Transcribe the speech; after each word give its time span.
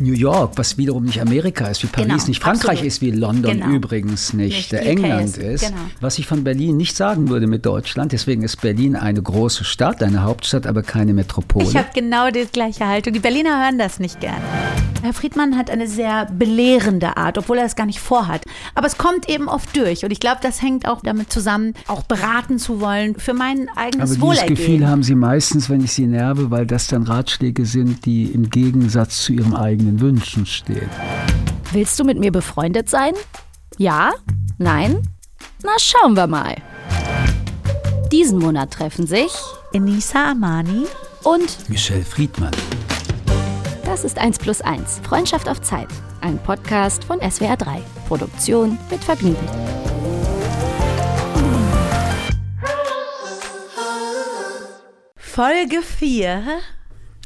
New 0.00 0.12
York, 0.12 0.52
was 0.56 0.76
wiederum 0.78 1.04
nicht 1.04 1.20
Amerika 1.20 1.66
ist, 1.66 1.82
wie 1.82 1.86
Paris 1.86 2.08
Genau, 2.08 2.26
nicht 2.26 2.42
Frankreich 2.42 2.70
absolut. 2.78 2.86
ist, 2.86 3.00
wie 3.02 3.10
London 3.10 3.52
Genau. 3.60 3.74
übrigens 3.74 4.32
nicht, 4.32 4.72
Nicht 4.72 4.84
England 4.84 5.36
ist, 5.36 5.66
genau. 5.68 5.80
Was 6.00 6.18
ich 6.18 6.26
von 6.26 6.44
Berlin 6.44 6.76
nicht 6.76 6.96
sagen 6.96 7.28
würde 7.28 7.46
mit 7.46 7.64
Deutschland. 7.66 8.12
Deswegen 8.12 8.42
ist 8.42 8.60
Berlin 8.60 8.96
eine 8.96 9.22
große 9.22 9.64
Stadt, 9.64 10.02
eine 10.02 10.22
Hauptstadt, 10.22 10.66
aber 10.66 10.82
keine 10.82 11.12
Metropole. 11.14 11.66
Ich 11.66 11.76
habe 11.76 11.88
genau 11.94 12.30
die 12.30 12.46
gleiche 12.50 12.86
Haltung. 12.86 13.12
Die 13.12 13.20
Berliner 13.20 13.62
hören 13.64 13.78
das 13.78 13.98
nicht 14.00 14.20
gerne. 14.20 14.40
Herr 15.02 15.14
Friedmann 15.14 15.56
hat 15.56 15.70
eine 15.70 15.86
sehr 15.88 16.26
belehrende 16.26 17.16
Art, 17.16 17.38
obwohl 17.38 17.56
er 17.58 17.64
es 17.64 17.74
gar 17.74 17.86
nicht 17.86 18.00
vorhat. 18.00 18.44
Aber 18.74 18.86
es 18.86 18.98
kommt 18.98 19.28
eben 19.30 19.48
oft 19.48 19.74
durch. 19.74 20.04
Und 20.04 20.10
ich 20.10 20.20
glaube, 20.20 20.40
das 20.42 20.60
hängt 20.60 20.86
auch 20.86 21.00
damit 21.02 21.32
zusammen, 21.32 21.72
auch 21.86 22.02
beraten 22.02 22.58
zu 22.58 22.80
wollen 22.80 23.14
für 23.18 23.32
mein 23.32 23.68
eigenes 23.76 23.94
aber 23.94 24.04
dieses 24.04 24.20
Wohlergehen. 24.20 24.54
Gefühl 24.56 24.86
haben 24.88 25.02
sie 25.02 25.14
meistens, 25.14 25.70
wenn 25.70 25.82
ich 25.82 25.92
sie 25.92 26.06
nerve, 26.06 26.50
weil 26.50 26.66
das 26.66 26.86
dann 26.88 27.04
Ratschläge 27.04 27.64
sind, 27.64 28.04
die 28.04 28.24
im 28.24 28.50
Gegensatz 28.50 29.22
zu 29.22 29.32
ihren 29.32 29.54
eigenen 29.54 29.89
Wünschen 29.98 30.44
stehen. 30.46 30.90
Willst 31.72 31.98
du 31.98 32.04
mit 32.04 32.18
mir 32.18 32.30
befreundet 32.30 32.88
sein? 32.88 33.14
Ja? 33.78 34.12
Nein? 34.58 35.02
Na, 35.64 35.70
schauen 35.78 36.14
wir 36.14 36.26
mal. 36.26 36.54
Diesen 38.12 38.38
Monat 38.38 38.72
treffen 38.72 39.06
sich 39.06 39.32
Enisa 39.72 40.32
Amani. 40.32 40.84
und 41.24 41.68
Michelle 41.68 42.04
Friedmann. 42.04 42.50
das 43.84 44.04
ist 44.04 44.18
1 44.18 44.38
plus 44.38 44.60
1. 44.60 45.00
Freundschaft 45.02 45.48
auf 45.48 45.60
Zeit. 45.62 45.88
Ein 46.20 46.38
Podcast 46.38 47.04
von 47.04 47.18
SWR 47.20 47.56
3. 47.56 47.80
Produktion 48.08 48.78
mit 48.90 49.02
Vergnügen. 49.02 49.48
Folge 55.16 55.82
4. 55.82 56.60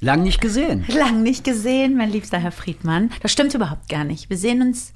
Lang 0.04 0.22
nicht 0.22 0.42
gesehen. 0.42 0.84
Lang 0.88 1.22
nicht 1.22 1.44
gesehen, 1.44 1.96
mein 1.96 2.10
liebster 2.10 2.38
Herr 2.38 2.52
Friedmann. 2.52 3.10
Das 3.22 3.32
stimmt 3.32 3.54
überhaupt 3.54 3.88
gar 3.88 4.04
nicht. 4.04 4.28
Wir 4.28 4.36
sehen 4.36 4.60
uns. 4.60 4.92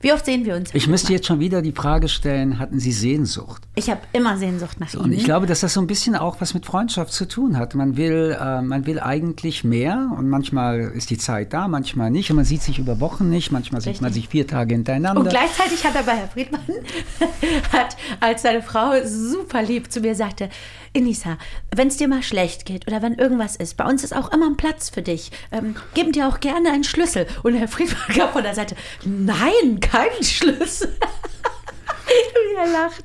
Wie 0.00 0.12
oft 0.12 0.26
sehen 0.26 0.44
wir 0.44 0.54
uns? 0.54 0.68
Ich 0.74 0.86
müsste 0.86 1.14
jetzt 1.14 1.26
schon 1.26 1.40
wieder 1.40 1.62
die 1.62 1.72
Frage 1.72 2.10
stellen, 2.10 2.58
hatten 2.58 2.78
Sie 2.78 2.92
Sehnsucht? 2.92 3.62
Ich 3.74 3.88
habe 3.88 4.02
immer 4.12 4.36
Sehnsucht 4.36 4.78
nach 4.78 4.92
Und 4.92 5.06
Ihnen. 5.06 5.12
ich 5.14 5.24
glaube, 5.24 5.46
dass 5.46 5.60
das 5.60 5.72
so 5.72 5.80
ein 5.80 5.86
bisschen 5.86 6.14
auch 6.14 6.42
was 6.42 6.52
mit 6.52 6.66
Freundschaft 6.66 7.10
zu 7.12 7.26
tun 7.26 7.56
hat. 7.56 7.74
Man 7.74 7.96
will, 7.96 8.36
äh, 8.38 8.60
man 8.60 8.84
will 8.84 9.00
eigentlich 9.00 9.64
mehr 9.64 10.10
und 10.18 10.28
manchmal 10.28 10.80
ist 10.94 11.08
die 11.08 11.16
Zeit 11.16 11.54
da, 11.54 11.68
manchmal 11.68 12.10
nicht. 12.10 12.28
Und 12.28 12.36
man 12.36 12.44
sieht 12.44 12.60
sich 12.62 12.78
über 12.78 13.00
Wochen 13.00 13.30
nicht, 13.30 13.50
manchmal 13.50 13.80
sieht 13.80 14.02
man 14.02 14.12
sich 14.12 14.28
vier 14.28 14.46
Tage 14.46 14.74
hintereinander. 14.74 15.22
Und 15.22 15.30
gleichzeitig 15.30 15.82
hat 15.86 15.96
aber 15.96 16.12
Herr 16.12 16.28
Friedmann, 16.28 16.60
hat, 17.72 17.96
als 18.20 18.42
seine 18.42 18.60
Frau 18.60 18.92
super 19.06 19.62
lieb 19.62 19.90
zu 19.90 20.00
mir 20.00 20.14
sagte, 20.14 20.50
Inisa, 20.92 21.38
wenn 21.74 21.88
es 21.88 21.96
dir 21.96 22.08
mal 22.08 22.22
schlecht 22.22 22.66
geht 22.66 22.86
oder 22.86 23.00
wenn 23.02 23.14
irgendwas 23.14 23.56
ist, 23.56 23.76
bei 23.76 23.84
uns 23.84 24.04
ist 24.04 24.14
auch 24.14 24.30
immer 24.32 24.46
ein 24.46 24.56
Platz 24.56 24.90
für 24.90 25.02
dich. 25.02 25.32
Ähm, 25.50 25.74
geben 25.94 26.12
dir 26.12 26.28
auch 26.28 26.40
gerne 26.40 26.70
einen 26.70 26.84
Schlüssel. 26.84 27.26
Und 27.42 27.54
Herr 27.54 27.68
Friedmann 27.68 27.98
gab 28.16 28.34
von 28.34 28.42
der 28.42 28.54
Seite, 28.54 28.76
nein, 29.04 29.80
keinen 29.80 29.93
Schlüssel. 30.22 30.96
Wie 32.06 32.56
er 32.56 32.72
lacht. 32.72 33.04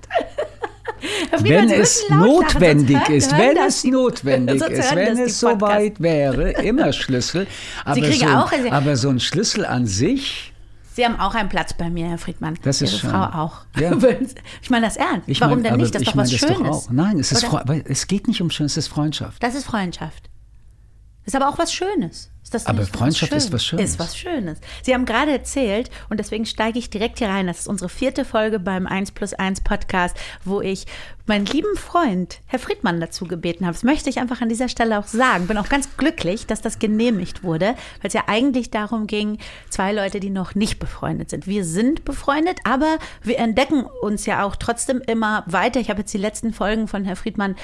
Wenn 1.39 1.69
es 1.69 2.03
lachen, 2.09 2.21
notwendig 2.25 3.09
ist, 3.09 3.31
hören 3.31 3.55
wenn 3.55 3.57
es 3.65 3.83
notwendig 3.85 4.61
ist, 4.61 4.95
wenn 4.95 5.17
es 5.17 5.39
so 5.39 5.47
Podcasts. 5.49 5.75
weit 5.75 5.99
wäre, 6.01 6.51
immer 6.63 6.91
Schlüssel. 6.91 7.47
Aber, 7.85 8.11
so, 8.11 8.25
ein- 8.25 8.35
auch- 8.35 8.51
aber 8.71 8.95
so 8.97 9.09
ein 9.09 9.19
Schlüssel 9.21 9.65
an 9.65 9.85
sich, 9.85 10.53
Sie 10.95 11.05
haben 11.05 11.17
auch 11.17 11.33
einen 11.33 11.47
Platz 11.47 11.71
bei 11.73 11.89
mir, 11.89 12.07
Herr 12.09 12.17
Friedmann. 12.17 12.57
Das 12.63 12.81
ist 12.81 12.91
Ihre 12.91 12.99
schön. 13.01 13.09
Frau 13.11 13.23
auch. 13.43 13.57
Ja. 13.79 13.91
Ich 14.61 14.69
meine 14.69 14.85
das 14.87 14.97
ernst. 14.97 15.29
ich 15.29 15.39
Warum 15.39 15.55
mein, 15.55 15.63
denn 15.63 15.73
aber 15.73 15.81
nicht? 15.83 15.95
Das 15.95 16.01
ist 16.01 16.07
doch 16.09 16.17
was 16.17 16.31
Schönes. 16.33 16.89
Nein, 16.91 17.19
es, 17.19 17.31
ist? 17.31 17.45
Fre- 17.45 17.85
es 17.87 18.07
geht 18.07 18.27
nicht 18.27 18.41
um 18.41 18.49
schön, 18.49 18.65
es 18.65 18.75
ist 18.75 18.89
Freundschaft. 18.89 19.41
Das 19.41 19.55
ist 19.55 19.63
Freundschaft. 19.65 20.29
Ist 21.29 21.35
aber 21.35 21.47
auch 21.47 21.59
was 21.59 21.71
Schönes. 21.71 22.31
Ist 22.41 22.67
Aber 22.67 22.81
Freundschaft 22.87 23.31
ist 23.33 23.43
Schönes? 23.43 23.53
was 23.53 23.63
Schönes. 23.63 23.89
Ist 23.91 23.99
was 23.99 24.17
Schönes. 24.17 24.59
Sie 24.81 24.95
haben 24.95 25.05
gerade 25.05 25.31
erzählt, 25.31 25.91
und 26.09 26.19
deswegen 26.19 26.47
steige 26.47 26.79
ich 26.79 26.89
direkt 26.89 27.19
hier 27.19 27.29
rein, 27.29 27.45
das 27.45 27.59
ist 27.59 27.67
unsere 27.67 27.87
vierte 27.87 28.25
Folge 28.25 28.57
beim 28.57 28.87
1 28.87 29.11
plus 29.11 29.35
1 29.35 29.61
Podcast, 29.61 30.17
wo 30.43 30.59
ich 30.59 30.87
meinen 31.27 31.45
lieben 31.45 31.77
Freund, 31.77 32.39
Herr 32.47 32.57
Friedmann, 32.57 32.99
dazu 32.99 33.25
gebeten 33.25 33.67
habe. 33.67 33.75
Das 33.75 33.83
möchte 33.83 34.09
ich 34.09 34.17
einfach 34.17 34.41
an 34.41 34.49
dieser 34.49 34.69
Stelle 34.69 34.97
auch 34.97 35.05
sagen. 35.05 35.45
Bin 35.45 35.59
auch 35.59 35.69
ganz 35.69 35.97
glücklich, 35.97 36.47
dass 36.47 36.61
das 36.61 36.79
genehmigt 36.79 37.43
wurde, 37.43 37.75
weil 38.01 38.07
es 38.07 38.13
ja 38.13 38.23
eigentlich 38.25 38.71
darum 38.71 39.05
ging, 39.05 39.37
zwei 39.69 39.93
Leute, 39.93 40.19
die 40.19 40.31
noch 40.31 40.55
nicht 40.55 40.79
befreundet 40.79 41.29
sind. 41.29 41.45
Wir 41.45 41.63
sind 41.63 42.05
befreundet, 42.05 42.57
aber 42.63 42.97
wir 43.21 43.37
entdecken 43.37 43.85
uns 44.01 44.25
ja 44.25 44.43
auch 44.43 44.55
trotzdem 44.55 45.03
immer 45.05 45.43
weiter. 45.45 45.79
Ich 45.79 45.91
habe 45.91 45.99
jetzt 45.99 46.13
die 46.15 46.17
letzten 46.17 46.51
Folgen 46.51 46.87
von 46.87 47.05
Herr 47.05 47.15
Friedmann 47.15 47.55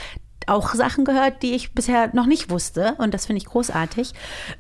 auch 0.48 0.74
Sachen 0.74 1.06
gehört, 1.06 1.44
die 1.44 1.54
ich 1.54 1.74
bisher 1.74 2.10
noch 2.14 2.26
nicht 2.26 2.50
wusste. 2.50 2.96
Und 2.98 3.14
das 3.14 3.26
finde 3.26 3.40
ich 3.40 3.46
großartig. 3.46 4.14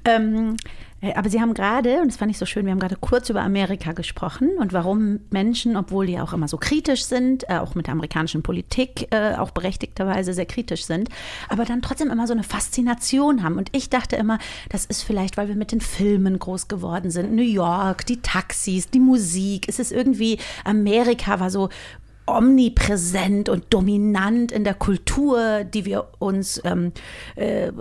Ähm, 0.05 0.57
äh, 1.05 1.13
aber 1.13 1.29
Sie 1.29 1.41
haben 1.41 1.53
gerade, 1.53 2.01
und 2.01 2.07
das 2.07 2.17
fand 2.17 2.31
ich 2.31 2.37
so 2.37 2.45
schön, 2.45 2.65
wir 2.65 2.71
haben 2.71 2.79
gerade 2.79 2.95
kurz 2.99 3.29
über 3.29 3.41
Amerika 3.41 3.91
gesprochen 3.93 4.51
und 4.57 4.73
warum 4.73 5.19
Menschen, 5.29 5.77
obwohl 5.77 6.07
die 6.07 6.19
auch 6.19 6.33
immer 6.33 6.47
so 6.47 6.57
kritisch 6.57 7.05
sind, 7.05 7.47
äh, 7.49 7.57
auch 7.57 7.75
mit 7.75 7.87
der 7.87 7.93
amerikanischen 7.93 8.43
Politik 8.43 9.07
äh, 9.11 9.35
auch 9.35 9.51
berechtigterweise 9.51 10.33
sehr 10.33 10.45
kritisch 10.45 10.85
sind, 10.85 11.09
aber 11.49 11.65
dann 11.65 11.81
trotzdem 11.81 12.11
immer 12.11 12.27
so 12.27 12.33
eine 12.33 12.43
Faszination 12.43 13.43
haben. 13.43 13.57
Und 13.57 13.69
ich 13.73 13.89
dachte 13.89 14.15
immer, 14.15 14.39
das 14.69 14.85
ist 14.85 15.03
vielleicht, 15.03 15.37
weil 15.37 15.47
wir 15.47 15.55
mit 15.55 15.71
den 15.71 15.81
Filmen 15.81 16.39
groß 16.39 16.67
geworden 16.67 17.11
sind. 17.11 17.33
New 17.33 17.43
York, 17.43 18.05
die 18.05 18.21
Taxis, 18.21 18.89
die 18.89 18.99
Musik. 18.99 19.67
Es 19.67 19.79
ist 19.79 19.91
irgendwie, 19.91 20.39
Amerika 20.63 21.39
war 21.39 21.49
so 21.49 21.69
omnipräsent 22.27 23.49
und 23.49 23.65
dominant 23.69 24.51
in 24.51 24.63
der 24.63 24.73
Kultur, 24.73 25.63
die 25.63 25.85
wir 25.85 26.07
uns, 26.19 26.59
ähm, 26.63 26.91
äh, 27.35 27.71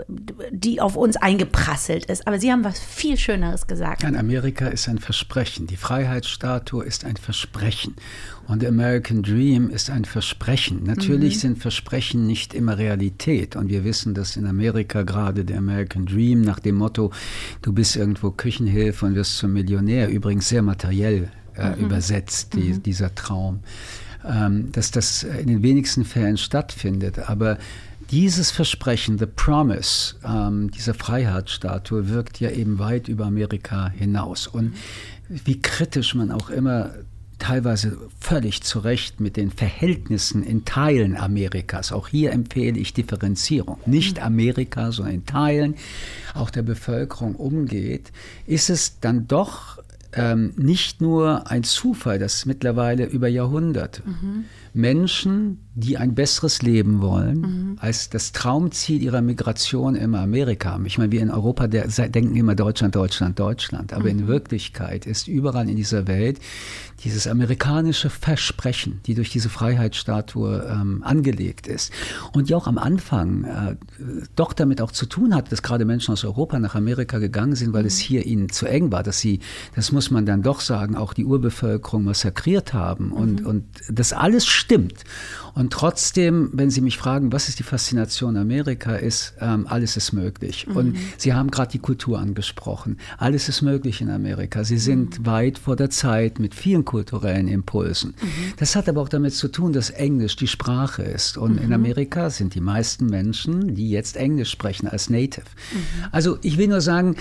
die 0.51 0.81
auf 0.81 0.97
uns 0.97 1.17
eingeprasselt 1.17 2.07
ist. 2.07 2.27
Aber 2.27 2.39
Sie 2.39 2.53
haben 2.53 2.65
was 2.65 2.79
viel 2.79 3.17
Schöneres 3.17 3.67
gesagt. 3.67 4.03
Nein, 4.03 4.17
Amerika 4.17 4.67
ist 4.67 4.89
ein 4.89 4.99
Versprechen. 4.99 5.67
Die 5.67 5.77
Freiheitsstatue 5.77 6.85
ist 6.85 7.05
ein 7.05 7.17
Versprechen. 7.17 7.97
Und 8.47 8.61
der 8.61 8.69
American 8.69 9.23
Dream 9.23 9.71
ist 9.71 9.89
ein 9.89 10.05
Versprechen. 10.05 10.83
Natürlich 10.85 11.41
sind 11.41 11.59
Versprechen 11.59 12.27
nicht 12.27 12.53
immer 12.53 12.77
Realität. 12.77 13.57
Und 13.57 13.71
wir 13.71 13.85
wissen, 13.85 14.13
dass 14.13 14.37
in 14.37 14.47
Amerika 14.47 15.03
gerade 15.03 15.47
der 15.47 15.57
American 15.57 16.05
Dream 16.05 16.43
nach 16.43 16.61
dem 16.61 16.75
Motto, 16.75 17.11
du 17.63 17.73
bist 17.73 17.97
irgendwo 17.97 18.31
Küchenhilfe 18.31 19.07
und 19.07 19.15
wirst 19.15 19.39
zum 19.39 19.55
Millionär, 19.55 20.11
übrigens 20.11 20.51
sehr 20.51 20.63
materiell 20.63 21.31
äh, 21.57 21.81
übersetzt, 21.81 22.55
die, 22.55 22.79
dieser 22.79 23.15
Traum, 23.15 23.61
dass 24.73 24.91
das 24.91 25.23
in 25.23 25.49
den 25.49 25.63
wenigsten 25.63 26.05
Fällen 26.05 26.37
stattfindet. 26.37 27.29
Aber 27.29 27.59
dieses 28.11 28.51
Versprechen, 28.51 29.19
the 29.19 29.27
promise, 29.27 30.15
ähm, 30.25 30.71
dieser 30.71 30.95
Freiheitsstatue 30.95 32.09
wirkt 32.09 32.41
ja 32.41 32.51
eben 32.51 32.79
weit 32.79 33.09
über 33.09 33.27
Amerika 33.27 33.89
hinaus. 33.89 34.47
Und 34.47 34.75
wie 35.29 35.61
kritisch 35.61 36.15
man 36.15 36.31
auch 36.31 36.51
immer 36.51 36.93
teilweise 37.39 37.99
völlig 38.21 38.63
zu 38.63 38.79
Recht 38.79 39.21
mit 39.21 39.37
den 39.37 39.51
Verhältnissen 39.51 40.43
in 40.43 40.65
Teilen 40.65 41.17
Amerikas. 41.17 41.93
Auch 41.93 42.09
hier 42.09 42.33
empfehle 42.33 42.79
ich 42.79 42.95
Differenzierung. 42.95 43.79
Nicht 43.87 44.23
Amerika, 44.23 44.93
sondern 44.93 45.17
in 45.17 45.27
Teilen 45.27 45.75
auch 46.35 46.51
der 46.51 46.63
Bevölkerung 46.63 47.35
umgeht, 47.35 48.13
ist 48.47 48.71
es 48.71 49.01
dann 49.01 49.27
doch 49.27 49.79
ähm, 50.15 50.53
nicht 50.57 51.01
nur 51.01 51.51
ein 51.51 51.65
Zufall, 51.65 52.19
dass 52.19 52.47
mittlerweile 52.47 53.05
über 53.07 53.29
Jahrhunderte 53.29 54.03
Menschen, 54.73 55.64
die 55.77 55.99
ein 55.99 56.15
besseres 56.15 56.63
Leben 56.63 57.03
wollen, 57.03 57.77
als 57.81 58.09
das 58.09 58.31
Traumziel 58.31 59.03
ihrer 59.03 59.23
Migration 59.23 59.97
immer 59.97 60.21
Amerika 60.21 60.71
haben. 60.71 60.87
Ich 60.87 60.99
meine, 60.99 61.11
wir 61.11 61.21
in 61.21 61.31
Europa 61.31 61.67
der, 61.67 61.89
denken 61.89 62.37
immer 62.37 62.55
Deutschland, 62.55 62.95
Deutschland, 62.95 63.41
Deutschland. 63.41 63.93
Aber 63.93 64.09
in 64.09 64.29
Wirklichkeit 64.29 65.05
ist 65.05 65.27
überall 65.27 65.69
in 65.69 65.75
dieser 65.75 66.07
Welt 66.07 66.39
dieses 67.03 67.27
amerikanische 67.27 68.09
Versprechen, 68.09 69.01
die 69.07 69.15
durch 69.15 69.31
diese 69.31 69.49
Freiheitsstatue 69.49 70.65
ähm, 70.71 71.03
angelegt 71.03 71.67
ist 71.67 71.93
und 72.33 72.49
die 72.49 72.55
auch 72.55 72.69
am 72.69 72.79
Anfang 72.79 73.45
äh, 73.45 73.77
doch 74.37 74.53
damit 74.53 74.81
auch 74.81 74.93
zu 74.93 75.07
tun 75.07 75.35
hat, 75.35 75.51
dass 75.51 75.63
gerade 75.63 75.85
Menschen 75.85 76.13
aus 76.13 76.25
Europa 76.25 76.59
nach 76.61 76.77
Amerika 76.77 77.19
gegangen 77.19 77.57
sind, 77.57 77.73
weil 77.73 77.85
es 77.85 77.99
hier 77.99 78.25
ihnen 78.25 78.49
zu 78.49 78.67
eng 78.67 78.93
war, 78.93 79.03
dass 79.03 79.19
sie, 79.19 79.41
das 79.75 79.91
muss 79.91 80.13
man 80.13 80.25
dann 80.25 80.43
doch 80.43 80.61
sagen, 80.61 80.95
auch 80.95 81.15
die 81.15 81.25
Urbevölkerung 81.25 82.05
massakriert 82.05 82.73
haben 82.73 83.11
und, 83.11 83.45
und 83.45 83.65
das 83.91 84.13
alles 84.13 84.47
stimmt. 84.47 85.05
Und 85.55 85.73
trotzdem, 85.73 86.51
wenn 86.53 86.71
Sie 86.71 86.81
mich 86.81 86.99
fragen, 86.99 87.33
was 87.33 87.49
ist 87.49 87.59
die 87.59 87.63
Faszination 87.63 88.37
Amerika, 88.37 88.97
ist, 88.97 89.35
ähm, 89.41 89.67
alles 89.69 89.97
ist 89.97 90.13
möglich. 90.13 90.67
Und 90.67 90.97
Sie 91.17 91.33
haben 91.33 91.51
gerade 91.51 91.71
die 91.71 91.79
Kultur 91.79 92.19
angesprochen. 92.19 92.99
Alles 93.19 93.49
ist 93.49 93.63
möglich 93.63 94.01
in 94.01 94.11
Amerika. 94.11 94.65
Sie 94.65 94.79
sind 94.79 95.25
weit 95.25 95.59
vor 95.59 95.77
der 95.77 95.91
Zeit 95.91 96.39
mit 96.39 96.55
vielen 96.55 96.85
kulturellen 96.85 97.49
Impulsen. 97.49 98.15
Das 98.57 98.75
hat 98.75 98.89
aber 98.89 99.01
auch 99.01 99.09
damit 99.09 99.35
zu 99.35 99.49
tun, 99.49 99.73
dass 99.73 99.91
Englisch 99.91 100.37
die 100.37 100.49
Sprache 100.49 101.03
ist. 101.03 101.39
Und 101.39 101.59
in 101.59 101.73
Amerika 101.73 102.31
sind 102.31 102.55
die 102.55 102.61
meisten 102.61 103.07
Menschen, 103.07 103.75
die 103.75 103.91
jetzt 103.91 104.17
Englisch 104.17 104.51
sprechen, 104.51 104.89
als 104.89 105.09
Native. 105.09 105.47
Also 106.11 106.39
ich 106.43 106.59
will 106.59 106.69
nur 106.69 106.81
sagen, 106.81 107.17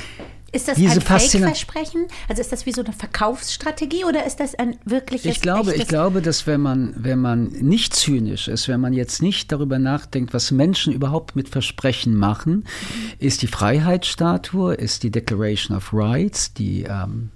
Ist 0.54 0.68
das 0.68 0.78
Diese 0.78 0.94
ein 0.94 1.02
Fake-Versprechen? 1.02 2.06
Also 2.30 2.42
ist 2.42 2.52
das 2.52 2.68
wie 2.68 2.72
so 2.72 2.84
eine 2.84 2.94
Verkaufsstrategie 2.94 4.06
oder 4.06 4.24
ist 4.26 4.40
das 4.40 4.54
ein 4.54 4.78
wirkliches, 4.86 5.36
Ich 5.36 5.42
glaube, 5.42 5.74
ich 5.74 5.88
glaube, 5.88 6.22
dass 6.22 6.46
wenn 6.46 6.62
man, 6.62 6.94
wenn 6.96 7.20
man 7.20 7.48
nicht 7.48 7.96
zynisch 7.96 8.48
ist, 8.48 8.68
wenn 8.68 8.80
man 8.80 8.94
jetzt 8.94 9.24
nicht 9.24 9.52
darüber 9.52 9.80
nachdenkt, 9.80 10.32
was 10.32 10.52
Menschen 10.52 10.94
überhaupt 10.94 11.36
mit 11.36 11.50
Versprechen 11.50 12.16
machen, 12.16 12.66
ist 13.18 13.42
die 13.42 13.48
Freiheitsstatue, 13.48 14.76
ist 14.76 15.02
die 15.02 15.10
Declaration 15.10 15.76
of 15.76 15.92
Rights, 15.92 16.54
die 16.54 16.84
ähm, 16.84 17.32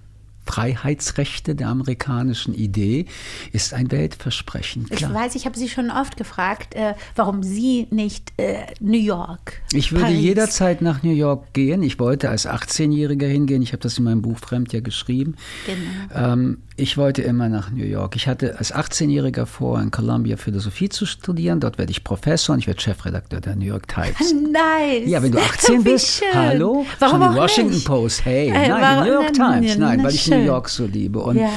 Freiheitsrechte 0.48 1.56
der 1.56 1.68
amerikanischen 1.68 2.54
Idee, 2.54 3.06
ist 3.52 3.74
ein 3.74 3.92
Weltversprechen. 3.92 4.86
Ich 4.90 4.98
Klar. 4.98 5.14
weiß, 5.14 5.36
ich 5.36 5.46
habe 5.46 5.58
Sie 5.58 5.70
schon 5.70 5.92
oft 5.92 6.18
gefragt, 6.18 6.76
äh, 6.76 6.94
warum 7.16 7.44
Sie 7.44 7.88
nicht 7.92 8.32
äh, 8.38 8.56
New 8.80 8.98
York. 8.98 9.62
Ich 9.74 9.92
würde 9.92 10.06
Paris. 10.06 10.20
jederzeit 10.22 10.82
nach 10.82 11.04
New 11.04 11.14
York 11.14 11.54
gehen. 11.54 11.84
Ich 11.84 12.00
wollte 12.00 12.30
als 12.30 12.48
18-Jähriger 12.48 13.28
hingehen. 13.28 13.62
Ich 13.62 13.74
habe 13.74 13.82
das 13.84 13.98
in 13.98 14.04
meinem 14.06 14.22
Buch 14.22 14.40
Fremd 14.40 14.74
ja 14.74 14.80
geschrieben. 14.80 15.36
Genau. 15.66 16.34
Ähm, 16.34 16.58
ich 16.80 16.96
wollte 16.98 17.24
immer 17.24 17.50
nach 17.50 17.72
New 17.72 17.84
York. 17.86 18.16
Ich 18.16 18.28
hatte 18.28 18.58
als 18.60 18.74
18-Jähriger 18.74 19.46
vor, 19.48 19.82
in 19.82 19.90
Columbia 19.92 20.38
Philosophie 20.38 20.90
zu 20.90 21.06
studieren. 21.08 21.60
Dort 21.60 21.78
werde 21.80 21.92
ich 21.92 22.04
Professor 22.04 22.54
und 22.54 22.60
ich 22.60 22.68
werde 22.68 22.80
Chefredakteur 22.82 23.42
der 23.42 23.56
New 23.56 23.66
York 23.66 23.88
Times. 23.88 24.34
Nice. 24.48 25.08
Ja, 25.10 25.22
wenn 25.22 25.32
du 25.32 25.40
18 25.40 25.80
Wie 25.86 25.92
bist, 25.92 26.20
schön. 26.20 26.28
hallo, 26.34 26.86
Warum 27.00 27.22
auch 27.22 27.34
der 27.34 27.42
Washington 27.44 27.74
nicht? 27.74 27.86
Post, 27.88 28.26
hey, 28.26 28.48
Äh, 28.50 28.68
nein, 28.70 29.04
die 29.04 29.10
New 29.10 29.14
York 29.16 29.34
Times, 29.34 29.78
nein, 29.78 30.04
weil 30.04 30.14
ich. 30.14 30.32
New 30.40 30.46
York 30.46 30.70
so 30.70 30.86
liebe. 30.86 31.20
Und 31.20 31.38
Ja. 31.38 31.50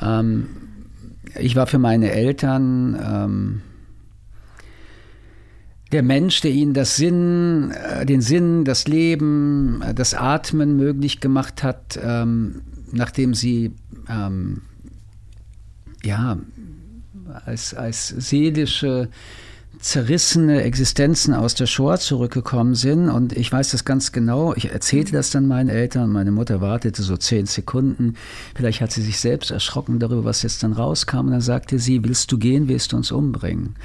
ähm, 0.00 0.46
ich 1.38 1.56
war 1.56 1.66
für 1.66 1.78
meine 1.78 2.10
Eltern 2.10 2.98
ähm, 3.02 3.60
der 5.92 6.02
Mensch, 6.02 6.40
der 6.40 6.50
ihnen 6.50 6.74
das 6.74 6.96
Sinn, 6.96 7.70
äh, 7.70 8.04
den 8.06 8.20
Sinn, 8.20 8.64
das 8.64 8.88
Leben, 8.88 9.82
äh, 9.82 9.94
das 9.94 10.14
Atmen 10.14 10.76
möglich 10.76 11.20
gemacht 11.20 11.62
hat, 11.62 11.98
ähm, 12.02 12.62
nachdem 12.92 13.34
sie 13.34 13.72
ähm, 14.08 14.62
ja 16.02 16.38
als, 17.46 17.74
als 17.74 18.08
seelische 18.08 19.08
zerrissene 19.80 20.62
Existenzen 20.62 21.34
aus 21.34 21.54
der 21.54 21.66
Shoah 21.66 21.98
zurückgekommen 21.98 22.74
sind. 22.74 23.08
Und 23.08 23.32
ich 23.32 23.50
weiß 23.50 23.70
das 23.70 23.84
ganz 23.84 24.12
genau. 24.12 24.54
Ich 24.54 24.70
erzählte 24.70 25.12
das 25.12 25.30
dann 25.30 25.46
meinen 25.46 25.68
Eltern. 25.68 26.10
Meine 26.10 26.30
Mutter 26.30 26.60
wartete 26.60 27.02
so 27.02 27.16
zehn 27.16 27.46
Sekunden. 27.46 28.14
Vielleicht 28.54 28.80
hat 28.80 28.92
sie 28.92 29.02
sich 29.02 29.18
selbst 29.18 29.50
erschrocken 29.50 29.98
darüber, 29.98 30.24
was 30.24 30.42
jetzt 30.42 30.62
dann 30.62 30.72
rauskam. 30.72 31.26
Und 31.26 31.30
dann 31.32 31.40
sagte 31.40 31.78
sie, 31.78 32.02
willst 32.04 32.30
du 32.32 32.38
gehen, 32.38 32.68
willst 32.68 32.92
du 32.92 32.96
uns 32.96 33.12
umbringen? 33.12 33.76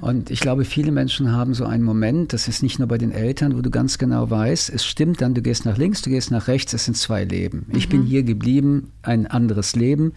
Und 0.00 0.30
ich 0.30 0.40
glaube, 0.40 0.64
viele 0.64 0.92
Menschen 0.92 1.32
haben 1.32 1.54
so 1.54 1.64
einen 1.64 1.82
Moment, 1.82 2.32
das 2.32 2.48
ist 2.48 2.62
nicht 2.62 2.78
nur 2.78 2.88
bei 2.88 2.98
den 2.98 3.12
Eltern, 3.12 3.56
wo 3.56 3.60
du 3.60 3.70
ganz 3.70 3.98
genau 3.98 4.30
weißt, 4.30 4.70
es 4.70 4.84
stimmt 4.84 5.20
dann, 5.20 5.34
du 5.34 5.42
gehst 5.42 5.64
nach 5.64 5.78
links, 5.78 6.02
du 6.02 6.10
gehst 6.10 6.30
nach 6.30 6.48
rechts, 6.48 6.72
es 6.72 6.84
sind 6.84 6.96
zwei 6.96 7.24
Leben. 7.24 7.66
Ich 7.72 7.88
bin 7.88 8.02
hier 8.02 8.22
geblieben, 8.22 8.92
ein 9.02 9.26
anderes 9.26 9.74
Leben. 9.74 10.12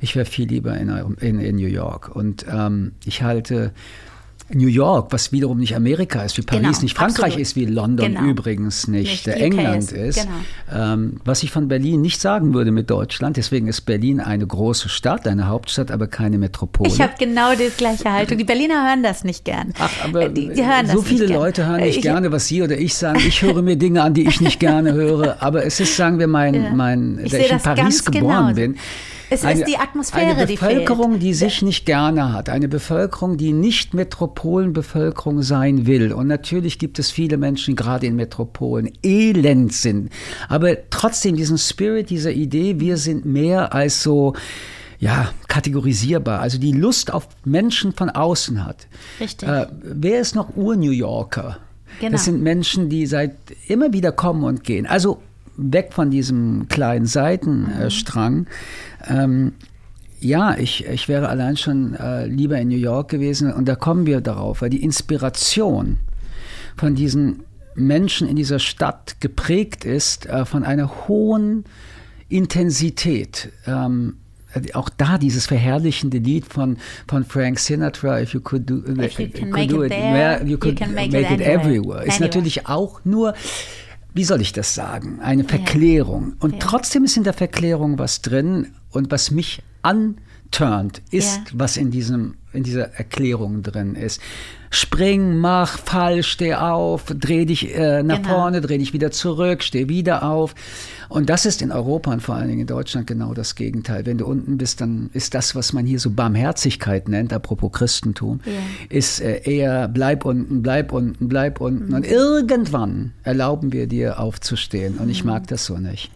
Ich 0.00 0.14
wäre 0.14 0.26
viel 0.26 0.48
lieber 0.48 0.76
in, 0.76 0.88
in, 1.20 1.40
in 1.40 1.56
New 1.56 1.66
York. 1.66 2.14
Und 2.14 2.46
ähm, 2.48 2.92
ich 3.04 3.22
halte 3.22 3.72
New 4.52 4.68
York, 4.68 5.12
was 5.12 5.32
wiederum 5.32 5.58
nicht 5.58 5.74
Amerika 5.74 6.22
ist, 6.22 6.38
wie 6.38 6.42
Paris 6.42 6.62
Genau, 6.62 6.80
nicht 6.82 6.96
Frankreich 6.96 7.24
absolut. 7.24 7.40
ist, 7.40 7.56
wie 7.56 7.64
London 7.66 8.14
Genau. 8.14 8.28
übrigens 8.30 8.86
nicht, 8.86 9.26
Nicht, 9.26 9.36
England 9.40 9.90
ist, 9.90 9.92
ist. 9.92 10.22
genau. 10.70 10.84
Ähm, 10.94 11.20
was 11.24 11.42
ich 11.42 11.50
von 11.50 11.66
Berlin 11.66 12.00
nicht 12.00 12.20
sagen 12.20 12.54
würde 12.54 12.70
mit 12.70 12.88
Deutschland, 12.88 13.36
deswegen 13.36 13.66
ist 13.66 13.80
Berlin 13.82 14.20
eine 14.20 14.46
große 14.46 14.88
Stadt, 14.88 15.26
eine 15.26 15.48
Hauptstadt, 15.48 15.90
aber 15.90 16.06
keine 16.06 16.38
Metropole. 16.38 16.88
Ich 16.88 17.00
habe 17.00 17.14
genau 17.18 17.54
die 17.54 17.70
gleiche 17.76 18.12
Haltung. 18.12 18.38
Die 18.38 18.44
Berliner 18.44 18.88
hören 18.88 19.02
das 19.02 19.24
nicht 19.24 19.44
gern. 19.44 19.72
Ach, 19.78 19.90
aber 20.04 20.26
Äh, 20.26 20.30
die, 20.32 20.48
die 20.52 20.64
hören 20.64 20.86
so 20.86 20.98
das 20.98 21.04
viele 21.08 21.20
nicht 21.22 21.28
gern. 21.28 21.40
Leute 21.40 21.66
hören 21.66 21.80
Äh, 21.80 21.86
nicht 21.86 21.96
ich- 21.96 22.02
gerne, 22.02 22.30
was 22.30 22.46
Sie 22.46 22.62
oder 22.62 22.78
ich 22.78 22.94
sagen. 22.94 23.18
Ich 23.26 23.42
höre 23.42 23.62
mir 23.62 23.76
Dinge 23.76 24.02
an, 24.02 24.14
die 24.14 24.28
ich 24.28 24.40
nicht 24.40 24.60
gerne 24.60 24.92
höre. 24.92 25.42
Aber 25.42 25.64
es 25.66 25.80
ist, 25.80 25.96
sagen 25.96 26.18
wir, 26.20 26.28
mein, 26.28 26.54
Ja. 26.54 26.70
mein 26.72 27.18
Ich 27.24 27.32
da 27.32 27.36
sehe 27.38 27.46
ich 27.46 27.52
in 27.52 27.58
Paris 27.58 28.04
geboren 28.04 28.54
bin. 28.54 28.76
Es 29.30 29.42
ist 29.42 29.66
die 29.66 29.76
Atmosphäre, 29.76 30.36
eine 30.36 30.46
die 30.46 30.54
Bevölkerung, 30.54 31.12
fehlt. 31.12 31.22
die 31.22 31.34
sich 31.34 31.62
nicht 31.62 31.86
gerne 31.86 32.32
hat, 32.32 32.48
eine 32.48 32.68
Bevölkerung, 32.68 33.36
die 33.36 33.52
nicht 33.52 33.94
Metropolenbevölkerung 33.94 35.42
sein 35.42 35.86
will. 35.86 36.12
Und 36.12 36.28
natürlich 36.28 36.78
gibt 36.78 36.98
es 36.98 37.10
viele 37.10 37.36
Menschen, 37.36 37.72
die 37.72 37.76
gerade 37.76 38.06
in 38.06 38.16
Metropolen, 38.16 38.92
elend 39.02 39.72
sind. 39.72 40.10
Aber 40.48 40.76
trotzdem 40.90 41.36
diesen 41.36 41.58
Spirit 41.58 42.10
dieser 42.10 42.32
Idee, 42.32 42.78
wir 42.78 42.96
sind 42.96 43.24
mehr 43.24 43.74
als 43.74 44.02
so 44.02 44.34
ja, 44.98 45.30
kategorisierbar, 45.48 46.40
also 46.40 46.58
die 46.58 46.72
Lust 46.72 47.12
auf 47.12 47.28
Menschen 47.44 47.92
von 47.92 48.08
außen 48.08 48.64
hat. 48.64 48.86
Richtig. 49.20 49.48
Äh, 49.48 49.66
wer 49.82 50.20
ist 50.20 50.34
noch 50.34 50.56
Ur-New 50.56 50.92
Yorker? 50.92 51.58
Genau. 52.00 52.12
Das 52.12 52.24
sind 52.24 52.42
Menschen, 52.42 52.88
die 52.88 53.06
seit 53.06 53.36
immer 53.66 53.92
wieder 53.92 54.12
kommen 54.12 54.44
und 54.44 54.64
gehen. 54.64 54.86
Also 54.86 55.20
weg 55.56 55.92
von 55.92 56.10
diesem 56.10 56.68
kleinen 56.68 57.06
Seitenstrang. 57.06 58.46
Ähm, 59.08 59.52
ja, 60.20 60.56
ich, 60.56 60.86
ich 60.86 61.08
wäre 61.08 61.28
allein 61.28 61.56
schon 61.56 61.94
äh, 61.94 62.26
lieber 62.26 62.58
in 62.58 62.68
New 62.68 62.76
York 62.76 63.08
gewesen 63.10 63.52
und 63.52 63.66
da 63.66 63.74
kommen 63.74 64.06
wir 64.06 64.20
darauf, 64.20 64.62
weil 64.62 64.70
die 64.70 64.82
Inspiration 64.82 65.98
von 66.76 66.94
diesen 66.94 67.42
Menschen 67.74 68.26
in 68.26 68.36
dieser 68.36 68.58
Stadt 68.58 69.16
geprägt 69.20 69.84
ist 69.84 70.26
äh, 70.26 70.44
von 70.44 70.64
einer 70.64 71.06
hohen 71.08 71.64
Intensität. 72.28 73.50
Ähm, 73.66 74.16
auch 74.72 74.88
da 74.88 75.18
dieses 75.18 75.46
verherrlichende 75.46 76.16
Lied 76.18 76.46
von, 76.46 76.78
von 77.06 77.24
Frank 77.24 77.58
Sinatra, 77.58 78.20
If 78.22 78.32
you 78.32 78.40
could 78.40 78.68
do, 78.68 78.76
you 78.76 78.82
could 78.84 78.96
make 79.52 79.66
do 79.68 79.82
it 79.82 79.90
there, 79.90 80.40
you 80.42 80.52
you 80.52 80.58
could 80.58 80.76
can 80.76 80.94
make, 80.94 81.12
make 81.12 81.26
it 81.26 81.40
it 81.40 81.46
anywhere. 81.46 81.60
everywhere, 81.60 81.98
ist 82.04 82.14
Anywhere. 82.14 82.20
natürlich 82.20 82.66
auch 82.66 83.00
nur, 83.04 83.34
wie 84.16 84.24
soll 84.24 84.40
ich 84.40 84.52
das 84.52 84.74
sagen, 84.74 85.20
eine 85.20 85.44
Verklärung. 85.44 86.34
Und 86.40 86.54
Ja. 86.54 86.58
trotzdem 86.60 87.04
ist 87.04 87.16
in 87.16 87.24
der 87.24 87.34
Verklärung 87.34 87.98
was 87.98 88.22
drin 88.22 88.72
und 88.90 89.10
was 89.10 89.30
mich 89.30 89.62
anturnt, 89.82 91.02
ist, 91.10 91.36
Ja. 91.36 91.42
was 91.54 91.76
in, 91.76 91.90
diesem, 91.90 92.34
in 92.56 92.62
dieser 92.64 92.94
Erklärung 92.94 93.62
drin 93.62 93.94
ist. 93.94 94.20
Spring, 94.70 95.36
mach, 95.38 95.78
fall, 95.78 96.22
steh 96.24 96.54
auf, 96.54 97.04
dreh 97.06 97.44
dich 97.44 97.74
äh, 97.76 98.02
nach 98.02 98.16
Genau. 98.16 98.28
vorne, 98.30 98.60
dreh 98.60 98.78
dich 98.78 98.92
wieder 98.92 99.10
zurück, 99.12 99.62
steh 99.62 99.88
wieder 99.88 100.24
auf. 100.24 100.54
Und 101.08 101.30
das 101.30 101.46
ist 101.46 101.62
in 101.62 101.70
Europa 101.70 102.12
und 102.12 102.20
vor 102.20 102.34
allen 102.34 102.48
Dingen 102.48 102.62
in 102.62 102.66
Deutschland 102.66 103.06
genau 103.06 103.32
das 103.32 103.54
Gegenteil. 103.54 104.04
Wenn 104.06 104.18
du 104.18 104.26
unten 104.26 104.58
bist, 104.58 104.80
dann 104.80 105.08
ist 105.12 105.34
das, 105.34 105.54
was 105.54 105.72
man 105.72 105.86
hier 105.86 106.00
so 106.00 106.10
Barmherzigkeit 106.10 107.08
nennt, 107.08 107.32
apropos 107.32 107.70
Christentum, 107.72 108.40
Ja. 108.44 108.52
ist 108.88 109.20
äh, 109.20 109.40
eher 109.44 109.86
bleib 109.86 110.24
unten, 110.24 110.62
bleib 110.62 110.92
unten, 110.92 111.28
bleib 111.28 111.60
unten. 111.60 111.88
Mhm. 111.88 111.94
Und 111.94 112.06
irgendwann 112.06 113.12
erlauben 113.22 113.72
wir 113.72 113.86
dir 113.86 114.18
aufzustehen. 114.18 114.98
Und 114.98 115.08
ich 115.10 115.22
Mhm. 115.22 115.30
mag 115.30 115.46
das 115.46 115.64
so 115.64 115.78
nicht. 115.78 116.10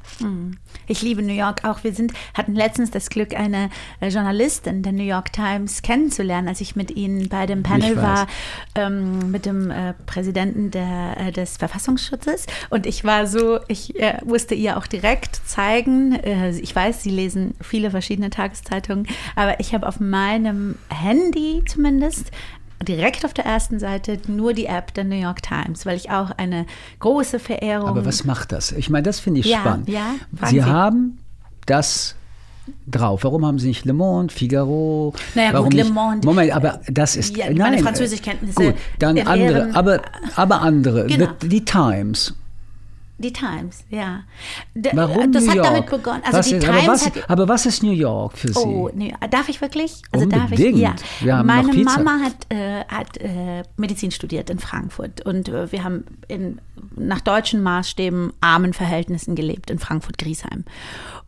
Ich 0.87 1.03
liebe 1.03 1.23
New 1.23 1.33
York 1.33 1.65
auch. 1.65 1.83
Wir 1.85 1.95
sind, 1.95 2.13
hatten 2.35 2.55
letztens 2.55 2.91
das 2.91 3.09
Glück, 3.11 3.35
eine 3.39 3.71
äh, 4.01 4.09
Journalistin 4.09 4.83
der 4.83 4.93
New 4.93 5.05
York 5.05 5.33
Times 5.33 5.83
kennenzulernen, 5.83 6.11
als 6.35 6.61
ich 6.61 6.77
mit 6.77 6.91
Ihnen 6.91 7.29
bei 7.29 7.47
dem 7.47 7.63
Panel 7.63 7.97
war, 7.97 8.27
ähm, 8.75 9.31
mit 9.31 9.47
dem 9.47 9.71
äh, 9.71 9.95
Präsidenten 10.07 10.71
der, 10.71 11.17
äh, 11.19 11.33
des 11.33 11.57
Verfassungsschutzes. 11.57 12.47
Und 12.71 12.87
ich 12.87 13.05
war 13.05 13.27
so, 13.27 13.59
ich 13.69 13.99
äh, 14.01 14.19
musste 14.25 14.55
ihr 14.55 14.77
auch 14.77 14.87
direkt 14.87 15.37
zeigen, 15.47 16.13
äh, 16.15 16.51
ich 16.51 16.75
weiß, 16.75 17.03
Sie 17.03 17.11
lesen 17.11 17.55
viele 17.61 17.91
verschiedene 17.91 18.31
Tageszeitungen, 18.31 19.07
aber 19.37 19.61
ich 19.61 19.75
habe 19.75 19.87
auf 19.87 20.01
meinem 20.01 20.77
Handy 20.89 21.63
zumindest 21.67 22.31
direkt 22.83 23.25
auf 23.27 23.35
der 23.35 23.45
ersten 23.45 23.79
Seite 23.79 24.19
nur 24.27 24.55
die 24.55 24.65
App 24.67 24.95
der 24.95 25.05
New 25.05 25.21
York 25.21 25.43
Times, 25.43 25.85
weil 25.85 25.97
ich 25.97 26.11
auch 26.11 26.31
eine 26.31 26.65
große 27.01 27.39
Verehrung 27.39 27.89
Aber 27.91 28.07
was 28.07 28.25
macht 28.25 28.53
das? 28.53 28.73
Ich 28.73 28.89
meine, 28.89 29.03
das 29.03 29.21
finde 29.21 29.41
ich 29.41 29.47
Ja, 29.47 29.61
spannend. 29.61 29.89
ja, 29.89 30.15
Sie 30.47 30.61
Sie. 30.61 30.65
haben 30.65 31.19
das 31.67 32.15
drauf. 32.87 33.25
Warum 33.25 33.45
haben 33.47 33.59
Sie 33.59 33.69
nicht 33.69 33.85
Le 33.85 33.93
Monde, 33.93 34.33
Figaro? 34.33 35.13
Naja, 35.35 35.53
Warum 35.53 35.67
gut, 35.67 35.75
Le 35.75 35.83
nicht? 35.85 35.95
Monde. 35.95 36.27
Moment, 36.27 36.53
aber 36.55 36.81
das 36.89 37.17
ist 37.17 37.37
Ja, 37.37 37.47
nein, 37.47 37.59
meine 37.59 37.79
Französischkenntnisse 37.83 38.55
Gut, 38.63 38.75
dann 38.99 39.19
andere, 39.19 39.59
Ehren- 39.59 39.75
aber 39.75 40.01
aber 40.37 40.61
andere. 40.63 41.07
Genau. 41.07 41.29
The, 41.41 41.49
die 41.49 41.65
Times. 41.65 42.35
Die 43.19 43.35
Times, 43.35 43.85
ja. 43.91 44.21
D 44.75 44.89
Warum 44.95 45.31
das 45.31 45.45
New 45.45 45.51
hat 45.51 45.57
York? 45.57 45.69
damit 45.69 45.91
begonnen. 45.91 46.23
Also 46.25 46.39
was 46.39 46.49
die 46.49 46.55
ist, 46.55 46.65
Times 46.65 46.79
aber, 46.85 46.87
was, 46.93 47.05
hat. 47.05 47.31
aber 47.31 47.49
was 47.49 47.67
ist 47.67 47.83
New 47.83 47.93
York 47.93 48.39
für 48.39 48.49
Sie? 48.49 48.59
Oh, 48.59 48.89
nee, 48.95 49.13
darf 49.31 49.51
ich 49.51 49.61
wirklich? 49.61 50.01
Also 50.11 50.25
darf 50.25 50.45
ich? 50.51 50.59
Unbedingt. 50.59 50.79
Ja. 50.79 50.95
Wir 51.21 51.37
haben 51.37 51.47
Meine. 51.47 51.71
Mama 51.85 52.19
hat, 52.25 52.33
äh, 52.49 52.83
hat 52.89 53.19
äh, 53.19 53.63
Medizin 53.77 54.11
studiert 54.11 54.49
in 54.49 54.59
Frankfurt 54.59 55.27
und 55.27 55.51
äh, 55.51 55.71
wir 55.71 55.85
haben 55.85 56.05
in, 56.29 56.61
nach 56.97 57.21
deutschen 57.21 57.63
Maßstäben 57.63 58.33
armen 58.41 58.73
Verhältnissen 58.73 59.35
gelebt 59.35 59.71
in 59.71 59.79
Frankfurt-Griesheim. 59.79 60.65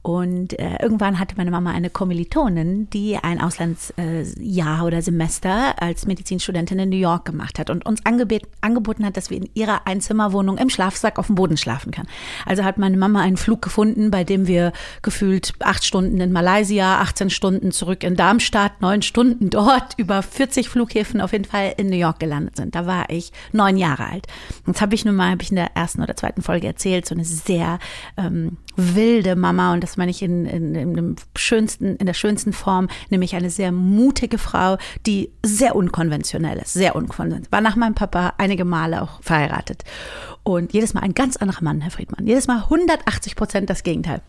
Und 0.02 0.58
äh, 0.58 0.78
irgendwann 0.82 1.20
hatte 1.20 1.36
meine 1.36 1.52
Mama 1.52 1.70
eine 1.70 1.88
Kommilitonin, 1.88 2.90
die 2.90 3.16
ein 3.16 3.40
Auslandsjahr 3.40 4.84
oder 4.84 5.00
Semester 5.00 5.80
als 5.80 6.06
Medizinstudentin 6.06 6.80
in 6.80 6.88
New 6.88 6.96
York 6.96 7.24
gemacht 7.24 7.60
hat 7.60 7.70
und 7.70 7.86
uns 7.86 8.04
angebet, 8.04 8.42
angeboten 8.62 9.06
hat, 9.06 9.16
dass 9.16 9.30
wir 9.30 9.36
in 9.36 9.48
ihrer 9.54 9.86
Einzimmerwohnung 9.86 10.58
im 10.58 10.70
Schlafsack 10.70 11.20
auf 11.20 11.28
dem 11.28 11.36
Boden 11.36 11.56
schlafen 11.56 11.92
kann. 11.92 12.08
Also 12.44 12.64
hat 12.64 12.78
meine 12.78 12.96
Mama 12.96 13.20
einen 13.20 13.36
Flug 13.36 13.62
gefunden, 13.62 14.10
bei 14.10 14.24
dem 14.24 14.48
wir 14.48 14.72
gefühlt 15.02 15.52
acht 15.60 15.84
Stunden 15.84 16.20
in 16.20 16.32
Malaysia, 16.32 17.00
18 17.00 17.30
Stunden 17.30 17.70
zurück 17.70 18.02
in 18.02 18.16
Darmstadt, 18.16 18.80
neun 18.80 19.02
Stunden 19.02 19.50
dort, 19.50 19.94
über 19.98 20.20
40 20.22 20.68
Flughäfen 20.68 21.20
auf 21.20 21.30
jeden 21.30 21.44
Fall 21.44 21.74
in 21.76 21.88
New 21.88 21.96
York 21.96 22.18
gelandet 22.18 22.56
sind. 22.56 22.74
Da 22.74 22.86
war 22.86 23.08
ich 23.08 23.30
neun 23.52 23.76
Jahre 23.76 24.06
alt. 24.06 24.26
Jetzt 24.66 24.80
habe 24.80 24.96
ich 24.96 25.04
nun 25.04 25.14
mal, 25.14 25.36
habe 25.42 25.44
ich 25.44 25.50
in 25.50 25.56
der 25.56 25.74
ersten 25.74 26.02
oder 26.02 26.16
zweiten 26.16 26.42
Folge 26.42 26.66
erzählt, 26.68 27.06
so 27.06 27.14
eine 27.14 27.24
sehr 27.24 27.80
ähm, 28.16 28.58
wilde 28.76 29.34
Mama 29.34 29.72
und 29.72 29.82
das 29.82 29.96
meine 29.96 30.10
ich 30.10 30.22
in, 30.22 30.46
in, 30.46 30.74
in, 30.74 31.16
schönsten, 31.36 31.96
in 31.96 32.06
der 32.06 32.14
schönsten 32.14 32.52
Form, 32.52 32.88
nämlich 33.10 33.34
eine 33.34 33.50
sehr 33.50 33.72
mutige 33.72 34.38
Frau, 34.38 34.78
die 35.04 35.30
sehr 35.44 35.74
unkonventionell 35.74 36.58
ist, 36.58 36.74
sehr 36.74 36.94
unkonventionell. 36.94 37.50
War 37.50 37.60
nach 37.60 37.76
meinem 37.76 37.94
Papa 37.94 38.34
einige 38.38 38.64
Male 38.64 39.02
auch 39.02 39.20
verheiratet 39.22 39.82
und 40.44 40.72
jedes 40.72 40.94
Mal 40.94 41.00
ein 41.00 41.14
ganz 41.14 41.36
anderer 41.36 41.62
Mann, 41.62 41.80
Herr 41.80 41.90
Friedmann. 41.90 42.26
Jedes 42.26 42.46
Mal 42.46 42.62
180 42.62 43.34
Prozent 43.34 43.68
das 43.68 43.82
Gegenteil. 43.82 44.22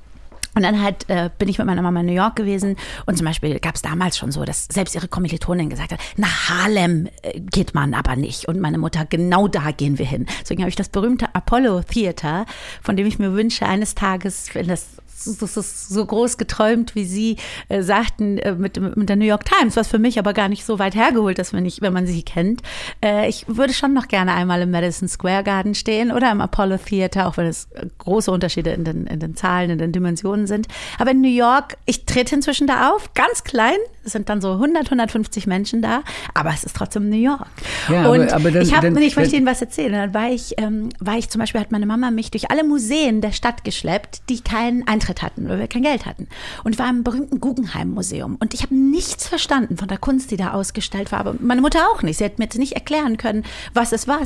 Und 0.56 0.64
dann 0.64 0.82
halt 0.82 1.10
äh, 1.10 1.30
bin 1.38 1.50
ich 1.50 1.58
mit 1.58 1.68
meiner 1.68 1.82
Mama 1.82 2.02
in 2.02 2.06
New 2.06 2.14
York 2.14 2.36
gewesen 2.36 2.76
und 3.06 3.18
zum 3.18 3.26
Beispiel 3.26 3.60
gab 3.60 3.76
es 3.76 3.82
damals 3.82 4.18
schon 4.18 4.32
so, 4.32 4.44
dass 4.46 4.68
selbst 4.72 4.94
ihre 4.96 5.08
Kommilitonin 5.08 5.70
gesagt 5.70 5.92
hat, 5.92 6.00
nach 6.16 6.50
Harlem 6.50 7.08
äh, 7.24 7.40
geht 7.40 7.74
man 7.74 7.94
aber 7.94 8.16
nicht. 8.16 8.48
Und 8.48 8.60
meine 8.60 8.78
Mutter, 8.78 9.06
genau 9.06 9.48
da 9.48 9.72
gehen 9.72 9.98
wir 9.98 10.06
hin. 10.06 10.28
Deswegen 10.42 10.62
habe 10.62 10.70
ich 10.70 10.76
das 10.76 10.90
berühmte 10.90 11.34
Apollo 11.34 11.84
Theater, 11.84 12.46
von 12.82 12.96
dem 12.96 13.08
ich 13.08 13.20
mir 13.20 13.34
wünsche, 13.34 13.66
eines 13.66 13.96
Tages, 13.96 14.54
wenn 14.54 14.68
das 14.68 14.88
so 15.16 16.06
groß 16.06 16.38
geträumt, 16.38 16.96
wie 16.96 17.06
Sie 17.06 17.38
äh, 17.70 17.82
sagten, 17.82 18.38
äh, 18.38 18.54
mit, 18.54 18.80
mit 18.96 19.10
der 19.10 19.16
New 19.16 19.26
York 19.26 19.46
Times, 19.46 19.76
was 19.76 19.88
für 19.88 20.00
mich 20.00 20.20
aber 20.20 20.34
gar 20.34 20.50
nicht 20.50 20.66
so 20.66 20.80
weit 20.80 20.96
hergeholt 20.96 21.40
ist, 21.40 21.54
wenn, 21.54 21.66
ich, 21.66 21.82
wenn 21.82 21.94
man 21.94 22.06
sie 22.06 22.24
kennt. 22.24 22.62
Äh, 23.04 23.30
ich 23.30 23.46
würde 23.48 23.74
schon 23.74 23.94
noch 23.94 24.08
gerne 24.08 24.34
einmal 24.34 24.62
im 24.62 24.72
Madison 24.72 25.08
Square 25.08 25.44
Garden 25.44 25.76
stehen 25.76 26.12
oder 26.12 26.32
im 26.32 26.42
Apollo 26.42 26.78
Theater, 26.78 27.28
auch 27.28 27.38
wenn 27.38 27.48
es 27.48 27.68
große 28.00 28.32
Unterschiede 28.32 28.72
in 28.72 28.84
den, 28.84 29.08
in 29.08 29.20
den 29.20 29.36
Zahlen, 29.36 29.70
in 29.70 29.78
den 29.78 29.92
Dimensionen 29.92 30.48
sind. 30.48 30.68
Aber 31.00 31.12
in 31.12 31.22
New 31.22 31.28
York, 31.28 31.78
ich 31.86 32.06
trete 32.06 32.36
inzwischen 32.36 32.68
da 32.68 32.92
auf, 32.92 33.14
ganz 33.14 33.44
klein, 33.44 33.78
es 34.06 34.12
sind 34.12 34.30
dann 34.30 34.42
so 34.42 34.54
100, 34.54 34.86
150 34.86 35.48
Menschen 35.48 35.82
da, 35.82 36.04
aber 36.34 36.52
es 36.54 36.64
ist 36.64 36.76
trotzdem 36.76 37.10
New 37.10 37.18
York. 37.18 37.48
Ja, 37.90 38.10
und 38.10 38.22
aber, 38.22 38.36
aber 38.36 38.52
dann, 38.52 38.64
ich, 38.64 38.74
hab, 38.74 38.82
dann, 38.82 38.98
ich 38.98 39.16
möchte 39.16 39.36
Ihnen 39.36 39.46
was 39.46 39.62
erzählen. 39.62 39.94
Dann 39.94 40.14
war 40.14 40.30
ich, 40.30 40.56
ähm, 40.58 40.90
war 41.00 41.18
ich 41.18 41.30
zum 41.30 41.40
Beispiel, 41.40 41.62
hat 41.62 41.72
meine 41.72 41.86
Mama 41.86 42.12
mich 42.12 42.32
durch 42.32 42.52
alle 42.52 42.64
Museen 42.64 43.22
der 43.22 43.32
Stadt 43.32 43.64
geschleppt, 43.64 44.24
die 44.30 44.42
keinen 44.42 44.88
Eintritt 44.88 45.13
hatten, 45.22 45.48
weil 45.48 45.60
wir 45.60 45.68
kein 45.68 45.84
Geld 45.84 46.06
hatten. 46.06 46.28
Und 46.64 46.80
war 46.80 46.90
im 46.90 47.04
berühmten 47.04 47.40
Guggenheim-Museum. 47.40 48.38
Und 48.40 48.54
ich 48.54 48.64
habe 48.64 48.76
nichts 48.76 49.28
verstanden 49.28 49.78
von 49.78 49.88
der 49.88 49.98
Kunst, 49.98 50.32
die 50.32 50.38
da 50.38 50.52
ausgestellt 50.52 51.12
war. 51.12 51.20
Aber 51.20 51.36
meine 51.40 51.62
Mutter 51.62 51.88
auch 51.90 52.02
nicht. 52.02 52.18
Sie 52.18 52.26
hat 52.26 52.40
mir 52.40 52.48
nicht 52.56 52.74
erklären 52.74 53.18
können, 53.18 53.44
was 53.74 53.92
es 53.92 54.08
war. 54.08 54.20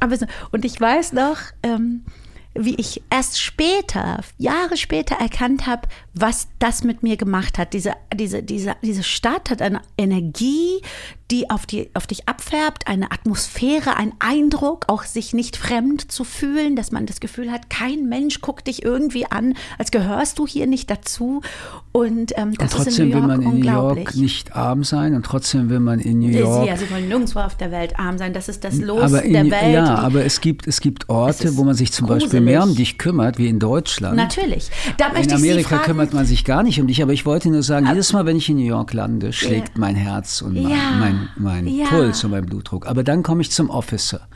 Aber, 0.00 0.16
und 0.52 0.64
ich 0.64 0.80
weiß 0.80 1.12
noch, 1.12 1.38
ähm, 1.62 2.04
wie 2.54 2.74
ich 2.74 3.02
erst 3.10 3.40
später, 3.40 4.20
Jahre 4.38 4.76
später 4.76 5.16
erkannt 5.16 5.66
habe, 5.66 5.88
was 6.14 6.48
das 6.58 6.82
mit 6.82 7.02
mir 7.02 7.16
gemacht 7.16 7.58
hat. 7.58 7.72
Diese, 7.72 7.92
diese, 8.14 8.42
diese, 8.42 8.74
diese 8.82 9.02
Stadt 9.02 9.50
hat 9.50 9.62
eine 9.62 9.80
Energie, 9.96 10.82
die 11.30 11.48
auf, 11.48 11.66
die 11.66 11.90
auf 11.94 12.06
dich 12.06 12.28
abfärbt, 12.28 12.88
eine 12.88 13.12
Atmosphäre, 13.12 13.96
ein 13.96 14.12
Eindruck, 14.18 14.86
auch 14.88 15.04
sich 15.04 15.32
nicht 15.32 15.56
fremd 15.56 16.10
zu 16.10 16.24
fühlen, 16.24 16.74
dass 16.74 16.90
man 16.90 17.06
das 17.06 17.20
Gefühl 17.20 17.52
hat, 17.52 17.70
kein 17.70 18.08
Mensch 18.08 18.40
guckt 18.40 18.66
dich 18.66 18.82
irgendwie 18.82 19.26
an, 19.26 19.54
als 19.78 19.92
gehörst 19.92 20.38
du 20.40 20.46
hier 20.46 20.66
nicht 20.66 20.90
dazu. 20.90 21.42
Und, 21.92 22.32
ähm, 22.36 22.54
das 22.54 22.74
und 22.74 22.84
trotzdem 22.84 23.08
ist 23.08 23.14
will 23.14 23.22
man 23.22 23.42
in 23.42 23.60
New 23.60 23.66
York 23.66 24.14
nicht 24.16 24.56
arm 24.56 24.84
sein 24.84 25.14
und 25.14 25.24
trotzdem 25.24 25.70
will 25.70 25.80
man 25.80 26.00
in 26.00 26.18
New 26.18 26.28
York. 26.28 26.64
Sie, 26.64 26.70
also 26.70 26.84
Sie 26.84 26.90
wollen 26.92 27.08
nirgendwo 27.08 27.40
auf 27.40 27.56
der 27.56 27.70
Welt 27.70 27.98
arm 27.98 28.18
sein. 28.18 28.32
Das 28.32 28.48
ist 28.48 28.64
das 28.64 28.78
Los 28.78 29.12
in, 29.12 29.32
der 29.32 29.50
Welt. 29.50 29.74
Ja, 29.74 29.96
aber 29.96 30.24
es 30.24 30.40
gibt, 30.40 30.66
es 30.66 30.80
gibt 30.80 31.08
Orte, 31.08 31.56
wo 31.56 31.64
man 31.64 31.74
sich 31.74 31.92
zum 31.92 32.06
gruselig. 32.06 32.24
Beispiel 32.24 32.40
mehr 32.40 32.62
um 32.64 32.74
dich 32.74 32.98
kümmert, 32.98 33.38
wie 33.38 33.48
in 33.48 33.58
Deutschland. 33.60 34.16
Natürlich. 34.16 34.70
in 34.98 35.32
Amerika 35.32 35.78
kümmert 36.00 36.14
man 36.14 36.24
sich 36.24 36.44
gar 36.46 36.62
nicht 36.62 36.80
um 36.80 36.86
dich, 36.86 37.02
aber 37.02 37.12
ich 37.12 37.26
wollte 37.26 37.50
nur 37.50 37.62
sagen, 37.62 37.84
aber 37.84 37.94
jedes 37.94 38.14
Mal, 38.14 38.24
wenn 38.24 38.36
ich 38.36 38.48
in 38.48 38.56
New 38.56 38.64
York 38.64 38.94
lande, 38.94 39.34
schlägt 39.34 39.68
ja. 39.68 39.74
mein 39.76 39.96
Herz 39.96 40.40
und 40.40 40.54
mein, 40.54 40.70
ja. 40.70 40.92
mein, 40.98 41.28
mein 41.36 41.66
ja. 41.66 41.88
Puls 41.88 42.24
und 42.24 42.30
mein 42.30 42.46
Blutdruck. 42.46 42.86
Aber 42.86 43.04
dann 43.04 43.22
komme 43.22 43.42
ich 43.42 43.50
zum 43.50 43.68
Officer 43.68 44.26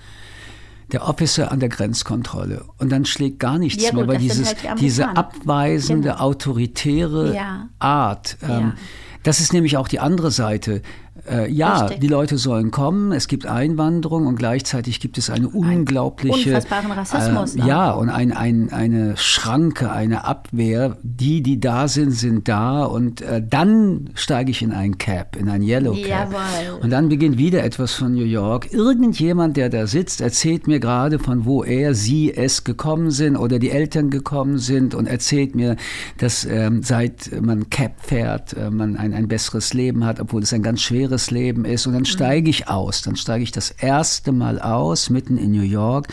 der 0.93 1.09
Officer 1.09 1.51
an 1.51 1.61
der 1.61 1.71
Grenzkontrolle. 1.71 2.67
Und 2.79 2.93
dann 2.93 3.07
schlägt 3.07 3.41
gar 3.41 3.59
nichts 3.59 3.85
gut, 3.85 3.95
mehr, 3.95 4.07
weil 4.07 4.19
dieses, 4.19 4.49
halt 4.49 4.79
die 4.79 4.83
diese 4.83 5.17
abweisende, 5.17 6.11
genau. 6.11 6.21
autoritäre. 6.21 7.35
Art, 7.79 8.37
ähm, 8.47 8.75
das 9.23 9.41
ist 9.41 9.55
nämlich 9.55 9.79
auch 9.79 9.89
die 9.89 9.99
andere 9.99 10.31
Seite. 10.31 10.83
Äh, 11.31 11.51
ja, 11.51 11.83
Richtig. 11.83 12.01
die 12.01 12.09
Leute 12.09 12.37
sollen 12.37 12.71
kommen, 12.71 13.13
es 13.13 13.29
gibt 13.29 13.47
Einwanderung 13.47 14.27
und 14.27 14.37
gleichzeitig 14.37 15.01
gibt 15.01 15.17
es 15.17 15.31
eine 15.31 15.49
unglaubliche. 15.49 16.51
Unfassbaren 16.51 16.93
Rassismus. 16.93 17.57
Äh, 17.57 17.67
ja, 17.67 17.93
und 17.93 18.11
ein, 18.11 18.33
ein, 18.33 18.71
eine 18.71 19.17
Schranke, 19.17 19.91
eine 19.91 20.25
Abwehr. 20.25 20.99
Die, 21.03 21.43
die 21.43 21.61
da 21.61 21.89
sind, 21.89 22.11
sind 22.11 22.49
da. 22.49 22.85
Und 22.85 23.23
äh, 23.23 23.43
dann 23.43 24.11
steige 24.15 24.51
ich 24.51 24.61
in 24.61 24.73
ein 24.73 24.99
Cap, 24.99 25.37
in 25.37 25.49
ein 25.49 25.63
Yellow 25.63 25.95
Cap. 25.95 26.33
Jawohl. 26.33 26.81
Und 26.83 26.91
dann 26.91 27.09
beginnt 27.09 27.39
wieder 27.39 27.65
etwas 27.65 27.95
von 27.95 28.15
New 28.15 28.25
York. 28.25 28.73
Irgendjemand, 28.73 29.57
der 29.57 29.71
da 29.71 29.87
sitzt, 29.87 30.21
erzählt 30.21 30.67
mir 30.67 30.79
gerade, 30.79 31.19
von 31.19 31.47
wo 31.47 31.65
er, 31.65 31.95
sie, 31.95 32.35
es 32.35 32.65
gekommen 32.65 33.11
sind 33.11 33.37
oder 33.37 33.59
die 33.59 33.71
Eltern 33.71 34.11
gekommen 34.11 34.59
sind 34.59 34.95
und 34.95 35.07
erzählt 35.07 35.55
mir, 35.55 35.77
dass 36.19 36.45
ähm, 36.45 36.83
seit 36.83 37.31
man 37.41 37.71
Cap 37.71 37.95
fährt, 37.99 38.53
äh, 38.53 38.71
man 38.71 38.97
ein, 38.97 39.15
ein 39.15 39.29
besseres 39.29 39.73
Leben 39.73 40.05
hat, 40.05 40.21
obwohl 40.21 40.43
es 40.43 40.53
ein 40.53 40.63
ganz 40.63 40.83
schweres 40.83 41.14
schweres 41.15 41.31
Leben 41.31 41.65
ist. 41.65 41.87
Und 41.87 41.95
dann 41.95 42.05
steige 42.05 42.51
ich 42.51 42.69
aus. 42.69 43.03
Dann 43.03 43.17
steige 43.17 43.43
ich 43.43 43.53
das 43.53 43.71
erste 43.71 44.33
Mal 44.33 44.61
aus, 44.61 45.11
mitten 45.11 45.37
in 45.37 45.53
New 45.53 45.63
York. 45.63 46.09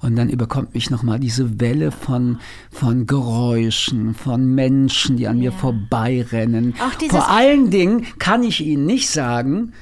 Und 0.00 0.16
dann 0.16 0.28
überkommt 0.28 0.74
mich 0.74 0.90
nochmal 0.90 1.18
diese 1.18 1.60
Welle 1.60 1.90
von, 1.90 2.38
von 2.70 3.06
Geräuschen, 3.06 4.14
von 4.14 4.54
Menschen, 4.54 5.16
die 5.16 5.26
an 5.26 5.36
ja. 5.36 5.50
mir 5.50 5.52
vorbeirennen. 5.52 6.74
Vor 7.10 7.28
allen 7.28 7.70
Dingen 7.70 8.06
kann 8.18 8.42
ich 8.42 8.60
Ihnen 8.60 8.86
nicht 8.86 9.10
sagen, 9.10 9.72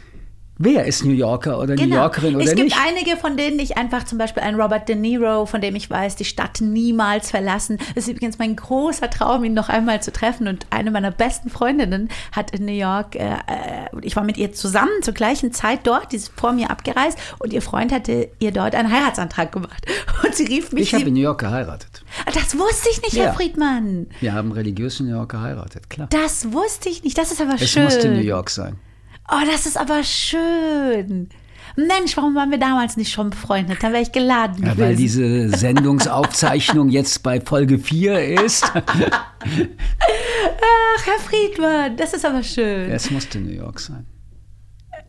Wer 0.59 0.87
ist 0.87 1.05
New 1.05 1.13
Yorker 1.13 1.59
oder 1.59 1.77
genau. 1.77 1.97
New 1.97 2.01
Yorkerin 2.01 2.35
oder 2.35 2.39
nicht? 2.39 2.49
Es 2.49 2.55
gibt 2.55 2.71
nicht? 2.71 2.79
einige, 2.83 3.19
von 3.19 3.37
denen 3.37 3.59
ich 3.59 3.77
einfach 3.77 4.05
zum 4.05 4.17
Beispiel 4.17 4.43
ein 4.43 4.55
Robert 4.55 4.89
De 4.89 4.97
Niro, 4.97 5.45
von 5.45 5.61
dem 5.61 5.77
ich 5.77 5.91
weiß, 5.91 6.17
die 6.17 6.25
Stadt 6.25 6.63
niemals 6.63 7.31
verlassen. 7.31 7.79
Es 7.95 8.05
ist 8.05 8.15
übrigens 8.15 8.39
mein 8.39 8.57
großer 8.57 9.11
Traum, 9.11 9.45
ihn 9.45 9.53
noch 9.53 9.69
einmal 9.69 10.03
zu 10.03 10.13
treffen. 10.13 10.49
Und 10.49 10.67
eine 10.71 10.91
meiner 10.91 11.11
besten 11.11 11.51
Freundinnen 11.51 12.09
hat 12.33 12.53
in 12.53 12.65
New 12.65 12.73
York, 12.73 13.17
äh, 13.17 13.33
äh 13.33 14.01
ich 14.01 14.17
war 14.17 14.25
mit 14.25 14.39
ihr 14.39 14.53
zusammen 14.53 15.03
zur 15.03 15.13
gleichen 15.13 15.53
Zeit 15.53 15.81
dort, 15.85 16.13
die 16.13 16.17
ist 16.17 16.33
vor 16.35 16.53
mir 16.53 16.71
abgereist 16.71 17.19
und 17.39 17.53
ihr 17.53 17.61
Freund 17.63 17.93
hatte 17.93 18.31
ihr 18.39 18.51
dort 18.51 18.75
einen 18.75 18.91
Heiratsantrag 18.91 19.53
gemacht. 19.53 19.87
Und 20.25 20.35
sie 20.35 20.45
rief 20.45 20.73
mich. 20.73 20.85
Ich 20.85 20.95
habe 20.95 21.05
in 21.05 21.15
New 21.15 21.21
York 21.21 21.41
geheiratet. 21.41 22.03
Ah, 22.25 22.31
das 22.33 22.59
wusste 22.59 22.89
ich 22.91 23.03
nicht, 23.03 23.13
ja. 23.13 23.25
Herr 23.25 23.35
Friedmann. 23.35 24.07
Wir 24.21 24.33
haben 24.33 24.51
religiös 24.51 24.99
in 24.99 25.07
New 25.07 25.13
York 25.13 25.31
geheiratet, 25.31 25.91
klar. 25.91 26.09
Das 26.11 26.53
wusste 26.53 26.89
ich 26.89 27.05
nicht. 27.05 27.19
Das 27.19 27.31
ist 27.31 27.41
aber 27.41 27.55
es 27.55 27.71
schön. 27.71 27.87
Es 27.87 27.95
musste 27.95 28.09
New 28.09 28.21
York 28.21 28.49
sein. 28.49 28.79
Oh, 29.31 29.45
das 29.51 29.67
ist 29.67 29.77
aber 29.77 30.03
schön. 30.05 31.29
Mensch, 31.77 32.17
warum 32.17 32.35
waren 32.35 32.51
wir 32.51 32.59
damals 32.59 32.97
nicht 32.97 33.13
schon 33.13 33.31
befreundet? 33.31 33.83
Dann 33.83 33.93
wäre 33.93 34.03
ich 34.03 34.13
geladen. 34.13 34.65
Ja, 34.65 34.79
weil 34.79 34.97
diese 34.97 35.51
Sendungsaufzeichnung 35.51 36.89
jetzt 36.89 37.23
bei 37.23 37.41
Folge 37.41 37.79
4 37.79 38.45
ist. 38.45 38.65
Ach, 38.75 38.85
Herr 41.05 41.19
Friedmann, 41.19 41.97
das 41.97 42.15
ist 42.15 42.25
aber 42.25 42.43
schön. 42.43 42.91
Es 42.91 43.11
musste 43.11 43.39
New 43.41 43.53
York 43.53 43.81
sein. 43.81 44.07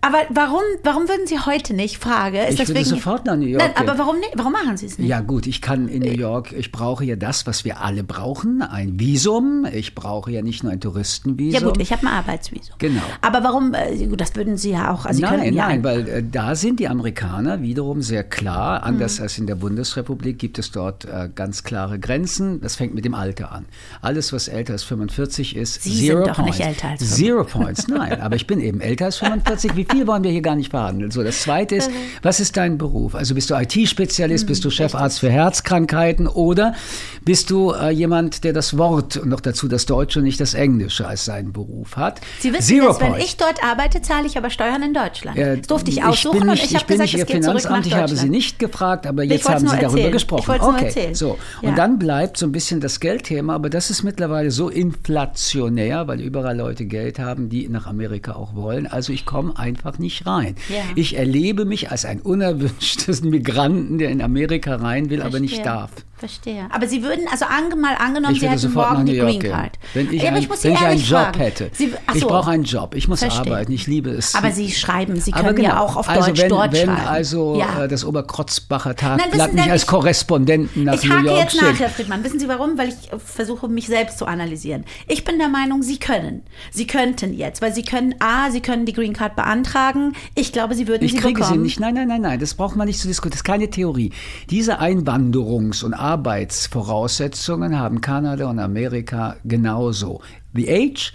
Aber 0.07 0.19
warum, 0.29 0.61
warum 0.83 1.09
würden 1.09 1.27
Sie 1.27 1.37
heute 1.37 1.73
nicht? 1.73 1.97
Frage. 1.97 2.39
Ist 2.43 2.51
ich 2.51 2.59
das 2.59 2.69
würde 2.69 2.85
sofort 2.85 3.25
nach 3.25 3.35
New 3.35 3.45
York 3.45 3.61
Nein, 3.61 3.73
aber 3.75 3.99
warum, 3.99 4.19
nicht? 4.19 4.31
warum 4.35 4.53
machen 4.53 4.77
Sie 4.77 4.85
es 4.85 4.97
nicht? 4.97 5.09
Ja 5.09 5.19
gut, 5.19 5.47
ich 5.47 5.61
kann 5.61 5.89
in 5.89 6.01
New 6.01 6.17
York, 6.17 6.53
ich 6.53 6.71
brauche 6.71 7.03
ja 7.03 7.17
das, 7.17 7.45
was 7.45 7.65
wir 7.65 7.81
alle 7.81 8.03
brauchen, 8.03 8.61
ein 8.61 8.97
Visum. 8.99 9.65
Ich 9.73 9.95
brauche 9.95 10.31
ja 10.31 10.41
nicht 10.41 10.63
nur 10.63 10.71
ein 10.71 10.79
Touristenvisum. 10.79 11.61
Ja 11.61 11.67
gut, 11.67 11.81
ich 11.81 11.91
habe 11.91 12.03
ein 12.03 12.07
Arbeitsvisum. 12.07 12.75
Genau. 12.77 13.01
Aber 13.21 13.43
warum, 13.43 13.73
äh, 13.73 14.07
das 14.15 14.33
würden 14.35 14.55
Sie 14.55 14.71
ja 14.71 14.93
auch... 14.93 15.05
Also 15.05 15.21
nein, 15.21 15.53
nein, 15.53 15.83
weil 15.83 16.07
äh, 16.07 16.23
da 16.23 16.55
sind 16.55 16.79
die 16.79 16.87
Amerikaner 16.87 17.61
wiederum 17.61 18.01
sehr 18.01 18.23
klar. 18.23 18.83
Anders 18.83 19.17
mhm. 19.17 19.23
als 19.23 19.37
in 19.37 19.47
der 19.47 19.55
Bundesrepublik 19.55 20.39
gibt 20.39 20.57
es 20.57 20.71
dort 20.71 21.03
äh, 21.03 21.29
ganz 21.35 21.63
klare 21.63 21.99
Grenzen. 21.99 22.61
Das 22.61 22.77
fängt 22.77 22.95
mit 22.95 23.03
dem 23.03 23.13
Alter 23.13 23.51
an. 23.51 23.65
Alles, 24.01 24.31
was 24.31 24.47
älter 24.47 24.71
als 24.71 24.83
45 24.83 25.57
ist, 25.57 25.83
Sie 25.83 26.07
zero 26.07 26.19
sind 26.19 26.27
doch 26.29 26.35
points. 26.37 26.57
nicht 26.57 26.67
älter 26.67 26.87
als 26.89 27.03
45. 27.03 27.07
Zero 27.17 27.43
points, 27.43 27.87
nein. 27.89 28.21
Aber 28.21 28.37
ich 28.37 28.47
bin 28.47 28.61
eben 28.61 28.79
älter 28.79 29.05
als 29.05 29.17
45. 29.17 29.75
Wie 29.75 29.83
viel 29.83 29.96
wollen 30.05 30.23
wir 30.23 30.31
hier 30.31 30.41
gar 30.41 30.55
nicht 30.55 30.69
verhandeln. 30.69 31.11
So, 31.11 31.23
das 31.23 31.41
zweite 31.41 31.75
ist, 31.75 31.89
mhm. 31.89 31.95
was 32.21 32.39
ist 32.39 32.57
dein 32.57 32.77
Beruf? 32.77 33.15
Also 33.15 33.33
bist 33.33 33.49
du 33.49 33.55
IT-Spezialist, 33.55 34.45
bist 34.45 34.63
du 34.63 34.67
mhm, 34.67 34.73
Chefarzt 34.73 35.19
für 35.21 35.29
Herzkrankheiten 35.29 36.27
oder 36.27 36.75
bist 37.23 37.49
du 37.49 37.71
äh, 37.71 37.89
jemand, 37.89 38.43
der 38.43 38.53
das 38.53 38.77
Wort 38.77 39.17
und 39.17 39.29
noch 39.29 39.39
dazu 39.39 39.67
das 39.67 39.85
Deutsche 39.85 40.19
und 40.19 40.25
nicht 40.25 40.39
das 40.39 40.53
Englische 40.53 41.07
als 41.07 41.25
seinen 41.25 41.53
Beruf 41.53 41.97
hat? 41.97 42.21
Sie 42.39 42.53
wissen, 42.53 42.77
Zero 42.77 42.87
dass, 42.87 42.99
wenn 42.99 43.15
ich 43.15 43.37
dort 43.37 43.63
arbeite, 43.63 44.01
zahle 44.01 44.27
ich 44.27 44.37
aber 44.37 44.49
Steuern 44.49 44.83
in 44.83 44.93
Deutschland. 44.93 45.37
Äh, 45.37 45.57
das 45.57 45.67
durfte 45.67 45.91
ich 45.91 46.03
aussuchen 46.03 46.37
ich 46.37 46.43
nicht, 46.43 46.63
und 46.63 46.71
ich 46.71 46.75
habe 46.75 46.85
gesagt, 46.85 47.13
Ihr 47.13 47.25
Finanzamt, 47.25 47.85
ich 47.85 47.95
habe 47.95 48.15
Sie 48.15 48.29
nicht 48.29 48.59
gefragt, 48.59 49.07
aber 49.07 49.23
jetzt 49.23 49.47
haben 49.47 49.59
Sie 49.59 49.65
darüber 49.67 49.85
erzählen. 49.85 50.11
gesprochen. 50.11 50.55
Ich 50.55 50.61
okay, 50.61 51.13
so. 51.13 51.37
Und 51.61 51.69
ja. 51.69 51.75
dann 51.75 51.99
bleibt 51.99 52.37
so 52.37 52.45
ein 52.45 52.51
bisschen 52.51 52.81
das 52.81 52.99
Geldthema, 52.99 53.55
aber 53.55 53.69
das 53.69 53.89
ist 53.89 54.03
mittlerweile 54.03 54.51
so 54.51 54.69
inflationär, 54.69 56.07
weil 56.07 56.21
überall 56.21 56.57
Leute 56.57 56.85
Geld 56.85 57.19
haben, 57.19 57.49
die 57.49 57.67
nach 57.69 57.87
Amerika 57.87 58.33
auch 58.33 58.55
wollen. 58.55 58.87
Also 58.87 59.13
ich 59.13 59.25
komme 59.25 59.53
einfach 59.77 59.99
nicht 59.99 60.25
rein. 60.25 60.55
Ja. 60.69 60.83
Ich 60.95 61.17
erlebe 61.17 61.65
mich 61.65 61.91
als 61.91 62.05
ein 62.05 62.19
unerwünschtes 62.19 63.21
Migranten, 63.23 63.97
der 63.97 64.09
in 64.09 64.21
Amerika 64.21 64.75
rein 64.75 65.09
will, 65.09 65.19
Verstehe. 65.19 65.27
aber 65.37 65.39
nicht 65.39 65.65
darf. 65.65 65.91
Verstehe. 66.17 66.67
Aber 66.71 66.87
Sie 66.87 67.03
würden, 67.03 67.25
also 67.31 67.45
ange, 67.45 67.75
mal 67.75 67.93
angenommen, 67.95 68.33
Ich 68.33 68.39
Sie 68.41 68.49
hätten 68.49 68.73
morgen 68.73 69.05
die 69.05 69.17
Green. 69.17 69.39
Card. 69.41 69.73
Wenn 69.93 70.11
ich, 70.11 70.21
Ja, 70.23 70.29
aber 70.29 70.37
ein, 70.37 70.43
ich 70.43 70.49
muss 70.49 70.61
Sie 70.61 70.69
wenn 70.69 70.73
ich 70.75 70.81
einen 70.81 70.99
Job 70.99 71.09
fragen. 71.19 71.39
hätte. 71.39 71.69
Sie, 71.73 71.93
ich 72.15 72.25
brauche 72.25 72.49
einen 72.51 72.63
Job. 72.63 72.95
Ich 72.95 73.07
muss 73.07 73.19
Verstehe. 73.19 73.41
arbeiten. 73.53 73.71
Ich 73.71 73.85
liebe 73.85 74.09
es. 74.09 74.33
Aber 74.33 74.51
Sie 74.51 74.71
schreiben, 74.71 75.19
Sie 75.21 75.31
können 75.31 75.61
ja 75.61 75.69
genau. 75.71 75.83
auch 75.83 75.95
auf 75.95 76.09
also 76.09 76.27
Deutsch 76.27 76.41
wenn, 76.41 76.49
dort 76.49 76.73
wenn 76.73 76.85
schreiben. 76.87 77.07
also 77.07 77.59
ja. 77.59 77.83
äh, 77.83 77.87
das 77.87 78.03
Oberkrotzbacher 78.03 78.95
Nein, 78.99 79.17
Tagblatt 79.19 79.53
mich 79.53 79.71
als 79.71 79.83
ich- 79.83 79.87
Korrespondenten 79.87 80.83
nach 80.85 80.95
Ich 80.95 81.03
New 81.03 81.13
hake 81.15 81.27
York 81.27 81.39
jetzt 81.39 81.61
nach. 81.61 81.79
Herr 81.79 81.89
Friedmann. 81.89 82.23
Wissen 82.23 82.39
Sie 82.39 82.47
warum? 82.47 82.77
Weil 82.77 82.89
ich 82.89 83.13
äh, 83.13 83.19
versuche, 83.19 83.67
mich 83.67 83.85
selbst 83.87 84.17
zu 84.17 84.25
analysieren. 84.25 84.85
Ich 85.07 85.23
bin 85.23 85.37
der 85.37 85.49
Meinung, 85.49 85.83
Sie 85.83 85.99
können. 85.99 86.41
Sie 86.71 86.87
könnten 86.87 87.33
jetzt, 87.33 87.61
weil 87.61 87.73
Sie 87.75 87.83
können, 87.83 88.15
A, 88.19 88.49
Sie 88.49 88.61
können 88.61 88.85
die 88.87 88.93
Green 88.93 89.13
Card 89.13 89.35
beantragen. 89.35 90.13
Ich 90.33 90.51
glaube, 90.51 90.73
Sie 90.73 90.87
würden 90.87 91.03
Ich 91.03 91.11
sie 91.11 91.17
kriege 91.17 91.35
bekommen. 91.41 91.53
sie 91.59 91.63
nicht. 91.63 91.79
Nein, 91.79 91.93
nein, 91.93 92.07
nein, 92.07 92.21
nein. 92.21 92.39
Das 92.39 92.55
braucht 92.55 92.75
man 92.75 92.87
nicht 92.87 92.99
zu 92.99 93.07
diskutieren. 93.07 93.31
Das 93.31 93.39
ist 93.41 93.43
keine 93.43 93.69
Theorie. 93.69 94.11
Diese 94.49 94.79
Einwanderungs- 94.81 95.83
und 95.83 95.93
Arbeitsvoraussetzungen 96.07 97.77
haben 97.77 97.99
Kanada 98.01 98.49
und 98.49 98.59
Amerika 98.59 99.35
genauso. 99.43 100.21
The 100.53 100.69
age, 100.69 101.11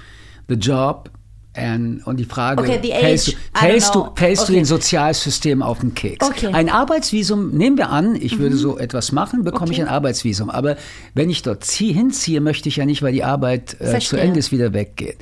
the 0.49 0.55
job 0.55 1.11
and, 1.55 2.07
und 2.07 2.19
die 2.19 2.25
Frage, 2.25 2.63
Okay, 2.63 2.79
the 2.83 2.91
fällst, 2.91 3.29
age, 3.29 3.35
du, 3.35 3.59
fällst, 3.59 3.95
du, 3.95 4.09
fällst 4.15 4.43
du 4.43 4.45
Okay. 4.45 4.53
den 4.55 4.65
Sozialsystem 4.65 5.63
auf 5.63 5.81
den 5.81 5.95
Keks? 5.95 6.27
Okay. 6.27 6.49
Mhm. 6.49 6.55
Ein 6.55 6.69
Arbeitsvisum, 6.69 7.51
nehmen 7.57 7.79
wir 7.79 7.89
an, 7.89 8.17
ich 8.17 8.39
würde 8.39 8.57
so 8.57 8.79
etwas 8.79 9.13
machen, 9.13 9.45
bekomme 9.45 9.73
ich 9.73 9.79
Okay. 9.79 9.89
ein 9.89 9.95
Arbeitsvisum. 9.95 10.51
Aber 10.51 10.77
wenn 11.15 11.31
ich 11.31 11.43
dort 11.43 11.65
zieh, 11.65 11.93
hinziehe, 11.93 12.41
möchte 12.41 12.69
ich 12.69 12.77
ja 12.77 12.85
nicht, 12.85 13.03
weil 13.03 13.13
die 13.13 13.25
Arbeit 13.25 13.77
äh, 13.81 13.99
zu. 13.99 14.17
Ende 14.17 14.39
ist, 14.39 14.53
wieder. 14.53 14.71
Verstehe. 14.73 15.17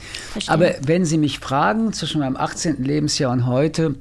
Aber 0.52 0.72
wenn 0.84 1.04
Sie 1.04 1.18
mich 1.18 1.38
fragen, 1.38 1.92
zwischen 1.92 2.20
meinem 2.20 2.36
18. 2.36 2.82
Lebensjahr 2.82 3.32
und 3.32 3.46
heute, 3.46 3.94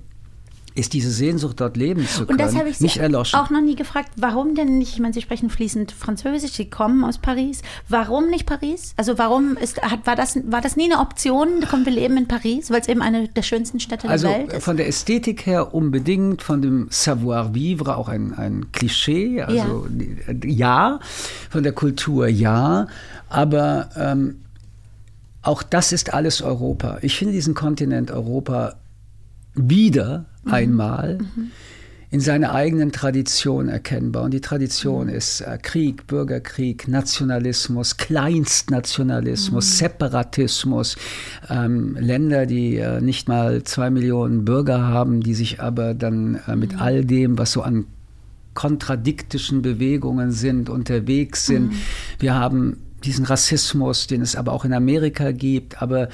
ist 0.76 0.94
diese 0.94 1.12
Sehnsucht, 1.12 1.60
dort 1.60 1.78
leben 1.78 2.08
zu 2.08 2.26
können, 2.26 2.32
Und 2.32 2.42
das 2.42 2.56
habe 2.56 2.70
ich 2.70 2.80
nicht 2.80 2.98
erloschen. 2.98 3.40
auch 3.40 3.50
noch 3.50 3.62
nie 3.62 3.76
gefragt. 3.76 4.12
Warum 4.18 4.56
denn 4.56 4.78
nicht? 4.78 4.94
Ich 4.94 5.00
meine, 5.00 5.14
Sie 5.14 5.22
sprechen 5.22 5.50
fließend 5.50 5.92
Französisch, 5.92 6.52
Sie 6.52 6.70
kommen 6.70 7.04
aus 7.04 7.18
Paris. 7.18 7.62
Warum 7.88 8.30
nicht 8.30 8.46
Paris? 8.46 8.94
Also 8.98 9.18
warum 9.18 9.58
ist, 9.58 9.82
hat, 9.82 10.06
war, 10.06 10.16
das, 10.16 10.40
war 10.50 10.62
das 10.62 10.76
nie 10.76 10.92
eine 10.92 11.02
Option? 11.02 11.66
Komm, 11.70 11.86
wir 11.86 11.92
leben 11.92 12.18
in 12.18 12.28
Paris, 12.28 12.72
weil 12.72 12.82
es 12.82 12.88
eben 12.88 13.02
eine 13.02 13.28
der 13.28 13.42
schönsten 13.42 13.80
Städte 13.80 14.08
also 14.08 14.28
der 14.28 14.40
Welt 14.40 14.54
ist. 14.54 14.64
von 14.64 14.78
der 14.78 14.88
Ästhetik 14.88 15.46
her 15.46 15.74
unbedingt, 15.74 16.42
von 16.42 16.62
dem 16.62 16.88
Savoir-vivre 16.90 17.98
auch 17.98 18.08
ein, 18.08 18.34
ein 18.34 18.72
Klischee, 18.72 19.42
also 19.42 19.88
ja. 20.46 21.00
von 21.50 21.64
der 21.64 21.74
Kultur 21.74 22.28
ja, 22.28 22.88
aber 23.30 23.90
ähm, 23.96 24.42
auch 25.42 25.64
das 25.64 25.92
ist 25.92 26.14
alles 26.14 26.42
Europa. 26.42 26.98
Ich 27.02 27.18
finde 27.18 27.34
diesen 27.34 27.54
Kontinent 27.54 28.12
Europa 28.12 28.76
wieder 29.56 30.25
Mhm. 30.44 30.51
einmal 30.53 31.18
in 32.12 32.22
seiner 32.22 32.53
eigenen 32.56 32.91
Tradition 32.91 33.70
erkennbar. 33.70 34.24
Und 34.24 34.34
die 34.34 34.41
Tradition 34.41 35.08
Mhm. 35.08 35.13
ist 35.13 35.41
äh, 35.41 35.60
Krieg, 35.62 36.08
Bürgerkrieg, 36.08 36.88
Nationalismus, 36.88 37.98
Kleinstnationalismus, 37.98 39.65
Mhm. 39.68 39.75
Separatismus, 39.77 40.96
ähm, 41.50 41.96
Länder, 42.00 42.46
die 42.46 42.77
äh, 42.77 43.00
nicht 43.01 43.27
mal 43.27 43.63
zwei 43.63 43.89
Millionen 43.89 44.44
Bürger 44.46 44.82
haben, 44.82 45.22
die 45.22 45.34
sich 45.36 45.62
aber 45.62 45.94
dann 45.94 46.39
äh, 46.48 46.56
mit 46.56 46.74
Mhm. 46.74 46.79
all 46.79 47.06
dem, 47.06 47.38
was 47.38 47.51
so 47.51 47.62
an 47.62 47.86
kontradiktischen 48.56 49.62
Bewegungen 49.62 50.32
sind, 50.32 50.70
unterwegs 50.70 51.46
sind. 51.46 51.70
Mhm. 51.72 51.75
Wir 52.20 52.34
haben 52.36 52.77
diesen 53.03 53.25
Rassismus, 53.25 54.08
den 54.08 54.22
es 54.22 54.36
aber 54.36 54.51
auch 54.51 54.65
in 54.65 54.74
Amerika 54.74 55.32
gibt, 55.32 55.82
aber 55.82 56.10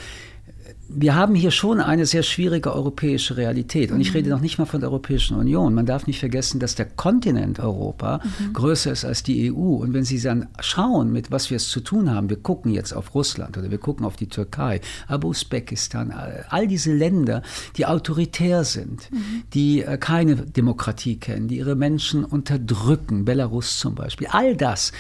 wir 0.88 1.15
haben 1.15 1.36
hier 1.36 1.51
schon 1.51 1.82
eine 1.82 2.06
sehr 2.06 2.24
schwierige 2.24 2.74
europäische 2.74 3.38
Realität. 3.38 3.92
Und 3.92 4.01
ich 4.01 4.13
rede 4.13 4.30
noch 4.30 4.42
nicht 4.42 4.58
mal 4.58 4.65
von 4.65 4.82
der 4.82 4.89
Europäischen 4.89 5.36
Union. 5.38 5.74
Man 5.74 5.86
darf 5.86 6.06
nicht 6.06 6.20
vergessen, 6.20 6.60
dass 6.60 6.75
der 6.75 6.86
Kontinent 6.86 7.60
Europa 7.60 8.22
größer 8.54 8.92
ist 8.92 9.04
als 9.04 9.24
die 9.24 9.51
EU. 9.51 9.77
Und 9.77 9.94
wenn 9.94 10.04
Sie 10.04 10.22
dann 10.22 10.48
schauen, 10.60 11.12
mit 11.12 11.32
was 11.32 11.50
wir 11.50 11.58
es 11.58 11.70
zu 11.70 11.80
tun 11.80 12.12
haben, 12.12 12.30
wir 12.30 12.38
gucken 12.38 12.72
jetzt 12.72 12.94
auf 12.94 13.15
Russland 13.15 13.58
oder 13.58 13.72
wir 13.72 13.77
gucken 13.77 14.06
auf 14.06 14.15
die 14.15 14.27
Türkei, 14.27 14.82
aber 15.08 15.27
Usbekistan, 15.27 16.13
all 16.50 16.68
diese 16.68 16.94
Länder, 16.94 17.42
die 17.77 17.86
autoritär 17.86 18.63
sind, 18.63 19.10
die 19.54 19.82
äh, 19.82 19.98
keine 19.98 20.36
Demokratie 20.36 21.18
kennen, 21.18 21.48
die 21.48 21.58
ihre 21.58 21.75
Menschen 21.75 22.24
unterdrücken, 22.24 23.25
Belarus 23.25 23.80
zum 23.80 23.96
Beispiel, 23.96 24.27
all 24.32 24.56
das, 24.56 24.92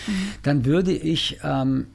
dann 0.43 0.65
würde 0.65 0.91
ich 0.93 1.39
ähm, 1.43 1.87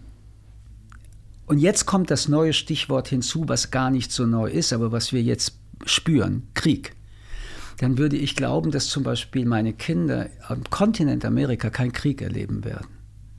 und 1.50 1.58
jetzt 1.58 1.84
kommt 1.84 2.12
das 2.12 2.28
neue 2.28 2.52
Stichwort 2.52 3.08
hinzu, 3.08 3.48
was 3.48 3.72
gar 3.72 3.90
nicht 3.90 4.12
so 4.12 4.24
neu 4.24 4.48
ist, 4.48 4.72
aber 4.72 4.92
was 4.92 5.12
wir 5.12 5.20
jetzt 5.20 5.58
spüren, 5.84 6.46
Krieg. 6.54 6.94
Dann 7.78 7.98
würde 7.98 8.16
ich 8.16 8.36
glauben, 8.36 8.70
dass 8.70 8.86
zum 8.86 9.02
Beispiel 9.02 9.44
meine 9.46 9.72
Kinder 9.72 10.28
am 10.46 10.62
Kontinent 10.70 11.24
Amerika 11.24 11.68
keinen 11.68 11.90
Krieg 11.90 12.22
erleben 12.22 12.64
werden. 12.64 12.86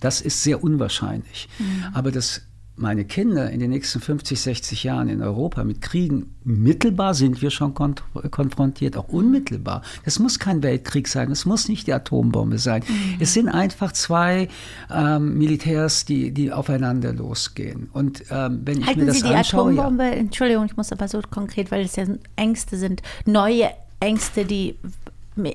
Das 0.01 0.19
ist 0.19 0.43
sehr 0.43 0.61
unwahrscheinlich. 0.61 1.47
Aber 1.93 2.11
dass 2.11 2.41
meine 2.75 3.05
Kinder 3.05 3.49
in 3.49 3.59
den 3.59 3.69
nächsten 3.69 3.99
50, 3.99 4.39
60 4.39 4.83
Jahren 4.83 5.09
in 5.09 5.21
Europa 5.21 5.63
mit 5.63 5.81
Kriegen, 5.81 6.33
mittelbar 6.43 7.13
sind 7.13 7.41
wir 7.41 7.51
schon 7.51 7.73
kont 7.73 8.03
konfrontiert, 8.31 8.97
auch 8.97 9.09
unmittelbar. 9.09 9.83
Das 10.05 10.19
muss 10.19 10.39
kein 10.39 10.63
Weltkrieg 10.63 11.07
sein, 11.07 11.31
es 11.31 11.45
muss 11.45 11.69
nicht 11.69 11.87
die 11.87 11.93
Atombombe 11.93 12.57
sein. 12.57 12.83
Es 13.19 13.33
sind 13.33 13.49
einfach 13.49 13.91
zwei 13.91 14.47
ähm, 14.91 15.37
Militärs, 15.37 16.05
die, 16.05 16.31
die 16.31 16.51
aufeinander 16.51 17.13
losgehen. 17.13 17.89
Und 17.93 18.23
ähm, 18.31 18.61
wenn 18.65 18.79
ich 18.79 18.81
mir 18.81 18.87
Halten 18.87 19.07
das 19.07 19.17
Sie 19.17 19.23
die 19.23 19.35
anschaue, 19.35 19.73
ja. 19.73 19.81
Atombombe, 19.81 20.03
Entschuldigung, 20.03 20.65
ich 20.65 20.77
muss 20.77 20.91
aber 20.91 21.07
so 21.07 21.21
konkret, 21.29 21.71
weil 21.71 21.85
es 21.85 21.95
ja 21.95 22.05
Ängste 22.35 22.77
sind, 22.77 23.01
neue 23.25 23.69
Ängste, 23.99 24.45
die 24.45 24.75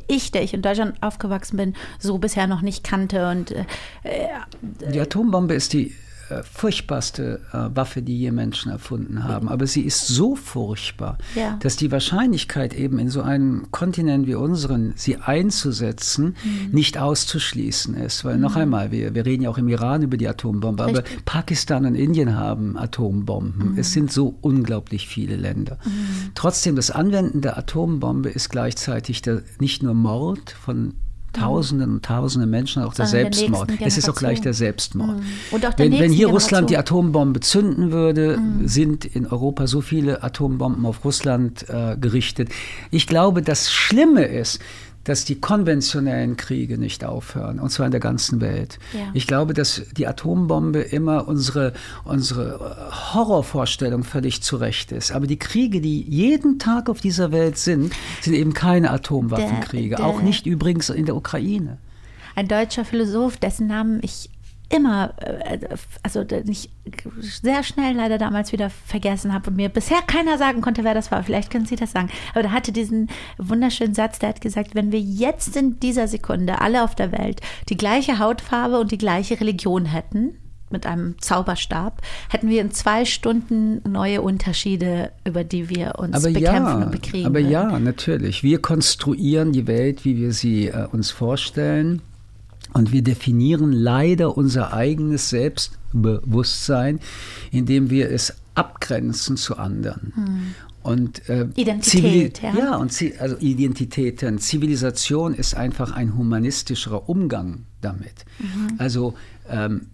ich, 0.07 0.33
der 0.33 0.42
ich 0.42 0.55
in 0.55 0.62
Deutschland 0.62 1.02
aufgewachsen 1.02 1.57
bin, 1.57 1.74
so 1.98 2.18
bisher 2.18 2.46
noch 2.46 2.62
nicht 2.62 2.85
kannte. 2.85 3.29
Und 3.29 3.52
äh, 3.52 3.64
Die 4.92 5.00
Atombombe 5.00 5.55
ist 5.55 5.72
die 5.72 5.88
äh, 5.88 5.92
furchtbarste 6.42 7.40
äh, 7.52 7.76
Waffe, 7.76 8.02
die 8.02 8.18
je 8.18 8.30
Menschen 8.32 8.70
erfunden 8.72 9.24
haben. 9.24 9.48
Aber 9.48 9.66
sie 9.66 9.82
ist 9.82 10.06
so 10.08 10.34
furchtbar, 10.36 11.18
Ja. 11.34 11.56
dass 11.60 11.76
die 11.76 11.90
Wahrscheinlichkeit 11.92 12.74
eben 12.74 12.98
in 12.98 13.08
so 13.08 13.22
einem 13.22 13.70
Kontinent 13.70 14.26
wie 14.26 14.34
unseren, 14.34 14.92
sie 14.96 15.16
einzusetzen, 15.16 16.34
Mhm. 16.44 16.70
nicht 16.72 16.98
auszuschließen 16.98 17.94
ist. 17.96 18.24
Weil 18.24 18.38
noch 18.38 18.56
einmal, 18.56 18.90
wir, 18.90 19.14
wir 19.14 19.24
reden 19.26 19.42
ja 19.44 19.50
auch 19.50 19.58
im 19.58 19.68
Iran 19.68 20.02
über 20.02 20.16
die 20.16 20.28
Atombombe, 20.28 20.82
aber 20.82 20.98
Richtig. 20.98 21.18
Mhm. 21.18 21.22
Pakistan 21.24 21.86
und 21.86 21.94
Indien 21.94 22.36
haben 22.36 22.76
Atombomben. 22.76 23.76
Es 23.78 23.92
sind 23.92 24.12
so 24.12 24.36
unglaublich 24.40 25.06
viele 25.08 25.36
Länder. 25.36 25.78
Trotzdem, 26.34 26.76
das 26.76 26.90
Anwenden 26.90 27.40
der 27.40 27.56
Atombombe 27.58 28.28
ist 28.30 28.48
gleichzeitig 28.50 29.22
der, 29.22 29.42
nicht 29.60 29.82
nur 29.82 29.94
Mord 29.94 30.50
von 30.50 30.94
Tausenden 31.32 31.94
und 31.94 32.04
Tausenden 32.04 32.50
Menschen, 32.50 32.82
auch 32.82 32.94
der 32.94 33.04
der 33.04 33.10
Selbstmord. 33.10 33.68
nächsten 33.68 33.84
Es 33.84 33.98
ist 33.98 34.08
auch 34.08 34.14
gleich 34.14 34.40
der 34.40 34.54
Selbstmord. 34.54 35.16
Mhm. 35.18 35.60
Der 35.60 35.78
wenn, 35.78 35.92
wenn 35.98 36.12
hier 36.12 36.28
Russland 36.28 36.70
die. 36.70 36.78
Atombombe 36.78 37.40
zünden 37.40 37.92
würde, 37.92 38.38
Mhm. 38.38 38.66
sind 38.66 39.04
in 39.04 39.26
Europa 39.26 39.66
so 39.66 39.80
viele 39.80 40.22
Atombomben 40.22 40.86
auf 40.86 41.04
Russland 41.04 41.68
äh, 41.68 41.96
gerichtet. 42.00 42.48
Ich 42.90 43.06
glaube, 43.06 43.42
das 43.42 43.70
Schlimme 43.70 44.24
ist, 44.24 44.60
dass 45.06 45.24
die 45.24 45.40
konventionellen 45.40 46.36
Kriege 46.36 46.78
nicht 46.78 47.04
aufhören, 47.04 47.58
und 47.60 47.70
zwar 47.70 47.86
in 47.86 47.92
der 47.92 48.00
ganzen 48.00 48.40
Welt. 48.40 48.78
Ja. 48.92 49.00
Ich 49.14 49.26
glaube, 49.26 49.54
dass 49.54 49.82
die 49.96 50.06
Atombombe 50.06 50.80
immer 50.80 51.26
unsere, 51.28 51.72
unsere 52.04 52.54
äh, 52.90 53.14
Horrorvorstellung 53.14 54.04
völlig 54.04 54.42
zurecht 54.42 54.92
ist. 54.92 55.12
Aber 55.12 55.26
die 55.26 55.38
Kriege, 55.38 55.80
die 55.80 56.02
jeden 56.02 56.58
Tag 56.58 56.88
auf 56.90 57.00
dieser 57.00 57.32
Welt 57.32 57.56
sind, 57.58 57.92
sind 58.20 58.34
eben 58.34 58.52
keine 58.52 58.90
Atomwaffenkriege. 58.90 59.90
Der- 59.90 59.98
der- 59.98 60.06
auch 60.06 60.22
nicht 60.22 60.46
übrigens 60.46 60.90
in 60.90 61.06
der 61.06 61.16
Ukraine. 61.16 61.78
ein 62.34 62.48
deutscher 62.48 62.84
Philosoph, 62.84 63.38
dessen 63.38 63.66
Namen 63.66 64.00
ich 64.02 64.28
immer, 64.68 65.14
äh, 65.18 65.59
also 66.02 66.24
ich 66.46 66.70
sehr 67.20 67.62
schnell 67.62 67.94
leider 67.94 68.18
damals 68.18 68.52
wieder 68.52 68.70
vergessen 68.70 69.33
habe 69.33 69.50
und 69.50 69.57
mir 69.57 69.68
bisher 69.68 70.02
keiner 70.02 70.38
sagen 70.38 70.61
konnte, 70.61 70.85
wer 70.85 70.94
das 70.94 71.11
war. 71.11 71.22
Vielleicht 71.22 71.50
können 71.50 71.66
Sie 71.66 71.76
das 71.76 71.92
sagen. 71.92 72.11
Aber 72.33 72.42
der 72.42 72.52
hatte 72.52 72.72
diesen 72.72 73.09
wunderschönen 73.38 73.94
Satz, 73.94 74.18
der 74.18 74.31
hat 74.31 74.40
gesagt, 74.40 74.74
wenn 74.74 74.92
wir 74.92 75.00
jetzt 75.00 75.57
in 75.57 75.79
dieser 75.81 76.09
Sekunde 76.09 76.61
alle 76.61 76.83
auf 76.83 76.94
der 76.94 77.12
Welt 77.12 77.40
die 77.68 77.76
gleiche 77.76 78.18
Hautfarbe 78.18 78.79
und 78.79 78.90
die 78.90 78.98
gleiche 78.98 79.40
Religion 79.40 79.85
hätten, 79.87 80.37
mit 80.68 80.85
einem 80.85 81.14
Zauberstab, 81.20 82.02
hätten 82.29 82.48
wir 82.48 82.61
in 82.61 82.72
zwei 82.72 83.05
Stunden 83.05 83.81
neue 83.88 84.20
Unterschiede, 84.20 85.12
über 85.24 85.44
die 85.44 85.68
wir 85.68 85.94
uns 85.98 86.16
aber 86.16 86.33
bekämpfen 86.33 86.81
ja, 86.81 86.85
und 86.85 86.90
bekriegen. 86.90 87.26
Aber 87.26 87.38
würden. 87.38 87.50
ja, 87.50 87.79
natürlich. 87.79 88.42
Wir 88.42 88.61
konstruieren 88.61 89.52
die 89.52 89.68
Welt, 89.68 90.05
wie 90.05 90.16
wir 90.16 90.33
sie 90.33 90.68
äh, 90.68 90.87
uns 90.90 91.11
vorstellen. 91.11 92.02
Und 92.76 92.92
wir 92.92 93.00
definieren 93.02 93.72
leider 93.72 94.36
unser 94.36 94.74
eigenes 94.74 95.30
Selbstbewusstsein, 95.30 97.00
indem 97.50 97.88
wir 97.88 98.10
es 98.10 98.34
abgrenzen 98.54 99.36
zu 99.38 99.56
anderen. 99.56 100.12
Und, 100.82 101.28
äh, 101.28 101.40
Hm. 101.40 101.52
Identität, 101.56 102.38
Zivili- 102.38 102.42
ja. 102.42 102.58
ja. 102.58 102.76
und 102.76 102.92
also 103.18 103.36
Identitäten. 103.38 104.38
Zivilisation 104.38 105.34
ist 105.34 105.56
einfach 105.56 105.92
ein 105.92 106.16
humanistischerer 106.16 107.08
Umgang 107.08 107.64
damit. 107.80 108.24
Mhm. 108.38 108.74
Also 108.78 109.14
ähm, 109.48 109.86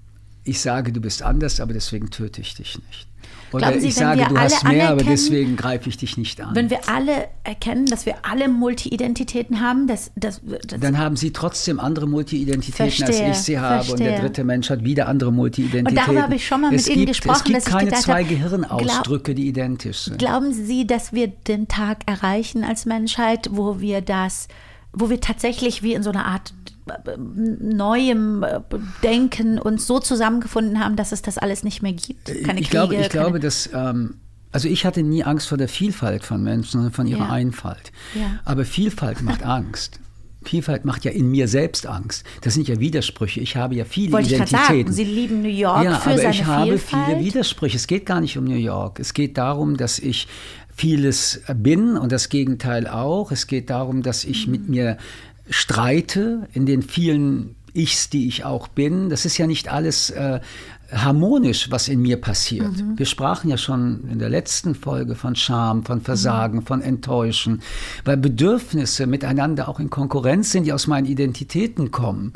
ich 0.45 0.61
sage, 0.61 0.93
du 0.93 1.01
bist 1.01 1.23
anders, 1.23 1.61
aber 1.61 1.73
deswegen 1.73 2.11
töte 2.11 2.41
ich 2.41 2.55
dich 2.57 2.79
nicht. 2.89 3.07
Oder 3.53 3.79
Sie, 3.79 3.89
ich 3.89 3.95
sage, 3.95 4.25
du 4.29 4.39
hast 4.39 4.65
mehr, 4.65 4.91
aber 4.91 5.03
deswegen 5.03 5.57
greife 5.57 5.89
ich 5.89 5.97
dich 5.97 6.17
nicht 6.17 6.41
an. 6.41 6.55
Wenn 6.55 6.71
wir 6.71 6.89
alle 6.89 7.29
erkennen, 7.45 7.87
dass 7.87 8.07
wir 8.07 8.17
alle 8.23 8.49
Multi-Identitäten 8.49 9.61
haben, 9.61 9.87
dass, 9.87 10.11
dass, 10.17 10.41
dass 10.67 10.81
dann 10.81 10.99
haben 10.99 11.17
sie 11.17 11.33
trotzdem 11.33 11.81
andere 11.81 12.07
Multi-Identitäten, 12.07 12.83
als 12.85 12.97
Verstehe, 12.97 13.31
ich 13.31 13.39
sie 13.39 13.59
habe. 13.59 13.93
Und 13.93 14.01
der 14.01 14.09
verstehe. 14.09 14.21
dritte 14.21 14.45
Mensch 14.45 14.71
hat 14.71 14.85
wieder 14.85 15.09
andere 15.09 15.33
Multi-Identitäten. 15.33 15.89
Und 15.89 16.07
darüber 16.07 16.23
habe 16.23 16.35
ich 16.35 16.47
schon 16.47 16.61
mal 16.61 16.75
es 16.75 16.87
mit 16.87 16.97
Ihnen 16.97 17.07
gibt, 17.07 17.23
gesprochen, 17.23 17.37
Es 17.37 17.45
gibt 17.45 17.57
dass 17.57 17.67
ich 17.67 17.73
keine 17.73 17.85
gedacht 17.87 18.03
zwei 18.03 18.23
Gehirnausdrücke, 18.23 19.35
die 19.35 19.49
identisch 19.49 19.99
sind. 19.99 20.19
Glauben 20.19 20.53
Sie, 20.53 20.87
dass 20.87 21.13
wir 21.13 21.29
den 21.29 21.69
Tag 21.69 21.99
erreichen 22.07 22.65
als 22.65 22.87
Menschheit, 22.87 23.49
wo 23.53 23.81
wir 23.81 24.01
das, 24.01 24.49
wo 24.93 25.11
wir 25.11 25.21
tatsächlich 25.21 25.83
wie 25.83 25.95
in 25.95 26.03
so 26.03 26.11
einer 26.11 26.27
Art 26.27 26.55
neuem 27.17 28.43
äh, 28.43 28.61
Denken 29.03 29.59
uns 29.59 29.87
so 29.87 29.99
zusammengefunden 29.99 30.81
haben, 30.81 30.97
dass 30.97 31.13
es 31.13 31.23
das 31.23 31.39
alles 31.39 31.63
nicht 31.63 31.83
mehr 31.83 31.93
gibt? 31.93 32.27
Keine 32.45 32.61
ich 32.61 32.71
glaube, 32.71 32.95
Kriege, 32.95 33.03
ich 33.03 33.09
glaube, 33.11 33.41
dass 33.41 33.71
ähm, 33.73 34.15
also 34.53 34.69
ich 34.69 34.85
hatte 34.85 35.03
nie 35.03 35.25
Angst 35.25 35.49
vor 35.49 35.59
der 35.59 35.69
Vielfalt 35.69 36.25
von 36.25 36.43
Menschen, 36.43 36.73
sondern 36.73 36.93
von 36.93 37.07
ihrer 37.07 37.27
Ja. 37.27 37.31
Einfalt. 37.31 37.91
Ja. 38.15 38.41
Aber 38.45 38.65
Vielfalt 38.65 39.23
macht 39.23 39.43
Angst. 39.45 39.99
Vielfalt 40.45 40.85
macht 40.85 41.05
ja 41.05 41.13
in 41.13 41.31
mir 41.31 41.47
selbst 41.47 41.87
Angst. 41.87 42.27
Das 42.41 42.55
sind 42.55 42.67
ja 42.67 42.81
Widersprüche. 42.81 43.41
Ich 43.41 43.57
habe 43.57 43.77
ja 43.77 43.85
viele 43.85 44.13
wollte 44.13 44.27
ich 44.27 44.35
Identitäten. 44.35 44.67
sagen, 44.67 44.93
Sie 44.93 45.05
lieben 45.05 45.43
New 45.43 45.49
York 45.49 45.85
ja, 45.85 45.95
für 45.95 46.11
aber 46.11 46.19
seine 46.19 46.35
ich 46.35 46.45
habe 46.45 46.79
Vielfalt. 46.79 47.07
viele 47.07 47.21
Widersprüche. 47.25 47.77
Es 47.77 47.87
geht 47.87 48.07
gar 48.07 48.21
nicht 48.21 48.37
um 48.37 48.45
New 48.45 48.57
York. 48.57 48.99
Es 48.99 49.15
geht 49.15 49.39
darum, 49.39 49.77
dass 49.77 50.01
ich 50.01 50.27
vieles 50.75 51.43
bin 51.55 51.97
und 51.97 52.11
das 52.13 52.29
Gegenteil 52.29 52.89
auch. 52.89 53.31
Es 53.31 53.47
geht 53.47 53.71
darum, 53.71 54.03
dass 54.03 54.25
ich 54.25 54.49
mit 54.49 54.69
mir 54.69 54.97
streite 55.49 56.49
in 56.53 56.67
den 56.67 56.83
vielen 56.83 57.57
Ichs, 57.75 58.11
die 58.11 58.29
ich 58.29 58.45
auch 58.45 58.69
bin. 58.69 59.09
Das 59.09 59.25
ist 59.25 59.39
ja 59.39 59.47
nicht 59.47 59.69
alles 59.71 60.11
äh, 60.11 60.41
harmonisch, 60.93 61.71
was 61.71 61.89
in 61.89 62.01
mir 62.03 62.21
passiert. 62.21 62.73
Wir 62.97 63.07
sprachen 63.07 63.49
ja 63.51 63.57
schon 63.57 64.05
in 64.11 64.19
der 64.19 64.29
letzten 64.29 64.75
Folge 64.75 65.15
von 65.15 65.35
Scham, 65.35 65.85
von 65.85 66.01
Versagen, 66.01 66.63
von 66.63 66.83
Enttäuschen, 66.83 67.63
weil 68.05 68.17
Bedürfnisse 68.17 69.07
miteinander 69.07 69.69
auch 69.69 69.81
in 69.81 69.91
Konkurrenz 69.91 70.53
sind, 70.53 70.65
die 70.65 70.73
aus 70.73 70.87
meinen 70.87 71.07
Identitäten 71.07 71.91
kommen. 71.91 72.33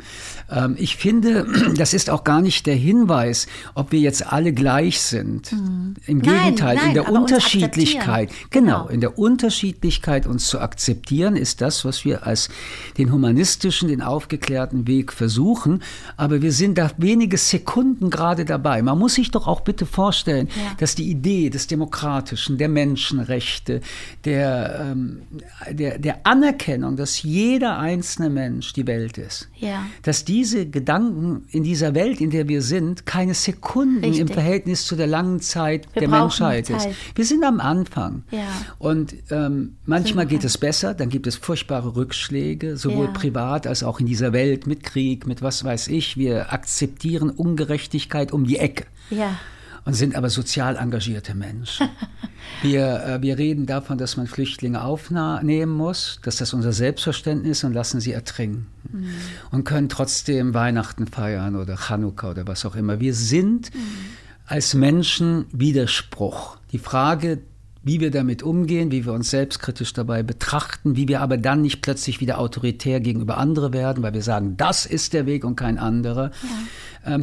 Ähm, 0.49 0.75
ich 0.77 0.97
finde, 0.97 1.45
das 1.75 1.93
ist 1.93 2.09
auch 2.09 2.23
gar 2.23 2.41
nicht 2.41 2.65
der 2.65 2.75
Hinweis, 2.75 3.47
ob 3.75 3.91
wir 3.91 3.99
jetzt 3.99 4.31
alle 4.31 4.53
gleich 4.53 5.01
sind. 5.01 5.51
Im 5.51 6.17
Nein, 6.17 6.19
Gegenteil, 6.19 6.75
nein, 6.77 6.87
in 6.89 6.93
der 6.95 7.11
Unterschiedlichkeit, 7.11 8.31
genau, 8.49 8.67
Genau. 8.67 8.87
in 8.87 9.01
der 9.01 9.19
Unterschiedlichkeit 9.19 10.25
uns 10.25 10.47
zu 10.47 10.59
akzeptieren, 10.59 11.35
ist 11.35 11.61
das, 11.61 11.85
was 11.85 12.05
wir 12.05 12.25
als 12.25 12.49
den 12.97 13.11
humanistischen, 13.11 13.87
den 13.87 14.01
aufgeklärten 14.01 14.87
Weg 14.87 15.13
versuchen. 15.13 15.83
Aber 16.15 16.41
wir 16.41 16.51
sind 16.51 16.77
da 16.77 16.91
wenige 16.97 17.37
Sekunden 17.37 18.09
gerade 18.09 18.45
dabei. 18.47 18.81
Man 18.81 18.97
muss 18.97 19.13
sich 19.15 19.29
doch 19.31 19.47
auch 19.47 19.61
bitte 19.61 19.85
vorstellen, 19.85 20.47
Ja. 20.47 20.73
dass 20.79 20.95
die 20.95 21.09
Idee 21.09 21.49
des 21.49 21.67
Demokratischen, 21.67 22.57
der 22.57 22.69
Menschenrechte, 22.69 23.81
der, 24.25 24.87
ähm, 24.91 25.21
der, 25.71 25.99
der 25.99 26.25
Anerkennung, 26.25 26.95
dass 26.95 27.21
jeder 27.23 27.77
einzelne 27.79 28.29
Mensch 28.29 28.73
die 28.73 28.87
Welt 28.87 29.17
ist, 29.17 29.49
Ja. 29.59 29.85
dass 30.03 30.25
diese 30.25 30.65
Gedanken 30.67 31.45
in 31.51 31.63
dieser 31.63 31.93
Welt, 31.95 32.21
in 32.21 32.29
der 32.31 32.47
wir 32.47 32.61
sind, 32.61 33.05
keine 33.05 33.33
Sekunden 33.33 34.03
im 34.03 34.11
Richtig. 34.11 34.33
Verhältnis 34.33 34.85
zu 34.85 34.95
der 34.95 35.07
langen 35.07 35.39
Zeit 35.41 35.87
Wir 35.93 36.01
der 36.01 36.09
Menschheit 36.09 36.67
Zeit. 36.67 36.87
ist. 36.91 36.97
Wir 37.15 37.25
sind 37.25 37.43
am 37.43 37.59
Anfang. 37.59 38.23
Ja. 38.31 38.39
Und 38.79 39.15
ähm, 39.31 39.75
manchmal 39.85 40.25
geht 40.25 40.43
es 40.43 40.57
besser, 40.57 40.93
dann 40.93 41.09
gibt 41.09 41.27
es 41.27 41.35
furchtbare 41.35 41.95
Rückschläge, 41.95 42.77
sowohl 42.77 43.09
privat 43.13 43.67
als 43.67 43.83
auch 43.83 43.99
in 43.99 44.05
dieser 44.05 44.33
Welt 44.33 44.67
mit 44.67 44.83
Krieg, 44.83 45.27
mit 45.27 45.41
was 45.41 45.63
weiß 45.63 45.87
ich. 45.89 46.17
Wir 46.17 46.53
akzeptieren 46.53 47.29
Ungerechtigkeit 47.29 48.31
um 48.37 48.45
die 48.45 48.57
Ecke 48.57 48.85
Ja. 49.09 49.37
und 49.85 49.93
sind 49.93 50.15
aber 50.15 50.29
sozial 50.29 50.75
engagierte 50.77 51.33
Menschen. 51.35 51.89
wir, 52.61 53.03
äh, 53.03 53.21
wir 53.21 53.37
reden 53.37 53.65
davon, 53.65 53.97
dass 53.97 54.15
man 54.17 54.27
Flüchtlinge 54.27 54.83
aufnehmen 54.83 55.71
muss, 55.73 56.19
dass 56.23 56.37
das 56.37 56.53
unser 56.53 56.71
Selbstverständnis 56.71 57.59
ist 57.59 57.63
und 57.63 57.73
lassen 57.73 57.99
sie 57.99 58.11
ertrinken. 58.13 58.67
Und 59.51 59.65
können 59.65 59.89
trotzdem 59.89 60.53
Weihnachten 60.53 61.07
feiern 61.07 61.55
oder 61.57 61.75
Chanukka 61.75 62.31
oder 62.31 62.47
was 62.47 62.65
auch 62.65 62.75
immer. 62.75 62.99
Wir 63.01 63.13
sind 63.13 63.71
als 64.45 64.73
Menschen 64.73 65.45
Widerspruch. 65.51 66.57
Die 66.71 66.79
Frage, 66.79 67.39
wie 67.83 67.99
wir 67.99 68.11
damit 68.11 68.43
umgehen, 68.43 68.91
wie 68.91 69.05
wir 69.05 69.13
uns 69.13 69.29
selbstkritisch 69.29 69.93
dabei 69.93 70.23
betrachten, 70.23 70.95
wie 70.95 71.07
wir 71.07 71.21
aber 71.21 71.37
dann 71.37 71.61
nicht 71.61 71.81
plötzlich 71.81 72.19
wieder 72.21 72.37
autoritär 72.39 72.99
gegenüber 72.99 73.37
andere 73.37 73.71
werden, 73.73 74.03
weil 74.03 74.13
wir 74.13 74.21
sagen, 74.23 74.55
das 74.57 74.85
ist 74.85 75.13
der 75.13 75.25
Weg 75.25 75.43
und 75.45 75.55
kein 75.55 75.77
anderer. 75.77 76.25
Ähm, 76.25 76.49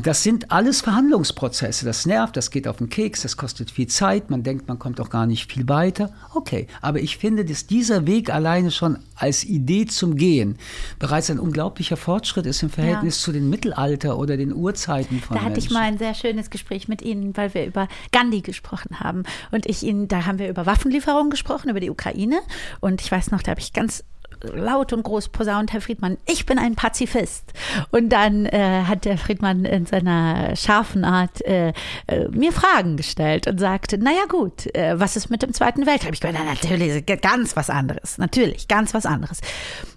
Das 0.03 0.23
sind 0.23 0.51
alles 0.51 0.81
Verhandlungsprozesse. 0.81 1.85
Das 1.85 2.07
nervt, 2.07 2.37
das 2.37 2.51
geht 2.51 2.67
auf 2.69 2.79
den 2.79 2.89
Keks, 2.89 3.23
das 3.23 3.37
kostet 3.37 3.71
viel 3.71 3.87
Zeit. 3.87 4.31
Man 4.31 4.43
denkt, 4.43 4.69
man 4.69 4.79
kommt 4.79 5.01
auch 5.01 5.11
gar 5.11 5.27
nicht 5.27 5.51
viel 5.53 5.69
weiter. 5.69 6.13
Okay, 6.35 6.67
aber 6.81 7.01
ich 7.01 7.19
finde, 7.19 7.45
dass 7.45 7.67
dieser 7.67 8.07
Weg 8.07 8.33
alleine 8.33 8.71
schon 8.71 8.99
als 9.17 9.45
Idee 9.45 9.87
zum 9.87 10.17
Gehen 10.17 10.59
bereits 10.99 11.31
ein 11.31 11.39
unglaublicher 11.39 11.97
Fortschritt 11.97 12.47
ist 12.47 12.63
im 12.63 12.71
Verhältnis 12.71 13.21
zu 13.21 13.33
den 13.33 13.51
Mittelalter 13.51 14.19
oder 14.19 14.37
den 14.37 14.53
Urzeiten 14.53 15.21
von 15.21 15.37
Da 15.37 15.43
hatte 15.43 15.59
ich 15.59 15.67
Menschen. 15.67 15.75
mal 15.75 15.83
ein 15.83 15.99
sehr 15.99 16.15
schönes 16.15 16.51
Gespräch 16.51 16.89
mit 16.89 17.03
Ihnen, 17.03 17.37
weil 17.37 17.55
wir 17.55 17.67
über 17.67 17.89
Gandhi 18.13 18.41
gesprochen 18.41 19.01
haben. 19.01 19.25
Und 19.51 19.67
ich 19.67 19.83
Ihnen, 19.83 20.09
da 20.09 20.27
haben 20.27 20.39
wir 20.39 20.49
über 20.49 20.67
Waffenlieferungen 20.67 21.31
gesprochen, 21.31 21.69
über 21.69 21.81
die 21.81 21.91
Ukraine. 21.91 22.41
Und 22.81 23.01
ich 23.01 23.11
weiß 23.11 23.31
noch, 23.31 23.43
da 23.43 23.53
habe 23.53 23.61
ich 23.61 23.73
ganz 23.73 24.05
laut 24.53 24.93
und 24.93 25.03
groß 25.03 25.29
posaunt, 25.29 25.73
Herr 25.73 25.81
Friedmann, 25.81 26.19
ich 26.27 26.47
bin 26.47 26.59
ein 26.59 26.75
Pazifist. 26.75 27.53
Und 27.91 28.11
dann 28.11 28.47
äh, 28.47 28.85
hat 28.87 29.05
der 29.05 29.19
Friedmann 29.19 29.65
in 29.65 29.87
seiner 29.87 30.57
scharfen 30.57 31.05
Art 31.05 31.45
äh, 31.45 31.73
äh, 32.07 32.29
mir 32.31 32.53
Fragen 32.53 32.97
gestellt 32.97 33.47
und 33.47 33.59
sagte, 33.59 33.99
naja 33.99 34.25
gut, 34.29 34.75
äh, 34.75 34.99
was 34.99 35.17
ist 35.17 35.31
mit 35.31 35.43
dem 35.43 35.53
Zweiten 35.53 35.87
Weltkrieg? 35.87 36.15
Ich 36.15 36.21
gesagt, 36.21 36.45
natürlich, 36.45 37.05
ganz 37.21 37.57
was 37.57 37.71
anderes. 37.71 38.19
Natürlich, 38.19 38.69
ganz 38.69 38.95
was 38.95 39.07
anderes. 39.07 39.41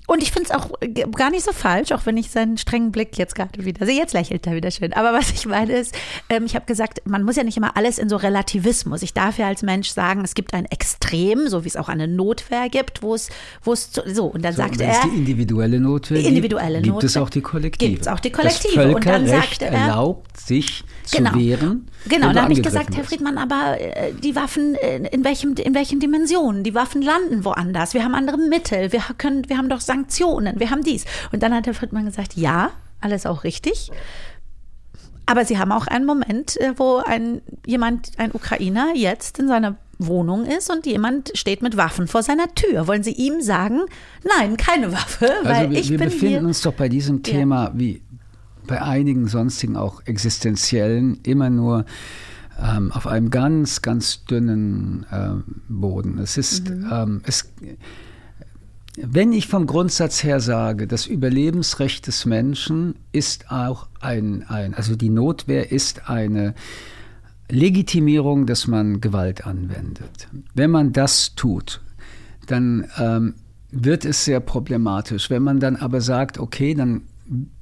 Und 0.07 0.23
ich 0.23 0.31
finde 0.31 0.49
es 0.49 0.55
auch 0.55 0.71
äh, 0.79 0.87
gar 0.87 1.29
nicht 1.29 1.43
so 1.43 1.51
falsch, 1.51 1.91
auch 1.91 2.05
wenn 2.05 2.15
ich 2.17 2.31
seinen 2.31 2.57
strengen 2.57 2.91
Blick 2.91 3.17
jetzt 3.17 3.35
gerade 3.35 3.65
wieder 3.65 3.85
sehe. 3.85 3.97
Jetzt 3.97 4.13
lächelt 4.13 4.47
er 4.47 4.55
wieder 4.55 4.71
schön. 4.71 4.93
Aber 4.93 5.11
was 5.17 5.31
ich 5.31 5.45
meine 5.45 5.73
ist, 5.73 5.93
ähm, 6.29 6.45
ich 6.45 6.55
habe 6.55 6.65
gesagt, 6.65 7.01
man 7.05 7.23
muss 7.23 7.35
ja 7.35 7.43
nicht 7.43 7.57
immer 7.57 7.75
alles 7.75 7.97
in 7.99 8.07
so 8.07 8.15
Relativismus. 8.15 9.01
Ich 9.01 9.13
darf 9.13 9.37
ja 9.37 9.47
als 9.47 9.63
Mensch 9.63 9.89
sagen, 9.89 10.21
es 10.23 10.33
gibt 10.33 10.53
ein 10.53 10.65
Extrem, 10.65 11.49
so 11.49 11.65
wie 11.65 11.67
es 11.67 11.75
auch 11.75 11.89
eine 11.89 12.07
Notwehr 12.07 12.69
gibt, 12.69 13.03
wo 13.03 13.13
es, 13.15 13.29
wo 13.63 13.73
es 13.73 13.91
zu- 13.91 14.01
so. 14.05 14.27
Und 14.27 14.43
dann 14.45 14.53
So, 14.53 14.61
sagt 14.61 14.79
wenn 14.79 14.89
es 14.89 14.97
er, 14.97 15.09
die 15.09 15.17
individuelle 15.17 15.79
Notwehr 15.81 16.17
gibt, 16.19 16.29
Individuelle 16.29 16.81
gibt 16.81 17.03
es 17.03 17.15
Notwehr. 17.15 17.23
auch 17.23 17.29
die 17.29 17.41
Kollektive. 17.41 17.91
Gibt's 17.91 18.07
auch 18.07 18.21
die 18.21 18.31
Kollektive. 18.31 18.95
Und 18.95 19.05
dann 19.05 19.27
sagte 19.27 19.65
er- 19.65 19.73
erlaubt 19.73 20.39
sich 20.39 20.85
zu 21.03 21.17
Genau. 21.17 21.35
wehren. 21.35 21.87
Genau, 22.07 22.27
und 22.29 22.35
dann 22.35 22.43
habe 22.45 22.53
ich 22.53 22.63
gesagt, 22.63 22.95
Herr. 22.95 23.03
Friedmann, 23.03 23.37
aber 23.37 23.75
äh, 23.79 24.13
die 24.13 24.35
Waffen, 24.37 24.75
äh, 24.75 24.97
in, 25.11 25.25
welchem, 25.25 25.55
in 25.55 25.75
welchen 25.75 25.99
Dimensionen? 25.99 26.63
Die 26.63 26.73
Waffen 26.73 27.01
landen 27.01 27.43
woanders. 27.43 27.93
Wir 27.93 28.05
haben 28.05 28.15
andere 28.15 28.37
Mittel. 28.37 28.93
Wir, 28.93 29.01
können, 29.17 29.49
wir 29.49 29.57
haben 29.57 29.67
doch 29.67 29.81
Sanktionen. 29.81 29.96
Wir 30.05 30.69
haben 30.69 30.83
dies. 30.83 31.05
Und 31.31 31.41
dann 31.43 31.53
hat 31.53 31.65
Herr 31.65 31.73
Friedmann 31.73 32.05
gesagt, 32.05 32.35
ja, 32.35 32.71
alles 33.01 33.25
auch 33.25 33.43
richtig. 33.43 33.91
Aber 35.25 35.43
Sie 35.45 35.57
haben 35.57 35.71
auch 35.71 35.87
einen 35.87 36.05
Moment, 36.05 36.59
äh, 36.61 36.73
wo 36.77 36.97
ein, 37.05 37.41
jemand, 37.65 38.11
ein 38.17 38.31
Ukrainer 38.31 38.93
jetzt 38.95 39.39
in 39.39 39.47
seiner 39.47 39.75
Wohnung 39.99 40.45
ist 40.45 40.69
und 40.69 40.85
jemand 40.85 41.31
steht 41.35 41.61
mit 41.61 41.75
Waffen 41.75 42.07
vor 42.07 42.23
seiner 42.23 42.53
Tür. 42.53 42.87
Wollen 42.87 43.03
Sie 43.03 43.11
ihm 43.11 43.41
sagen, 43.41 43.81
nein, 44.37 44.55
keine 44.55 44.91
Waffe, 44.93 45.29
weil 45.43 45.53
Also 45.53 45.71
wir, 45.71 45.79
ich 45.79 45.89
wir 45.89 45.97
bin 45.97 46.09
befinden 46.09 46.45
uns 46.45 46.61
doch 46.61 46.73
bei 46.73 46.87
diesem 46.87 47.17
Ja. 47.17 47.23
Thema 47.23 47.71
wie 47.75 48.01
bei 48.67 48.81
einigen 48.81 49.27
sonstigen 49.27 49.75
auch 49.75 50.01
existenziellen 50.05 51.19
immer 51.23 51.49
nur 51.49 51.85
ähm, 52.61 52.91
auf 52.91 53.07
einem 53.07 53.29
ganz, 53.29 53.81
ganz 53.81 54.23
dünnen 54.25 55.05
ähm, 55.11 55.43
Boden. 55.67 56.19
Es 56.19 56.37
ist, 56.37 56.69
Mhm. 56.69 56.89
ähm, 56.91 57.21
es, 57.25 57.51
wenn 58.99 59.31
ich 59.31 59.47
vom 59.47 59.67
Grundsatz 59.67 60.23
her 60.23 60.39
sage, 60.39 60.87
das 60.87 61.05
Überlebensrecht 61.05 62.07
des 62.07 62.25
Menschen 62.25 62.95
ist 63.11 63.51
auch 63.51 63.87
ein, 63.99 64.43
ein 64.47 64.73
also 64.73 64.95
die 64.95 65.09
Notwehr 65.09 65.71
ist 65.71 66.09
eine 66.09 66.55
Legitimierung, 67.49 68.47
dass 68.47 68.65
man 68.65 68.99
Gewalt 68.99 69.45
anwendet. 69.45 70.27
Wenn 70.55 70.71
man 70.71 70.93
das 70.93 71.35
tut, 71.35 71.79
dann 72.47 72.87
ähm, 72.97 73.35
wird 73.69 74.03
es 74.03 74.25
sehr 74.25 74.39
problematisch. 74.39 75.29
Wenn 75.29 75.43
man 75.43 75.59
dann 75.59 75.75
aber 75.75 76.01
sagt, 76.01 76.39
okay, 76.39 76.73
dann, 76.73 77.03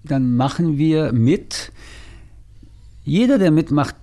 dann 0.04 0.36
machen 0.38 0.78
wir 0.78 1.12
mit. 1.12 1.74
Jeder, 3.04 3.38
der 3.38 3.52
mitmacht, 3.52 3.95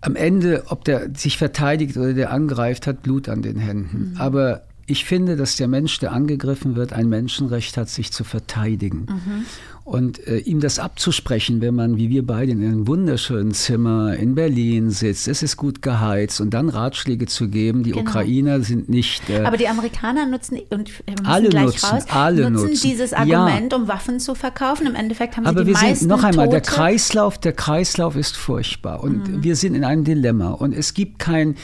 am 0.00 0.14
Ende, 0.14 0.64
ob 0.68 0.84
der 0.84 1.10
sich 1.14 1.36
verteidigt 1.36 1.96
oder 1.96 2.14
der 2.14 2.32
angreift, 2.32 2.86
hat 2.86 3.02
Blut 3.02 3.28
an 3.28 3.42
den 3.42 3.58
Händen. 3.58 4.14
Aber 4.18 4.62
ich 4.92 5.06
finde, 5.06 5.36
dass 5.36 5.56
der 5.56 5.68
Mensch, 5.68 5.98
der 6.00 6.12
angegriffen 6.12 6.76
wird, 6.76 6.92
ein 6.92 7.08
Menschenrecht 7.08 7.78
hat, 7.78 7.88
sich 7.88 8.12
zu 8.12 8.24
verteidigen. 8.24 9.06
Mhm. 9.08 9.44
Und 9.84 10.24
äh, 10.28 10.36
ihm 10.36 10.60
das 10.60 10.78
abzusprechen, 10.78 11.62
wenn 11.62 11.74
man, 11.74 11.96
wie 11.96 12.10
wir 12.10 12.24
beide, 12.24 12.52
in 12.52 12.62
einem 12.62 12.86
wunderschönen 12.86 13.52
Zimmer 13.52 14.14
in 14.14 14.34
Berlin 14.34 14.90
sitzt, 14.90 15.28
es 15.28 15.42
ist 15.42 15.56
gut 15.56 15.80
geheizt 15.80 16.42
und 16.42 16.50
dann 16.50 16.68
Ratschläge 16.68 17.24
zu 17.26 17.48
geben, 17.48 17.82
die 17.82 17.92
genau. 17.92 18.02
Ukrainer 18.02 18.60
sind 18.60 18.90
nicht. 18.90 19.28
Äh, 19.30 19.40
Aber 19.40 19.56
die 19.56 19.66
Amerikaner 19.66 20.26
nutzen, 20.26 20.60
und 20.68 20.90
wir 20.90 21.14
alle 21.24 21.48
nutzen, 21.48 21.86
raus, 21.86 22.04
alle 22.10 22.50
nutzen, 22.50 22.66
nutzen 22.66 22.88
dieses 22.88 23.14
Argument, 23.14 23.72
ja. 23.72 23.78
um 23.78 23.88
Waffen 23.88 24.20
zu 24.20 24.34
verkaufen. 24.34 24.86
Im 24.86 24.94
Endeffekt 24.94 25.38
haben 25.38 25.44
sie 25.44 25.48
Aber 25.48 25.62
die 25.62 25.68
wir 25.68 25.72
meisten 25.72 25.96
sind, 26.00 26.08
noch 26.08 26.22
einmal, 26.22 26.46
Tote. 26.46 26.60
der 26.60 26.70
Kreislauf, 26.70 27.38
der 27.38 27.54
Kreislauf 27.54 28.14
ist 28.14 28.36
furchtbar 28.36 29.02
und 29.02 29.26
mhm. 29.26 29.42
wir 29.42 29.56
sind 29.56 29.74
in 29.74 29.84
einem 29.84 30.04
Dilemma 30.04 30.50
und 30.50 30.74
es 30.74 30.92
gibt 30.92 31.18
kein 31.18 31.56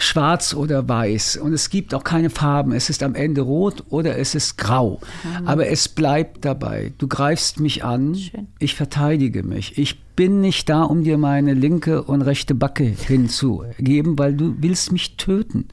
schwarz 0.00 0.54
oder 0.54 0.88
weiß 0.88 1.36
und 1.36 1.52
es 1.52 1.70
gibt 1.70 1.94
auch 1.94 2.04
keine 2.04 2.30
Farben. 2.30 2.72
Es 2.72 2.90
ist 2.90 3.02
am 3.02 3.14
Ende 3.14 3.42
rot 3.42 3.84
oder 3.90 4.18
es 4.18 4.34
ist 4.34 4.56
grau. 4.58 5.00
Mhm. 5.22 5.48
Aber 5.48 5.68
es 5.68 5.88
bleibt 5.88 6.44
dabei. 6.44 6.92
Du 6.98 7.06
greifst 7.06 7.60
mich 7.60 7.84
an, 7.84 8.14
Schön. 8.14 8.48
ich 8.58 8.74
verteidige 8.74 9.42
mich. 9.42 9.78
Ich 9.78 10.00
bin 10.16 10.40
nicht 10.40 10.68
da, 10.68 10.82
um 10.82 11.04
dir 11.04 11.18
meine 11.18 11.54
linke 11.54 12.02
und 12.02 12.22
rechte 12.22 12.54
Backe 12.54 12.84
hinzugeben, 12.84 14.18
weil 14.18 14.34
du 14.34 14.56
willst 14.58 14.92
mich 14.92 15.16
töten. 15.16 15.68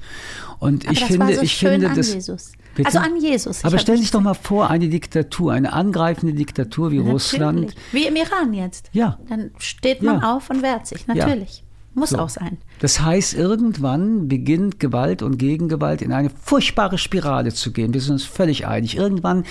Und 0.60 0.86
Aber 0.86 0.94
ich 0.94 1.04
finde, 1.04 1.36
so 1.36 1.42
ich 1.42 1.56
finde 1.58 1.90
das. 1.94 2.13
Jesus. 2.13 2.54
Bitte? 2.76 2.88
Also 2.88 3.00
an 3.00 3.20
Jesus. 3.20 3.66
Aber 3.66 3.80
stell 3.80 3.98
dich 3.98 4.12
doch 4.12 4.22
mal 4.22 4.36
vor, 4.36 4.70
eine 4.70 4.88
Diktatur, 4.88 5.52
eine 5.52 5.74
angreifende 5.74 6.36
Diktatur 6.36 6.92
wie 6.92 6.98
natürlich. 6.98 7.13
Russland. 7.13 7.76
Wie 7.92 8.06
im 8.06 8.16
Iran 8.16 8.54
jetzt. 8.54 8.90
Ja. 8.94 9.18
Dann 9.28 9.52
steht 9.58 10.04
man 10.04 10.22
ja. 10.22 10.36
auf 10.36 10.50
und 10.50 10.62
wehrt 10.62 10.86
sich, 10.86 11.08
natürlich. 11.08 11.58
Ja. 11.58 11.63
Muss 11.96 12.12
so. 12.12 12.20
auch 12.20 12.30
sein. 12.30 12.60
Das 12.80 13.02
heißt, 13.02 13.34
irgendwann 13.34 14.28
beginnt 14.28 14.80
Gewalt 14.80 15.22
und 15.22 15.38
Gegengewalt 15.38 16.02
in 16.02 16.12
eine 16.12 16.30
furchtbare 16.30 16.98
Spirale 16.98 17.54
zu 17.54 17.72
gehen. 17.72 17.94
Wir 17.94 18.02
sind 18.02 18.13
uns 18.13 18.24
völlig 18.24 18.68
einig. 18.68 18.98
Irgendwann 18.98 19.44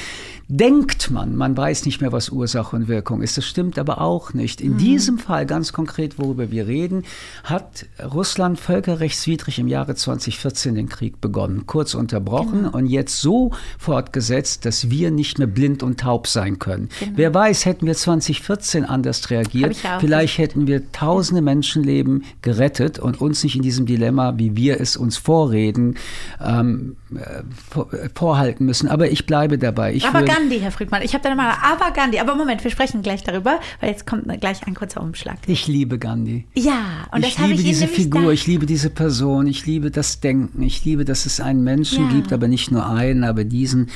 denkt 0.48 1.10
man, 1.10 1.34
man 1.34 1.56
weiß 1.56 1.86
nicht 1.86 2.00
mehr, 2.00 2.12
was 2.12 2.28
Ursache 2.28 2.76
und 2.76 2.88
Wirkung 2.88 3.22
ist. 3.22 3.36
Das 3.36 3.44
stimmt 3.44 3.78
aber 3.78 4.00
auch 4.00 4.32
nicht. 4.32 4.60
In 4.60 4.74
mhm. 4.74 4.78
diesem 4.78 5.18
Fall, 5.18 5.44
ganz 5.44 5.72
konkret, 5.72 6.18
worüber 6.18 6.50
wir 6.50 6.68
reden, 6.68 7.02
hat 7.42 7.86
Russland 8.12 8.60
völkerrechtswidrig 8.60 9.58
im 9.58 9.66
Jahre 9.66 9.96
2014 9.96 10.76
den 10.76 10.88
Krieg 10.88 11.20
begonnen, 11.20 11.66
kurz 11.66 11.94
unterbrochen 11.94 12.64
genau. 12.64 12.76
und 12.76 12.86
jetzt 12.86 13.20
so 13.20 13.50
fortgesetzt, 13.78 14.64
dass 14.64 14.88
wir 14.88 15.10
nicht 15.10 15.38
mehr 15.38 15.48
blind 15.48 15.82
und 15.82 15.98
taub 15.98 16.28
sein 16.28 16.58
können. 16.58 16.90
Genau. 17.00 17.12
Wer 17.16 17.34
weiß, 17.34 17.64
hätten 17.66 17.86
wir 17.86 17.94
2014 17.94 18.84
anders 18.84 19.28
reagiert, 19.30 19.76
vielleicht 19.98 20.38
hätten 20.38 20.66
wir 20.68 20.92
tausende 20.92 21.42
Menschenleben 21.42 22.24
gerettet 22.42 22.98
und 22.98 23.15
uns 23.20 23.42
nicht 23.44 23.56
in 23.56 23.62
diesem 23.62 23.86
Dilemma, 23.86 24.34
wie 24.36 24.56
wir 24.56 24.80
es 24.80 24.96
uns 24.96 25.16
vorreden, 25.16 25.96
ähm, 26.44 26.96
äh, 27.14 28.08
vorhalten 28.14 28.64
müssen. 28.64 28.88
Aber 28.88 29.10
ich 29.10 29.26
bleibe 29.26 29.58
dabei. 29.58 29.94
Ich 29.94 30.06
aber 30.06 30.22
Gandhi, 30.22 30.60
Herr 30.60 30.72
Friedmann, 30.72 31.02
ich 31.02 31.14
habe 31.14 31.22
da 31.22 31.34
mal, 31.34 31.54
aber 31.62 31.92
Gandhi, 31.92 32.18
aber 32.18 32.34
Moment, 32.34 32.62
wir 32.64 32.70
sprechen 32.70 33.02
gleich 33.02 33.22
darüber, 33.24 33.60
weil 33.80 33.90
jetzt 33.90 34.06
kommt 34.06 34.24
gleich 34.40 34.66
ein 34.66 34.74
kurzer 34.74 35.02
Umschlag. 35.02 35.38
Ich 35.46 35.66
liebe 35.66 35.98
Gandhi. 35.98 36.46
Ja, 36.54 37.06
und 37.12 37.24
ich 37.24 37.34
das 37.34 37.42
habe 37.42 37.52
ich 37.52 37.58
liebe 37.58 37.68
diese 37.68 37.86
Figur, 37.88 38.32
ich 38.32 38.46
liebe 38.46 38.66
diese 38.66 38.90
Person, 38.90 39.46
ich 39.46 39.66
liebe 39.66 39.90
das 39.90 40.20
Denken, 40.20 40.62
ich 40.62 40.84
liebe, 40.84 41.04
dass 41.04 41.26
es 41.26 41.40
einen 41.40 41.62
Menschen 41.62 42.06
ja. 42.06 42.12
gibt, 42.12 42.32
aber 42.32 42.48
nicht 42.48 42.70
nur 42.70 42.88
einen, 42.88 43.24
aber 43.24 43.44
diesen, 43.44 43.90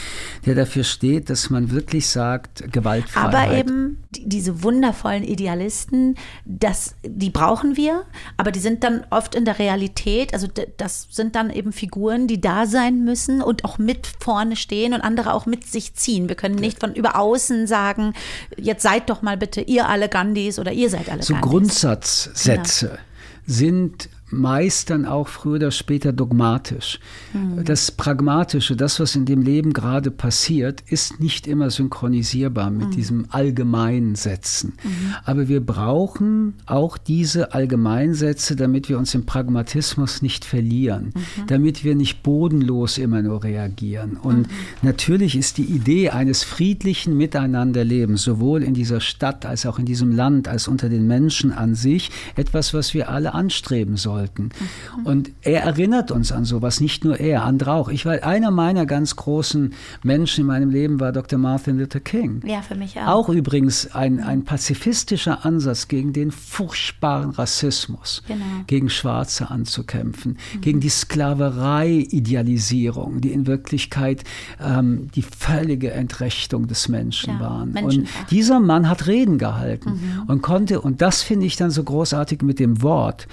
der 0.46 0.54
dafür 0.54 0.84
steht, 0.84 1.30
dass 1.30 1.50
man 1.50 1.70
wirklich 1.70 2.08
sagt, 2.08 2.72
Gewaltfreiheit. 2.72 3.34
Aber 3.34 3.56
eben 3.56 3.98
diese 4.10 4.62
wundervollen 4.62 5.22
Idealisten, 5.22 6.16
das, 6.44 6.94
die 7.04 7.30
brauchen 7.30 7.76
wir, 7.76 8.02
aber 8.36 8.50
die 8.50 8.60
sind 8.60 8.84
dann 8.84 9.04
oft 9.10 9.34
in 9.34 9.44
der 9.44 9.58
Realität, 9.58 10.32
also 10.34 10.46
das 10.76 11.08
sind 11.10 11.34
dann 11.34 11.50
eben 11.50 11.72
Figuren, 11.72 12.26
die 12.26 12.40
da 12.40 12.66
sein 12.66 13.04
müssen 13.04 13.42
und 13.42 13.64
auch 13.64 13.78
mit 13.78 14.06
vorne 14.18 14.56
stehen 14.56 14.94
und 14.94 15.00
andere 15.00 15.34
auch 15.34 15.46
mit 15.46 15.66
sich 15.66 15.94
ziehen. 15.94 16.28
Wir 16.28 16.36
können 16.36 16.54
nicht 16.54 16.80
von 16.80 16.94
über 16.94 17.16
außen 17.16 17.66
sagen, 17.66 18.14
jetzt 18.56 18.82
seid 18.82 19.10
doch 19.10 19.22
mal 19.22 19.36
bitte 19.36 19.60
ihr 19.60 19.88
alle 19.88 20.08
Gandhis 20.08 20.58
oder 20.58 20.72
ihr 20.72 20.90
seid 20.90 21.08
alle 21.08 21.22
so 21.22 21.34
Gandhis. 21.34 21.50
So 21.50 21.50
Grundsatzsätze 21.50 22.86
genau. 22.86 23.00
sind 23.46 24.08
meist 24.30 24.90
dann 24.90 25.04
auch 25.04 25.28
früher 25.28 25.56
oder 25.56 25.70
später 25.70 26.12
dogmatisch. 26.12 27.00
Mhm. 27.32 27.64
Das 27.64 27.90
Pragmatische, 27.90 28.76
das, 28.76 29.00
was 29.00 29.16
in 29.16 29.24
dem 29.24 29.42
Leben 29.42 29.72
gerade 29.72 30.10
passiert, 30.10 30.82
ist 30.86 31.20
nicht 31.20 31.46
immer 31.46 31.70
synchronisierbar 31.70 32.70
mit 32.70 32.88
mhm. 32.88 32.90
diesem 32.92 33.26
Allgemeinsätzen. 33.30 34.74
Mhm. 34.82 35.14
Aber 35.24 35.48
wir 35.48 35.60
brauchen 35.60 36.54
auch 36.66 36.98
diese 36.98 37.52
Allgemeinsätze, 37.52 38.56
damit 38.56 38.88
wir 38.88 38.98
uns 38.98 39.14
im 39.14 39.26
Pragmatismus 39.26 40.22
nicht 40.22 40.44
verlieren, 40.44 41.12
mhm. 41.14 41.46
damit 41.48 41.84
wir 41.84 41.94
nicht 41.94 42.22
bodenlos 42.22 42.98
immer 42.98 43.22
nur 43.22 43.42
reagieren. 43.42 44.16
Und 44.16 44.48
mhm. 44.48 44.52
natürlich 44.82 45.36
ist 45.36 45.58
die 45.58 45.64
Idee 45.64 46.10
eines 46.10 46.44
friedlichen 46.44 47.16
Miteinanderlebens, 47.16 48.22
sowohl 48.22 48.62
in 48.62 48.74
dieser 48.74 49.00
Stadt 49.00 49.44
als 49.44 49.66
auch 49.66 49.78
in 49.78 49.86
diesem 49.86 50.12
Land, 50.12 50.46
als 50.46 50.68
unter 50.68 50.88
den 50.88 51.06
Menschen 51.06 51.52
an 51.52 51.74
sich, 51.74 52.10
etwas, 52.36 52.72
was 52.74 52.94
wir 52.94 53.08
alle 53.08 53.34
anstreben 53.34 53.96
sollen 53.96 54.19
Mhm. 54.28 55.06
Und 55.06 55.30
er 55.42 55.62
erinnert 55.62 56.10
uns 56.10 56.32
an 56.32 56.44
sowas, 56.44 56.80
nicht 56.80 57.04
nur 57.04 57.20
er, 57.20 57.44
andere 57.44 57.72
auch. 57.72 57.88
Ich 57.88 58.04
war 58.06 58.22
einer 58.22 58.50
meiner 58.50 58.86
ganz 58.86 59.16
großen 59.16 59.74
Menschen 60.02 60.40
in 60.42 60.46
meinem 60.46 60.70
Leben 60.70 61.00
war 61.00 61.12
Dr. 61.12 61.38
Martin 61.38 61.78
Luther 61.78 62.00
King. 62.00 62.42
Ja, 62.46 62.62
für 62.62 62.74
mich 62.74 62.98
auch. 62.98 63.06
Auch 63.06 63.28
übrigens 63.28 63.94
ein, 63.94 64.20
ein 64.20 64.44
pazifistischer 64.44 65.44
Ansatz 65.44 65.86
gegen 65.88 66.12
den 66.12 66.30
furchtbaren 66.30 67.30
Rassismus, 67.30 68.22
genau. 68.26 68.44
gegen 68.66 68.90
Schwarze 68.90 69.50
anzukämpfen, 69.50 70.38
mhm. 70.54 70.60
gegen 70.60 70.80
die 70.80 70.88
Sklaverei-Idealisierung, 70.88 73.20
die 73.20 73.32
in 73.32 73.46
Wirklichkeit 73.46 74.24
ähm, 74.60 75.08
die 75.14 75.22
völlige 75.22 75.92
Entrechtung 75.92 76.66
des 76.66 76.88
Menschen 76.88 77.34
ja, 77.34 77.40
waren. 77.40 77.76
Und 77.84 78.08
dieser 78.30 78.58
Mann 78.60 78.88
hat 78.88 79.06
Reden 79.06 79.36
gehalten 79.38 79.90
mhm. 79.90 80.22
und 80.28 80.40
konnte, 80.42 80.80
und 80.80 81.02
das 81.02 81.22
finde 81.22 81.46
ich 81.46 81.56
dann 81.56 81.70
so 81.70 81.84
großartig 81.84 82.42
mit 82.42 82.58
dem 82.58 82.82
Wort, 82.82 83.28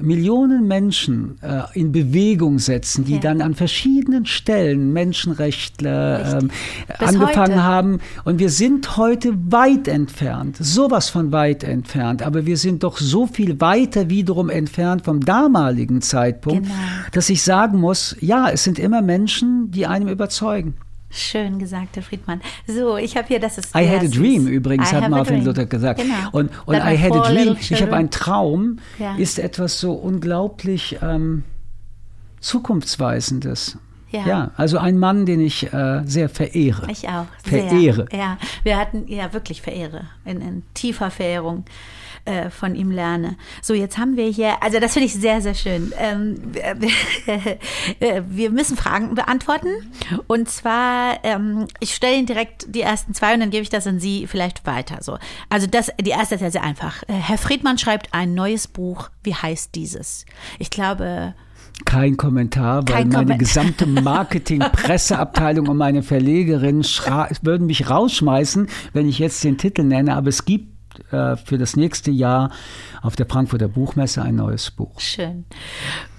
Millionen 0.00 0.66
Menschen 0.66 1.38
äh, 1.42 1.62
in 1.74 1.92
Bewegung 1.92 2.58
setzen, 2.58 3.04
die 3.04 3.14
ja. 3.14 3.20
dann 3.20 3.40
an 3.40 3.54
verschiedenen 3.54 4.26
Stellen 4.26 4.92
Menschenrechtler 4.92 6.40
ähm, 6.40 6.50
angefangen 6.98 7.54
heute. 7.54 7.64
haben. 7.64 8.00
Und 8.24 8.38
wir 8.38 8.50
sind 8.50 8.96
heute 8.96 9.34
weit 9.50 9.88
entfernt, 9.88 10.56
sowas 10.58 11.10
von 11.10 11.32
weit 11.32 11.64
entfernt, 11.64 12.22
aber 12.22 12.46
wir 12.46 12.56
sind 12.56 12.82
doch 12.82 12.98
so 12.98 13.26
viel 13.26 13.60
weiter 13.60 14.08
wiederum 14.10 14.50
entfernt 14.50 15.04
vom 15.04 15.20
damaligen 15.20 16.00
Zeitpunkt, 16.00 16.64
genau. 16.64 16.74
dass 17.12 17.28
ich 17.30 17.42
sagen 17.42 17.78
muss, 17.78 18.16
ja, 18.20 18.50
es 18.50 18.64
sind 18.64 18.78
immer 18.78 19.02
Menschen, 19.02 19.70
die 19.70 19.86
einem 19.86 20.08
überzeugen. 20.08 20.74
Schön 21.10 21.58
gesagt, 21.58 21.96
Herr 21.96 22.02
Friedmann. 22.02 22.42
So, 22.66 22.96
ich 22.98 23.16
habe 23.16 23.26
hier, 23.28 23.40
das 23.40 23.56
ist. 23.56 23.74
I 23.74 23.88
had 23.88 24.02
a 24.02 24.08
dream 24.08 24.46
übrigens, 24.46 24.92
I 24.92 24.96
hat 24.96 25.10
Martin 25.10 25.44
Luther 25.44 25.64
gesagt. 25.64 26.00
Genau. 26.00 26.14
Und, 26.32 26.50
und 26.66 26.76
I 26.76 26.98
had 26.98 27.12
a 27.12 27.32
dream, 27.32 27.56
ich 27.58 27.80
habe 27.80 27.96
einen 27.96 28.10
Traum, 28.10 28.78
ja. 28.98 29.14
ist 29.16 29.38
etwas 29.38 29.80
so 29.80 29.92
unglaublich 29.92 30.98
ähm, 31.00 31.44
Zukunftsweisendes. 32.40 33.78
Ja. 34.10 34.26
ja. 34.26 34.50
also 34.56 34.78
ein 34.78 34.98
Mann, 34.98 35.26
den 35.26 35.40
ich 35.40 35.72
äh, 35.72 36.02
sehr 36.04 36.28
verehre. 36.28 36.90
Ich 36.90 37.08
auch. 37.08 37.26
Verehre. 37.42 38.06
Sehr. 38.10 38.18
Ja, 38.18 38.38
wir 38.62 38.76
hatten 38.78 39.06
ja 39.08 39.32
wirklich 39.32 39.62
verehre, 39.62 40.04
in, 40.24 40.40
in 40.40 40.62
tiefer 40.74 41.10
Verehrung. 41.10 41.64
Äh, 42.28 42.50
von 42.50 42.74
ihm 42.74 42.90
lerne. 42.90 43.38
So, 43.62 43.72
jetzt 43.72 43.96
haben 43.96 44.18
wir 44.18 44.26
hier, 44.26 44.62
also 44.62 44.80
das 44.80 44.92
finde 44.92 45.06
ich 45.06 45.14
sehr, 45.14 45.40
sehr 45.40 45.54
schön. 45.54 45.94
Ähm, 45.96 46.36
wir 48.28 48.50
müssen 48.50 48.76
Fragen 48.76 49.14
beantworten. 49.14 49.68
Und 50.26 50.50
zwar, 50.50 51.24
ähm, 51.24 51.68
ich 51.80 51.94
stelle 51.94 52.18
Ihnen 52.18 52.26
direkt 52.26 52.66
die 52.68 52.82
ersten 52.82 53.14
zwei 53.14 53.32
und 53.32 53.40
dann 53.40 53.48
gebe 53.48 53.62
ich 53.62 53.70
das 53.70 53.86
an 53.86 53.98
Sie 53.98 54.26
vielleicht 54.26 54.66
weiter. 54.66 54.98
So. 55.00 55.16
Also 55.48 55.66
das, 55.66 55.90
die 55.98 56.10
erste 56.10 56.34
ist 56.34 56.42
ja 56.42 56.50
sehr 56.50 56.62
einfach. 56.62 57.02
Äh, 57.04 57.14
Herr 57.14 57.38
Friedmann 57.38 57.78
schreibt 57.78 58.12
ein 58.12 58.34
neues 58.34 58.68
Buch. 58.68 59.08
Wie 59.22 59.34
heißt 59.34 59.74
dieses? 59.74 60.26
Ich 60.58 60.68
glaube, 60.68 61.32
kein 61.86 62.18
Kommentar, 62.18 62.86
weil 62.88 62.94
Kein 62.94 63.08
meine 63.08 63.36
Kommentar. 63.36 63.38
gesamte 63.38 63.86
Marketing-Presseabteilung 64.02 65.66
und 65.68 65.78
meine 65.78 66.02
Verlegerin 66.02 66.82
würden 66.82 67.66
mich 67.66 67.88
rausschmeißen, 67.88 68.68
wenn 68.92 69.08
ich 69.08 69.18
jetzt 69.18 69.42
den 69.44 69.56
Titel 69.56 69.84
nenne. 69.84 70.14
Aber 70.14 70.28
es 70.28 70.44
gibt 70.44 70.77
äh, 71.10 71.36
für 71.36 71.58
das 71.58 71.76
nächste 71.76 72.10
Jahr 72.10 72.50
auf 73.02 73.16
der 73.16 73.26
Frankfurter 73.26 73.68
Buchmesse 73.68 74.22
ein 74.22 74.36
neues 74.36 74.70
Buch. 74.70 75.00
Schön. 75.00 75.44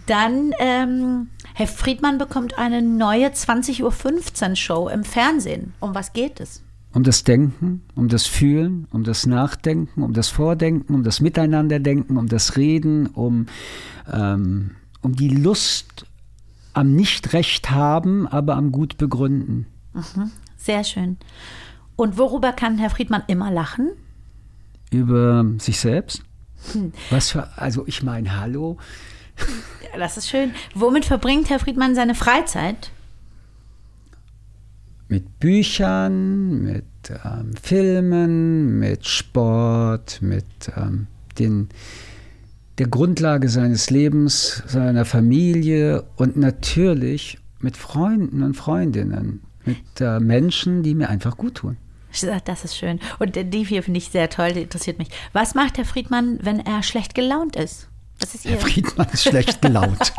Dann, 0.05 0.53
ähm, 0.59 1.29
Herr 1.53 1.67
Friedmann 1.67 2.17
bekommt 2.17 2.57
eine 2.57 2.81
neue 2.81 3.27
20.15 3.27 4.49
Uhr 4.49 4.55
Show 4.55 4.89
im 4.89 5.03
Fernsehen. 5.03 5.73
Um 5.79 5.93
was 5.93 6.13
geht 6.13 6.39
es? 6.39 6.63
Um 6.91 7.03
das 7.03 7.23
Denken, 7.23 7.83
um 7.93 8.07
das 8.07 8.25
Fühlen, 8.25 8.87
um 8.91 9.03
das 9.03 9.27
Nachdenken, 9.27 10.01
um 10.01 10.13
das 10.13 10.29
Vordenken, 10.29 10.95
um 10.95 11.03
das 11.03 11.21
Miteinanderdenken, 11.21 12.17
um 12.17 12.27
das 12.27 12.57
Reden, 12.57 13.05
um, 13.05 13.45
ähm, 14.11 14.71
um 15.01 15.15
die 15.15 15.29
Lust 15.29 16.07
am 16.73 16.95
Nicht-Recht 16.95 17.69
haben, 17.69 18.27
aber 18.27 18.55
am 18.55 18.71
Gut 18.71 18.97
begründen. 18.97 19.67
Mhm, 19.93 20.31
sehr 20.57 20.83
schön. 20.83 21.17
Und 21.95 22.17
worüber 22.17 22.53
kann 22.53 22.77
Herr 22.77 22.89
Friedmann 22.89 23.23
immer 23.27 23.51
lachen? 23.51 23.91
Über 24.89 25.45
sich 25.59 25.79
selbst. 25.79 26.23
Hm. 26.73 26.93
Was 27.09 27.31
für, 27.31 27.57
also 27.57 27.85
ich 27.87 28.03
meine, 28.03 28.39
hallo. 28.39 28.77
Ja, 29.91 29.97
das 29.97 30.17
ist 30.17 30.29
schön. 30.29 30.53
Womit 30.75 31.05
verbringt 31.05 31.49
Herr 31.49 31.59
Friedmann 31.59 31.95
seine 31.95 32.15
Freizeit? 32.15 32.91
mit 35.09 35.39
Büchern, 35.39 36.61
mit 36.63 36.85
ähm, 37.25 37.51
Filmen, 37.61 38.79
mit 38.79 39.07
Sport, 39.07 40.21
mit 40.21 40.45
ähm, 40.77 41.07
den, 41.39 41.69
der 42.77 42.87
Grundlage 42.87 43.49
seines 43.49 43.89
Lebens, 43.89 44.63
seiner 44.67 45.05
Familie 45.05 46.05
und 46.15 46.37
natürlich 46.37 47.39
mit 47.59 47.75
Freunden 47.75 48.43
und 48.43 48.55
Freundinnen, 48.55 49.41
mit 49.65 49.77
äh, 49.99 50.19
Menschen, 50.19 50.83
die 50.83 50.93
mir 50.93 51.09
einfach 51.09 51.35
gut 51.35 51.55
tun. 51.55 51.77
Das 52.45 52.65
ist 52.65 52.75
schön. 52.75 52.99
Und 53.19 53.35
die 53.35 53.63
hier 53.63 53.83
finde 53.83 53.99
ich 53.99 54.09
sehr 54.09 54.29
toll, 54.29 54.53
die 54.53 54.63
interessiert 54.63 54.97
mich. 54.97 55.09
Was 55.33 55.55
macht 55.55 55.77
Herr 55.77 55.85
Friedmann, 55.85 56.39
wenn 56.41 56.59
er 56.59 56.83
schlecht 56.83 57.15
gelaunt 57.15 57.55
ist? 57.55 57.87
Was 58.19 58.35
ist 58.35 58.45
Herr 58.45 58.59
Friedmann 58.59 59.07
ist 59.13 59.23
schlecht 59.23 59.61
gelaunt. 59.61 59.97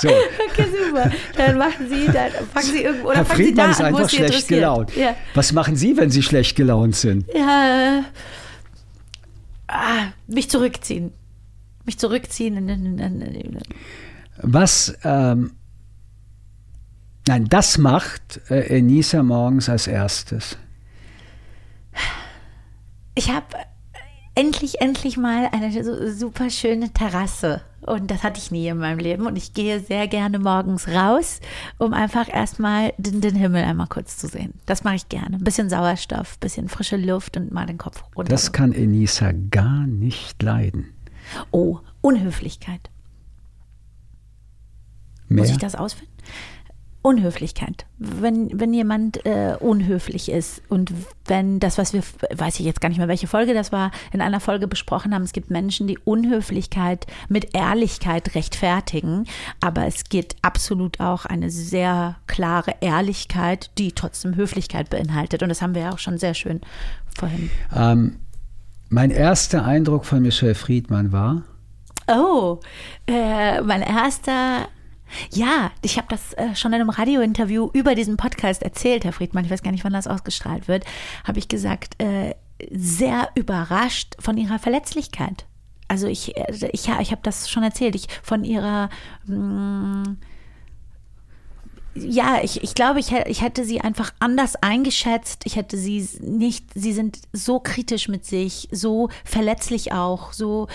so. 0.00 0.08
Okay, 0.08 0.66
super. 0.86 1.10
Dann 1.36 1.58
machen 1.58 1.88
Sie, 1.88 2.06
dann 2.06 2.30
fangen 2.52 2.66
Sie 2.66 2.82
irgendwo 2.82 3.08
oder 3.08 3.16
Herr 3.16 3.24
Friedmann 3.24 3.70
ist 3.70 3.80
an, 3.80 3.86
einfach 3.86 4.08
schlecht 4.08 4.48
gelaunt. 4.48 4.94
Ja. 4.94 5.16
Was 5.34 5.52
machen 5.52 5.76
Sie, 5.76 5.96
wenn 5.96 6.10
Sie 6.10 6.22
schlecht 6.22 6.56
gelaunt 6.56 6.94
sind? 6.94 7.26
Ja, 7.34 8.04
ah, 9.66 10.06
mich 10.26 10.48
zurückziehen. 10.50 11.12
Mich 11.84 11.98
zurückziehen. 11.98 13.60
Was, 14.38 14.94
ähm, 15.02 15.52
nein, 17.28 17.46
das 17.46 17.78
macht 17.78 18.40
äh, 18.50 18.76
Enisa 18.78 19.22
morgens 19.22 19.68
als 19.68 19.86
erstes. 19.86 20.58
Ich 23.14 23.30
habe 23.30 23.46
endlich, 24.34 24.80
endlich 24.80 25.16
mal 25.16 25.48
eine 25.52 26.12
super 26.12 26.50
schöne 26.50 26.92
Terrasse. 26.92 27.62
Und 27.86 28.10
das 28.10 28.22
hatte 28.22 28.38
ich 28.38 28.50
nie 28.50 28.66
in 28.66 28.78
meinem 28.78 28.98
Leben. 28.98 29.26
Und 29.26 29.36
ich 29.36 29.52
gehe 29.52 29.78
sehr 29.78 30.08
gerne 30.08 30.38
morgens 30.38 30.88
raus, 30.88 31.40
um 31.78 31.92
einfach 31.92 32.32
erstmal 32.32 32.94
den, 32.96 33.20
den 33.20 33.34
Himmel 33.34 33.62
einmal 33.62 33.88
kurz 33.88 34.16
zu 34.16 34.26
sehen. 34.26 34.54
Das 34.64 34.84
mache 34.84 34.96
ich 34.96 35.08
gerne. 35.10 35.36
Ein 35.36 35.44
bisschen 35.44 35.68
Sauerstoff, 35.68 36.36
ein 36.36 36.40
bisschen 36.40 36.68
frische 36.68 36.96
Luft 36.96 37.36
und 37.36 37.52
mal 37.52 37.66
den 37.66 37.78
Kopf 37.78 38.02
runter. 38.16 38.30
Das 38.30 38.52
kann 38.52 38.72
Enisa 38.72 39.32
gar 39.50 39.86
nicht 39.86 40.42
leiden. 40.42 40.94
Oh, 41.50 41.78
Unhöflichkeit. 42.00 42.90
Mehr? 45.28 45.42
Muss 45.42 45.50
ich 45.50 45.58
das 45.58 45.74
ausfinden? 45.74 46.12
Unhöflichkeit. 47.04 47.84
Wenn, 47.98 48.58
wenn 48.58 48.72
jemand 48.72 49.26
äh, 49.26 49.58
unhöflich 49.60 50.30
ist 50.30 50.62
und 50.70 50.90
wenn 51.26 51.60
das, 51.60 51.76
was 51.76 51.92
wir, 51.92 52.02
weiß 52.34 52.58
ich 52.60 52.64
jetzt 52.64 52.80
gar 52.80 52.88
nicht 52.88 52.96
mehr, 52.96 53.08
welche 53.08 53.26
Folge 53.26 53.52
das 53.52 53.72
war, 53.72 53.90
in 54.14 54.22
einer 54.22 54.40
Folge 54.40 54.66
besprochen 54.66 55.14
haben, 55.14 55.20
es 55.22 55.34
gibt 55.34 55.50
Menschen, 55.50 55.86
die 55.86 55.98
Unhöflichkeit 55.98 57.06
mit 57.28 57.54
Ehrlichkeit 57.54 58.34
rechtfertigen, 58.34 59.26
aber 59.60 59.86
es 59.86 60.04
geht 60.04 60.36
absolut 60.40 60.98
auch 60.98 61.26
eine 61.26 61.50
sehr 61.50 62.16
klare 62.26 62.76
Ehrlichkeit, 62.80 63.70
die 63.76 63.92
trotzdem 63.92 64.34
Höflichkeit 64.34 64.88
beinhaltet. 64.88 65.42
Und 65.42 65.50
das 65.50 65.60
haben 65.60 65.74
wir 65.74 65.82
ja 65.82 65.92
auch 65.92 65.98
schon 65.98 66.16
sehr 66.16 66.32
schön 66.32 66.62
vorhin. 67.18 67.50
Ähm, 67.76 68.16
mein 68.88 69.10
erster 69.10 69.66
Eindruck 69.66 70.06
von 70.06 70.22
Michelle 70.22 70.54
Friedmann 70.54 71.12
war? 71.12 71.42
Oh, 72.08 72.60
äh, 73.06 73.60
mein 73.60 73.82
erster 73.82 74.68
ja, 75.32 75.70
ich 75.82 75.96
habe 75.96 76.08
das 76.10 76.32
äh, 76.34 76.54
schon 76.54 76.72
in 76.72 76.80
einem 76.80 76.90
Radiointerview 76.90 77.70
über 77.72 77.94
diesen 77.94 78.16
Podcast 78.16 78.62
erzählt, 78.62 79.04
Herr 79.04 79.12
Friedmann. 79.12 79.44
Ich 79.44 79.50
weiß 79.50 79.62
gar 79.62 79.72
nicht, 79.72 79.84
wann 79.84 79.92
das 79.92 80.06
ausgestrahlt 80.06 80.68
wird. 80.68 80.84
Habe 81.24 81.38
ich 81.38 81.48
gesagt, 81.48 82.00
äh, 82.02 82.34
sehr 82.70 83.30
überrascht 83.34 84.14
von 84.18 84.36
ihrer 84.36 84.58
Verletzlichkeit. 84.58 85.46
Also 85.88 86.06
ich, 86.06 86.36
äh, 86.36 86.70
ich, 86.72 86.88
ich 86.88 87.10
habe 87.10 87.20
das 87.22 87.50
schon 87.50 87.62
erzählt. 87.62 87.94
Ich 87.94 88.08
von 88.22 88.44
ihrer 88.44 88.88
mh, 89.26 89.36
mm, 89.36 90.16
ja, 91.94 92.40
ich, 92.42 92.62
ich 92.62 92.74
glaube, 92.74 92.98
ich, 92.98 93.12
ich 93.12 93.40
hätte 93.40 93.64
sie 93.64 93.80
einfach 93.80 94.12
anders 94.18 94.56
eingeschätzt. 94.56 95.42
Ich 95.44 95.56
hätte 95.56 95.76
sie 95.76 96.06
nicht, 96.20 96.66
sie 96.74 96.92
sind 96.92 97.18
so 97.32 97.60
kritisch 97.60 98.08
mit 98.08 98.24
sich, 98.24 98.68
so 98.72 99.08
verletzlich 99.24 99.92
auch, 99.92 100.32
so, 100.32 100.66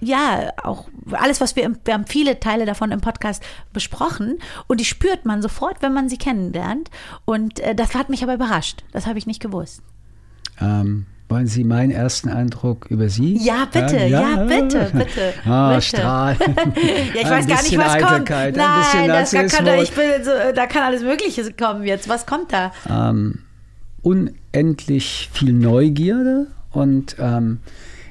ja, 0.00 0.52
auch 0.62 0.88
alles, 1.10 1.40
was 1.40 1.56
wir, 1.56 1.72
wir 1.84 1.94
haben 1.94 2.06
viele 2.06 2.38
Teile 2.38 2.64
davon 2.64 2.92
im 2.92 3.00
Podcast 3.00 3.42
besprochen 3.72 4.38
und 4.68 4.78
die 4.78 4.84
spürt 4.84 5.24
man 5.24 5.42
sofort, 5.42 5.82
wenn 5.82 5.92
man 5.92 6.08
sie 6.08 6.18
kennenlernt. 6.18 6.90
Und 7.24 7.58
äh, 7.60 7.74
das 7.74 7.94
hat 7.94 8.08
mich 8.08 8.22
aber 8.22 8.34
überrascht. 8.34 8.84
Das 8.92 9.06
habe 9.06 9.18
ich 9.18 9.26
nicht 9.26 9.40
gewusst. 9.40 9.82
Ähm, 10.60 11.06
wollen 11.32 11.46
Sie 11.46 11.64
meinen 11.64 11.90
ersten 11.90 12.28
Eindruck 12.28 12.86
über 12.90 13.08
Sie? 13.08 13.38
Ja, 13.38 13.64
bitte, 13.64 13.96
ja, 13.96 14.20
ja 14.20 14.44
bitte, 14.44 14.90
bitte. 14.92 15.32
Ah, 15.46 15.70
bitte. 15.70 15.82
Strahl. 15.82 16.36
ja, 17.14 17.20
ich 17.22 17.30
weiß 17.30 17.46
gar 17.46 17.62
nicht, 17.62 17.78
was 17.78 17.98
kommt. 17.98 18.28
Nein, 18.28 19.08
das 19.08 19.30
kann, 19.32 19.64
da, 19.64 19.80
ich 19.80 19.92
bin 19.92 20.22
so, 20.22 20.30
da 20.54 20.66
kann 20.66 20.82
alles 20.82 21.02
Mögliche 21.02 21.50
kommen 21.54 21.84
jetzt. 21.84 22.06
Was 22.08 22.26
kommt 22.26 22.52
da? 22.52 22.72
Ähm, 22.86 23.38
unendlich 24.02 25.30
viel 25.32 25.54
Neugierde 25.54 26.48
und 26.70 27.16
ähm, 27.18 27.60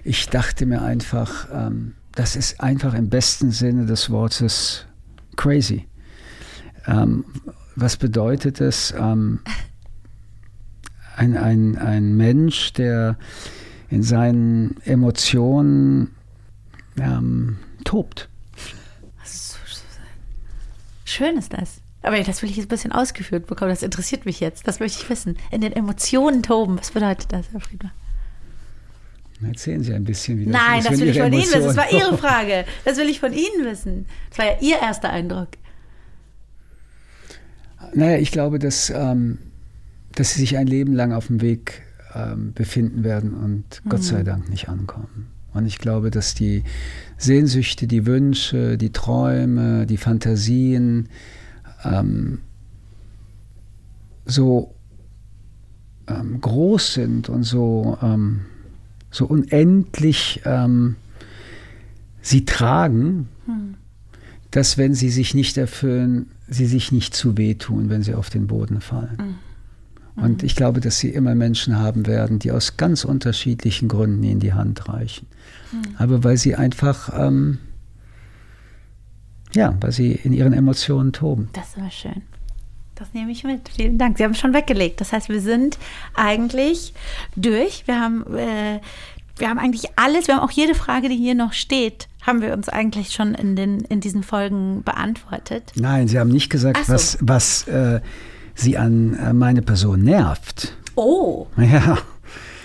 ich 0.04 0.28
dachte 0.30 0.66
mir 0.66 0.82
einfach, 0.82 1.48
ähm, 1.54 1.94
das 2.16 2.36
ist 2.36 2.60
einfach 2.60 2.96
im 2.96 3.10
besten 3.10 3.52
Sinne 3.52 3.86
des 3.86 4.10
Wortes 4.10 4.88
crazy. 5.36 5.88
Ähm, 6.88 7.26
was 7.76 7.98
bedeutet 7.98 8.62
es? 8.62 8.96
Ein, 11.16 11.38
ein, 11.38 11.78
ein 11.78 12.16
Mensch, 12.16 12.74
der 12.74 13.18
in 13.90 14.04
seinen 14.04 14.78
Emotionen 14.86 16.16
ähm, 16.98 17.58
tobt. 17.84 18.30
Schön 21.06 21.38
ist 21.38 21.54
das. 21.54 21.82
Aber 22.04 22.20
das 22.24 22.42
will 22.42 22.50
ich 22.50 22.56
jetzt 22.56 22.66
ein 22.66 22.70
bisschen 22.70 22.92
ausgeführt 22.92 23.46
bekommen. 23.46 23.70
Das 23.70 23.84
interessiert 23.84 24.26
mich 24.26 24.40
jetzt. 24.40 24.68
Das 24.68 24.80
möchte 24.80 25.04
ich 25.04 25.10
wissen. 25.10 25.38
In 25.52 25.62
den 25.62 25.74
Emotionen 25.74 26.42
toben. 26.42 26.80
Was 26.80 26.92
bedeutet 26.92 27.32
das, 27.32 27.48
Herr 27.52 27.60
Friedmann? 27.60 27.92
Erzählen 29.44 29.84
Sie 29.84 29.94
ein 29.94 30.04
bisschen, 30.04 30.40
wie 30.40 30.46
das 30.46 30.54
Nein, 30.54 30.80
ist. 30.80 30.86
Nein, 30.86 30.94
das 30.94 31.02
will 31.02 31.10
ich 31.10 31.18
von 31.18 31.28
Emotionen 31.28 31.54
Ihnen 31.54 31.66
wissen. 31.66 31.76
Das 31.76 31.78
war 31.78 32.00
Ihre 32.00 32.18
Frage. 32.18 32.66
Das 32.86 32.98
will 32.98 33.10
ich 33.10 33.20
von 33.20 33.34
Ihnen 33.34 33.66
wissen. 33.66 34.06
Das 34.30 34.40
war 34.40 34.46
ja 34.46 34.58
Ihr 34.62 34.80
erster 34.80 35.10
Eindruck. 35.10 35.50
Naja, 37.94 38.18
ich 38.18 38.32
glaube, 38.32 38.60
dass 38.60 38.90
ähm, 38.90 39.40
dass 40.16 40.34
sie 40.34 40.42
sich 40.42 40.58
ein 40.58 40.68
Leben 40.68 40.94
lang 40.94 41.14
auf 41.14 41.28
dem 41.28 41.42
Weg 41.42 41.84
ähm, 42.16 42.54
befinden 42.54 43.04
werden 43.04 43.34
und 43.34 43.82
mhm. 43.84 43.90
Gott 43.90 44.04
sei. 44.04 44.24
Dank 44.24 44.50
nicht 44.50 44.70
ankommen. 44.70 45.28
Und 45.54 45.66
ich 45.66 45.80
glaube, 45.80 46.12
dass 46.12 46.34
die 46.34 46.64
Sehnsüchte, 47.18 47.88
die 47.88 48.06
Wünsche, 48.06 48.78
die 48.78 48.92
Träume, 48.92 49.86
die 49.86 49.98
Fantasien 49.98 51.10
ähm, 51.84 52.40
so 54.26 54.74
ähm, 56.08 56.40
groß 56.40 56.94
sind 56.94 57.30
und 57.30 57.44
so, 57.44 57.98
ähm, 58.02 58.42
so 59.10 59.26
unendlich 59.26 60.42
ähm, 60.46 60.96
sie 62.22 62.46
tragen, 62.46 63.28
mhm. 63.46 63.76
dass 64.52 64.78
wenn 64.78 64.94
sie 64.94 65.10
sich 65.10 65.34
nicht 65.34 65.58
erfüllen, 65.58 66.28
sie 66.48 66.66
sich 66.66 66.92
nicht 66.92 67.14
zu 67.14 67.38
wehtun, 67.38 67.90
wenn 67.90 68.04
sie 68.04 68.14
auf 68.14 68.30
den 68.30 68.48
Boden 68.48 68.80
fallen. 68.80 69.18
Mhm. 69.18 69.51
Und 70.16 70.44
ich 70.44 70.56
glaube, 70.56 70.82
dass 70.82 71.00
sie 71.00 71.10
immer 71.10 71.36
Menschen 71.36 71.80
haben 71.80 72.06
werden, 72.06 72.40
die 72.40 72.52
aus 72.52 72.78
ganz 72.78 73.06
unterschiedlichen 73.06 73.88
Gründen 73.88 74.24
ihnen 74.24 74.40
die 74.40 74.54
Hand 74.54 74.90
reichen. 74.90 75.28
Mhm. 75.72 75.96
Aber 75.98 76.24
weil 76.24 76.38
sie 76.38 76.56
einfach, 76.56 77.10
ähm, 77.18 77.60
ja, 79.54 79.76
weil 79.80 79.92
sie 79.92 80.12
in 80.12 80.34
ihren 80.34 80.54
Emotionen 80.54 81.14
toben. 81.14 81.50
Das 81.54 81.78
war 81.78 81.90
schön. 81.90 82.22
Das 82.96 83.14
nehme 83.14 83.32
ich 83.32 83.44
mit. 83.44 83.70
Vielen 83.70 83.98
Dank. 83.98 84.18
Sie 84.18 84.24
haben 84.24 84.36
schon 84.36 84.54
weggelegt. 84.54 85.02
Das 85.02 85.12
heißt, 85.12 85.30
wir 85.30 85.42
sind 85.42 85.80
eigentlich 86.14 86.94
durch. 87.36 87.88
Wir 87.88 88.00
haben, 88.00 88.24
äh, 88.36 88.80
wir 89.38 89.50
haben 89.50 89.58
eigentlich 89.58 89.86
alles, 89.96 90.28
wir 90.28 90.36
haben 90.36 90.44
auch 90.44 90.52
jede 90.52 90.76
Frage, 90.76 91.10
die 91.10 91.16
hier 91.16 91.34
noch 91.34 91.54
steht, 91.54 92.08
haben 92.22 92.42
wir 92.42 92.54
uns 92.54 92.70
eigentlich 92.70 93.12
schon 93.12 93.34
in, 93.34 93.56
den, 93.56 93.80
in 93.82 94.02
diesen 94.02 94.22
Folgen 94.22 94.84
beantwortet. 94.84 95.72
Nein, 95.76 96.08
Sie 96.08 96.20
haben 96.20 96.30
nicht 96.30 96.50
gesagt, 96.50 96.86
so. 96.86 96.94
was, 96.94 97.18
was 97.22 97.68
äh, 97.68 98.02
sie 98.56 98.78
an 98.78 99.16
äh, 99.16 99.34
meine 99.34 99.62
Person 99.62 100.04
nervt. 100.04 100.74
Oh. 100.96 101.48
Ja. 101.58 101.98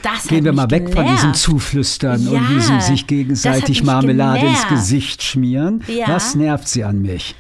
Das 0.03 0.29
Gehen 0.29 0.44
wir 0.44 0.53
mal 0.53 0.70
weg 0.70 0.87
genervt. 0.87 0.99
von 0.99 1.16
diesem 1.16 1.35
Zuflüstern 1.35 2.22
ja, 2.31 2.38
und 2.38 2.49
diesem 2.49 2.81
sich 2.81 3.07
gegenseitig 3.09 3.83
Marmelade 3.83 4.40
genervt. 4.40 4.62
ins 4.62 4.68
Gesicht 4.68 5.22
schmieren. 5.22 5.83
Ja. 5.88 6.09
Was 6.09 6.37
nervt 6.37 6.68
sie 6.68 6.85
an 6.85 7.03
mich? 7.03 7.35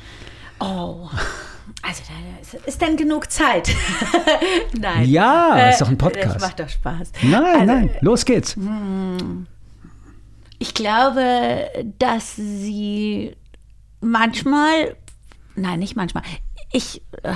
Oh. 0.58 1.08
Also 1.82 2.02
ist 2.64 2.80
denn 2.80 2.96
genug 2.96 3.30
Zeit? 3.30 3.68
nein. 4.80 5.08
Ja, 5.08 5.56
äh, 5.56 5.70
ist 5.70 5.80
doch 5.80 5.88
ein 5.88 5.98
Podcast. 5.98 6.36
Das 6.36 6.42
macht 6.42 6.60
doch 6.60 6.68
Spaß. 6.68 7.12
Nein, 7.22 7.44
also, 7.44 7.64
nein, 7.66 7.90
los 8.00 8.24
geht's. 8.24 8.56
Hm. 8.56 9.46
Ich 10.58 10.74
glaube, 10.74 11.68
dass 11.98 12.36
sie 12.36 13.36
manchmal, 14.00 14.96
nein, 15.54 15.78
nicht 15.78 15.96
manchmal, 15.96 16.24
ich, 16.76 17.02
äh, 17.22 17.32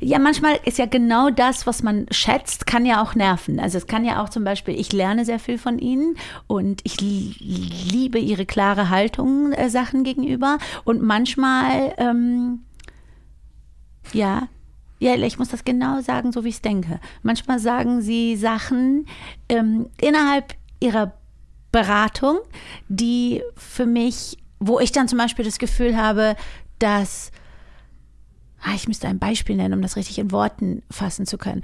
ja, 0.00 0.18
manchmal 0.18 0.60
ist 0.64 0.78
ja 0.78 0.86
genau 0.86 1.30
das, 1.30 1.66
was 1.66 1.82
man 1.82 2.06
schätzt, 2.10 2.66
kann 2.66 2.84
ja 2.84 3.02
auch 3.02 3.14
nerven. 3.14 3.58
Also 3.58 3.78
es 3.78 3.86
kann 3.86 4.04
ja 4.04 4.22
auch 4.22 4.28
zum 4.28 4.44
Beispiel, 4.44 4.78
ich 4.78 4.92
lerne 4.92 5.24
sehr 5.24 5.38
viel 5.38 5.56
von 5.56 5.78
ihnen 5.78 6.16
und 6.46 6.82
ich 6.84 7.00
liebe 7.00 8.18
ihre 8.18 8.44
klare 8.44 8.90
Haltung 8.90 9.52
äh, 9.52 9.70
Sachen 9.70 10.04
gegenüber 10.04 10.58
und 10.84 11.02
manchmal, 11.02 11.94
ähm, 11.96 12.64
ja, 14.12 14.48
Ja, 15.00 15.14
ich 15.16 15.38
muss 15.38 15.48
das 15.48 15.64
genau 15.64 16.00
sagen, 16.00 16.32
so 16.32 16.44
wie 16.44 16.48
ich 16.48 16.56
es 16.56 16.62
denke. 16.62 17.00
Manchmal 17.22 17.58
sagen 17.58 18.00
sie 18.00 18.36
Sachen 18.36 19.06
ähm, 19.48 19.90
innerhalb 20.00 20.54
ihrer 20.80 21.12
Beratung, 21.72 22.38
die 22.88 23.42
für 23.56 23.86
mich, 23.86 24.38
wo 24.60 24.78
ich 24.78 24.92
dann 24.92 25.08
zum 25.08 25.18
Beispiel 25.18 25.44
das 25.44 25.58
Gefühl 25.58 25.96
habe, 25.96 26.36
dass 26.78 27.32
ah, 28.64 28.74
ich 28.74 28.88
müsste 28.88 29.08
ein 29.08 29.18
Beispiel 29.18 29.56
nennen, 29.56 29.74
um 29.74 29.82
das 29.82 29.96
richtig 29.96 30.18
in 30.18 30.32
Worten 30.32 30.82
fassen 30.90 31.26
zu 31.26 31.38
können 31.38 31.62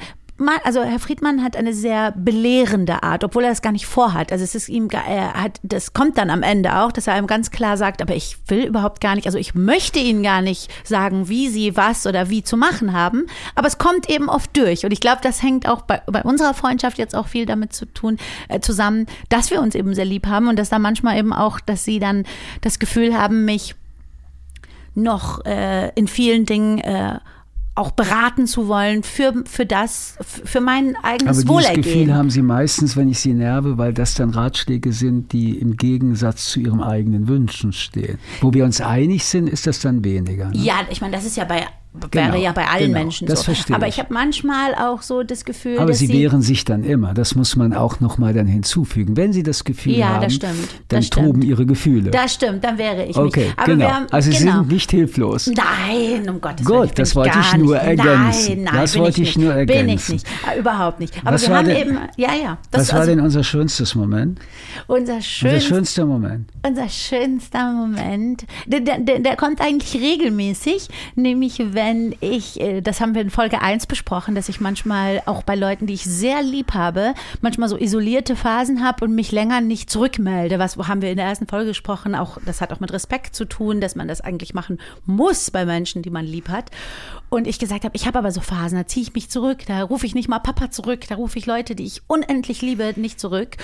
also 0.64 0.82
Herr 0.82 0.98
Friedmann 0.98 1.42
hat 1.42 1.56
eine 1.56 1.74
sehr 1.74 2.12
belehrende 2.12 3.02
Art, 3.02 3.24
obwohl 3.24 3.44
er 3.44 3.50
das 3.50 3.62
gar 3.62 3.72
nicht 3.72 3.86
vorhat. 3.86 4.32
Also 4.32 4.44
es 4.44 4.54
ist 4.54 4.68
ihm, 4.68 4.88
er 4.90 5.34
hat, 5.34 5.60
das 5.62 5.92
kommt 5.92 6.18
dann 6.18 6.30
am 6.30 6.42
Ende 6.42 6.76
auch, 6.76 6.92
dass 6.92 7.06
er 7.06 7.14
einem 7.14 7.26
ganz 7.26 7.50
klar 7.50 7.76
sagt, 7.76 8.00
aber 8.00 8.14
ich 8.14 8.38
will 8.46 8.64
überhaupt 8.64 9.00
gar 9.00 9.14
nicht, 9.14 9.26
also 9.26 9.38
ich 9.38 9.54
möchte 9.54 9.98
Ihnen 9.98 10.22
gar 10.22 10.40
nicht 10.40 10.70
sagen, 10.84 11.28
wie 11.28 11.48
Sie 11.48 11.76
was 11.76 12.06
oder 12.06 12.30
wie 12.30 12.42
zu 12.42 12.56
machen 12.56 12.92
haben, 12.92 13.26
aber 13.54 13.68
es 13.68 13.78
kommt 13.78 14.08
eben 14.08 14.28
oft 14.28 14.56
durch. 14.56 14.84
Und 14.84 14.92
ich 14.92 15.00
glaube, 15.00 15.20
das 15.22 15.42
hängt 15.42 15.68
auch 15.68 15.82
bei, 15.82 16.00
bei 16.06 16.22
unserer 16.22 16.54
Freundschaft 16.54 16.98
jetzt 16.98 17.14
auch 17.14 17.28
viel 17.28 17.46
damit 17.46 17.72
zu 17.72 17.86
tun, 17.86 18.16
äh, 18.48 18.60
zusammen, 18.60 19.06
dass 19.28 19.50
wir 19.50 19.60
uns 19.60 19.74
eben 19.74 19.94
sehr 19.94 20.04
lieb 20.04 20.26
haben 20.26 20.48
und 20.48 20.58
dass 20.58 20.70
da 20.70 20.78
manchmal 20.78 21.18
eben 21.18 21.32
auch, 21.32 21.60
dass 21.60 21.84
Sie 21.84 21.98
dann 21.98 22.24
das 22.62 22.78
Gefühl 22.78 23.16
haben, 23.16 23.44
mich 23.44 23.74
noch 24.94 25.44
äh, 25.44 25.90
in 25.94 26.08
vielen 26.08 26.46
Dingen 26.46 26.78
äh, 26.78 27.18
auch 27.76 27.92
beraten 27.92 28.46
zu 28.46 28.68
wollen 28.68 29.02
für, 29.02 29.32
für 29.46 29.64
das, 29.64 30.16
für 30.20 30.60
mein 30.60 30.96
eigenes 31.02 31.40
Aber 31.40 31.54
Wohlergehen. 31.54 31.82
dieses 31.82 31.94
Gefühl 31.94 32.14
haben 32.14 32.30
Sie 32.30 32.42
meistens, 32.42 32.96
wenn 32.96 33.08
ich 33.08 33.20
Sie 33.20 33.32
nerve, 33.32 33.78
weil 33.78 33.94
das 33.94 34.14
dann 34.14 34.30
Ratschläge 34.30 34.92
sind, 34.92 35.32
die 35.32 35.58
im 35.58 35.76
Gegensatz 35.76 36.46
zu 36.46 36.60
Ihrem 36.60 36.82
eigenen 36.82 37.28
Wünschen 37.28 37.72
stehen. 37.72 38.18
Wo 38.40 38.52
wir 38.52 38.64
uns 38.64 38.80
einig 38.80 39.24
sind, 39.24 39.48
ist 39.48 39.66
das 39.66 39.80
dann 39.80 40.04
weniger. 40.04 40.48
Ne? 40.50 40.58
Ja, 40.58 40.74
ich 40.90 41.00
meine, 41.00 41.16
das 41.16 41.24
ist 41.24 41.36
ja 41.36 41.44
bei 41.44 41.66
wäre 41.92 42.30
genau, 42.30 42.36
ja 42.36 42.52
bei 42.52 42.68
allen 42.68 42.88
genau, 42.88 42.98
Menschen 43.00 43.26
das 43.26 43.40
so. 43.40 43.46
Verstehe 43.46 43.74
Aber 43.74 43.88
ich 43.88 43.98
habe 43.98 44.14
manchmal 44.14 44.74
auch 44.76 45.02
so 45.02 45.24
das 45.24 45.44
Gefühl, 45.44 45.78
aber 45.78 45.88
dass 45.88 45.98
sie 45.98 46.08
wehren 46.08 46.40
sich 46.40 46.64
dann 46.64 46.84
immer. 46.84 47.14
Das 47.14 47.34
muss 47.34 47.56
man 47.56 47.74
auch 47.74 47.98
noch 47.98 48.16
mal 48.16 48.32
dann 48.32 48.46
hinzufügen. 48.46 49.16
Wenn 49.16 49.32
sie 49.32 49.42
das 49.42 49.64
Gefühl 49.64 49.94
ja, 49.94 50.10
haben, 50.10 50.22
das 50.22 50.34
stimmt, 50.34 50.68
dann 50.86 51.00
das 51.00 51.10
toben 51.10 51.28
stimmt. 51.28 51.44
ihre 51.44 51.66
Gefühle. 51.66 52.10
Das 52.12 52.34
stimmt, 52.34 52.62
dann 52.62 52.78
wäre 52.78 53.06
ich 53.06 53.16
okay, 53.16 53.46
mich. 53.46 53.54
Aber 53.56 53.66
genau. 53.66 53.90
haben, 53.90 54.06
also 54.12 54.30
sie 54.30 54.38
genau. 54.38 54.58
sind 54.58 54.68
nicht 54.68 54.90
hilflos. 54.92 55.48
Nein, 55.48 56.30
um 56.30 56.40
Gottes 56.40 56.64
Gut, 56.64 56.74
Willen. 56.76 56.84
Ich 56.84 56.92
das 56.92 57.16
wollte 57.16 57.38
ich 57.40 57.56
nur 57.56 57.76
ergänzen. 57.76 58.54
Nein, 58.54 58.64
nein, 58.64 58.74
das 58.74 58.96
wollte 58.96 59.22
ich, 59.22 59.30
ich 59.30 59.36
nicht. 59.36 59.44
nur 59.44 59.54
ergänzen. 59.54 59.86
Bin 59.86 59.94
ich 59.96 60.08
nicht. 60.08 60.26
Äh, 60.54 60.60
Überhaupt 60.60 61.00
nicht. 61.00 61.18
Aber 61.24 61.34
Was 61.34 61.48
wir 61.48 61.56
haben 61.56 61.66
denn, 61.66 61.76
eben, 61.76 61.98
ja, 62.16 62.34
ja. 62.40 62.58
Das, 62.70 62.82
was 62.82 62.92
war 62.92 63.00
also, 63.00 63.10
denn 63.10 63.20
unser 63.20 63.42
schönstes 63.42 63.96
Moment? 63.96 64.38
unser, 64.86 65.20
schönst, 65.20 65.54
Unser 65.54 65.74
schönster 65.74 66.06
Moment. 66.06 66.48
unser 66.64 66.88
schönster 66.88 67.72
Moment, 67.72 68.46
der, 68.66 68.80
der, 68.80 69.18
der 69.18 69.36
kommt 69.36 69.60
eigentlich 69.60 70.00
regelmäßig, 70.00 70.88
nämlich 71.16 71.58
wenn 71.58 71.79
ich, 72.20 72.60
äh, 72.60 72.80
das 72.80 73.00
haben 73.00 73.14
wir 73.14 73.22
in 73.22 73.30
Folge 73.30 73.60
1 73.60 73.86
besprochen, 73.86 74.34
dass 74.34 74.48
ich 74.48 74.60
manchmal 74.60 75.22
auch 75.26 75.42
bei 75.42 75.54
Leuten, 75.54 75.86
die 75.86 75.94
ich 75.94 76.04
sehr 76.04 76.42
lieb 76.42 76.74
habe, 76.74 77.14
manchmal 77.40 77.68
so 77.68 77.76
isolierte 77.76 78.36
Phasen 78.36 78.84
habe 78.84 79.04
und 79.04 79.14
mich 79.14 79.32
länger 79.32 79.60
nicht 79.60 79.90
zurückmelde. 79.90 80.58
Was 80.58 80.76
haben 80.76 81.02
wir 81.02 81.10
in 81.10 81.16
der 81.16 81.26
ersten 81.26 81.46
Folge 81.46 81.68
gesprochen? 81.68 82.14
Auch 82.14 82.38
das 82.44 82.60
hat 82.60 82.72
auch 82.72 82.80
mit 82.80 82.92
Respekt 82.92 83.34
zu 83.34 83.44
tun, 83.44 83.80
dass 83.80 83.96
man 83.96 84.08
das 84.08 84.20
eigentlich 84.20 84.54
machen 84.54 84.78
muss 85.06 85.50
bei 85.50 85.64
Menschen, 85.64 86.02
die 86.02 86.10
man 86.10 86.24
lieb 86.24 86.48
hat. 86.48 86.70
Und 87.28 87.46
ich 87.46 87.58
gesagt 87.58 87.84
habe, 87.84 87.94
ich 87.96 88.06
habe 88.06 88.18
aber 88.18 88.32
so 88.32 88.40
Phasen, 88.40 88.76
da 88.76 88.86
ziehe 88.86 89.04
ich 89.04 89.14
mich 89.14 89.30
zurück, 89.30 89.58
da 89.66 89.82
rufe 89.82 90.04
ich 90.06 90.14
nicht 90.14 90.28
mal 90.28 90.40
Papa 90.40 90.70
zurück, 90.70 91.06
da 91.08 91.14
rufe 91.14 91.38
ich 91.38 91.46
Leute, 91.46 91.74
die 91.74 91.84
ich 91.84 92.02
unendlich 92.08 92.60
liebe, 92.62 92.92
nicht 92.96 93.20
zurück. 93.20 93.56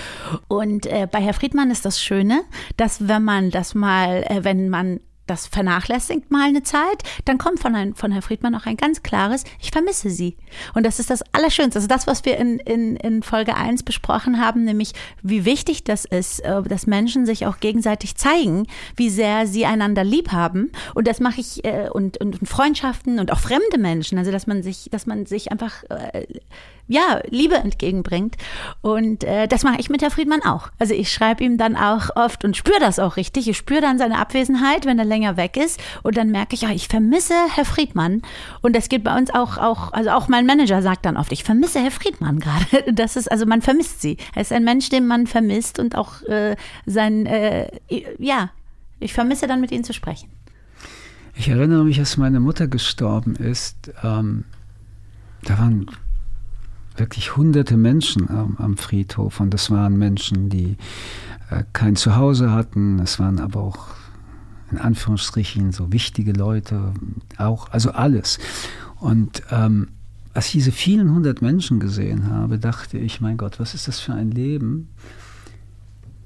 Und 0.49 0.87
äh, 0.87 1.09
bei 1.11 1.21
Herr 1.21 1.35
Friedmann 1.35 1.71
ist 1.71 1.85
das 1.85 2.01
Schöne, 2.01 2.43
dass 2.77 3.09
wenn 3.09 3.25
man 3.25 3.51
das 3.51 3.75
mal, 3.75 4.25
äh, 4.29 4.45
wenn 4.45 4.69
man 4.69 5.01
das 5.27 5.47
vernachlässigt 5.47 6.31
mal 6.31 6.49
eine 6.49 6.63
Zeit, 6.63 7.03
dann 7.25 7.39
kommt 7.39 7.61
von, 7.61 7.75
ein, 7.75 7.95
von 7.95 8.13
Herrn 8.13 8.23
Friedmann 8.23 8.55
auch 8.55 8.67
ein 8.67 8.77
ganz 8.77 9.03
klares, 9.03 9.45
ich 9.61 9.71
vermisse 9.71 10.11
sie. 10.11 10.37
Und 10.75 10.87
das 10.87 10.99
ist 10.99 11.11
das 11.11 11.23
Allerschönste. 11.33 11.79
Also 11.79 11.89
das, 11.89 12.07
was 12.07 12.25
wir 12.25 12.37
in, 12.37 12.59
in, 12.61 12.97
in 12.97 13.23
Folge 13.23 13.57
1 13.57 13.83
besprochen 13.83 14.41
haben, 14.41 14.65
nämlich 14.65 14.93
wie 15.23 15.45
wichtig 15.45 15.85
das 15.85 16.05
ist, 16.05 16.41
äh, 16.41 16.63
dass 16.63 16.87
Menschen 16.87 17.27
sich 17.27 17.47
auch 17.47 17.59
gegenseitig 17.59 18.17
zeigen, 18.17 18.67
wie 18.97 19.11
sehr 19.11 19.47
sie 19.47 19.67
einander 19.67 20.05
lieb 20.05 20.33
haben. 20.33 20.71
Und 20.95 21.07
das 21.07 21.21
mache 21.21 21.41
ich, 21.41 21.65
äh, 21.65 21.89
und, 21.93 22.19
und, 22.19 22.41
und 22.41 22.49
Freundschaften 22.49 23.19
und 23.19 23.33
auch 23.33 23.39
fremde 23.41 23.79
Menschen, 23.79 24.19
also 24.19 24.31
dass 24.31 24.47
man 24.47 24.63
sich, 24.63 24.89
dass 24.91 25.07
man 25.07 25.27
sich 25.27 25.51
einfach 25.53 25.83
äh, 25.91 26.27
ja, 26.89 27.21
Liebe 27.29 27.57
entgegenbringt. 27.57 28.37
Und 28.81 29.25
äh, 29.25 29.49
das 29.49 29.65
mache 29.65 29.81
ich 29.81 29.91
mit 29.91 30.03
Herr 30.03 30.11
Friedmann 30.11 30.43
auch. 30.43 30.69
Also 30.79 30.95
ich 30.95 31.13
schreibe 31.13 31.43
ihm 31.45 31.59
dann 31.59 31.77
auch 31.77 32.11
oft 32.15 32.45
und 32.45 32.57
spüre 32.57 32.79
das 32.81 32.99
auch 32.99 33.17
richtig. 33.17 33.49
Ich 33.49 33.57
spüre 33.57 33.81
dann 33.81 33.99
seine 33.99 34.19
Abwesenheit, 34.19 34.87
wenn 34.87 34.99
er 34.99 35.05
länger 35.05 35.37
weg 35.37 35.57
ist. 35.57 35.81
Und 36.03 36.17
dann 36.17 36.31
merke 36.31 36.55
ich, 36.55 36.63
ja, 36.63 36.71
ich 36.71 36.89
vermisse 36.89 37.35
Herr 37.55 37.65
Friedmann. 37.65 38.23
Und 38.63 38.77
das 38.77 38.89
geht 38.89 39.03
bei 39.05 39.17
uns 39.17 39.31
auch, 39.31 39.59
auch, 39.59 39.93
also 39.93 40.11
auch 40.11 40.29
mein 40.29 40.47
Manager 40.47 40.81
sagt 40.83 41.07
dann 41.07 41.17
oft, 41.17 41.33
ich 41.33 41.45
vermisse 41.45 41.81
Herr 41.81 41.91
Friedmann 41.91 42.39
gerade. 42.41 42.93
Das 42.93 43.17
ist, 43.17 43.31
also 43.31 43.47
man 43.47 43.63
vermisst 43.63 44.01
sie. 44.01 44.17
Er 44.35 44.43
ist 44.43 44.53
ein 44.53 44.65
Mensch, 44.65 44.89
den 44.89 45.07
man 45.07 45.27
vermisst 45.27 45.79
und 45.79 45.97
auch 45.97 46.23
äh, 46.23 46.57
sein, 46.87 47.27
äh, 47.27 47.69
ja, 48.19 48.51
ich 49.01 49.13
vermisse 49.13 49.47
dann 49.47 49.61
mit 49.61 49.73
ihm 49.73 49.85
zu 49.85 49.93
sprechen. 49.93 50.31
Ich 51.35 51.49
erinnere 51.49 51.85
mich, 51.85 51.99
als 51.99 52.17
meine 52.17 52.41
Mutter 52.41 52.67
gestorben 52.67 53.37
ist. 53.37 53.93
Ähm, 54.03 54.45
da 55.43 55.59
waren 55.59 55.87
wirklich 56.99 57.37
hunderte 57.37 57.77
Menschen 57.77 58.29
am, 58.31 58.57
am 58.59 58.77
Friedhof 58.77 59.41
und 59.41 59.53
das 59.53 59.71
waren 59.71 59.99
Menschen, 59.99 60.49
die 60.49 60.77
äh, 61.51 61.65
kein 61.73 61.97
Zuhause 61.97 62.53
hatten. 62.53 62.99
Es 62.99 63.19
waren 63.19 63.39
aber 63.39 63.63
auch 63.63 63.89
in 64.71 64.79
Anführungsstrichen 64.79 65.73
so 65.73 65.93
wichtige 65.93 66.33
Leute, 66.33 66.93
auch, 67.39 67.71
also 67.71 67.93
alles. 67.93 68.39
Und 68.99 69.43
ähm, 69.51 69.89
als 70.35 70.47
ich 70.47 70.53
diese 70.53 70.73
vielen 70.73 71.15
hundert 71.15 71.41
Menschen 71.41 71.81
gesehen 71.81 72.31
habe, 72.31 72.59
dachte 72.59 72.99
ich, 72.99 73.21
mein 73.21 73.37
Gott, 73.37 73.61
was 73.61 73.75
ist 73.75 73.89
das 73.89 74.01
für 74.01 74.13
ein 74.13 74.31
Leben, 74.31 74.89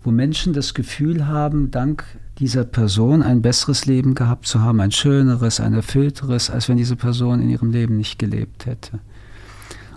wo 0.02 0.10
Menschen 0.10 0.52
das 0.52 0.72
Gefühl 0.74 1.26
haben, 1.26 1.70
dank 1.70 2.04
dieser 2.38 2.64
Person 2.64 3.22
ein 3.22 3.42
besseres 3.42 3.84
Leben 3.84 4.14
gehabt 4.14 4.46
zu 4.46 4.60
haben, 4.60 4.80
ein 4.80 4.92
schöneres, 4.92 5.60
ein 5.60 5.74
erfüllteres, 5.74 6.48
als 6.48 6.68
wenn 6.68 6.78
diese 6.78 6.96
Person 6.96 7.42
in 7.42 7.50
ihrem 7.50 7.70
Leben 7.70 7.98
nicht 7.98 8.18
gelebt 8.18 8.64
hätte. 8.64 9.00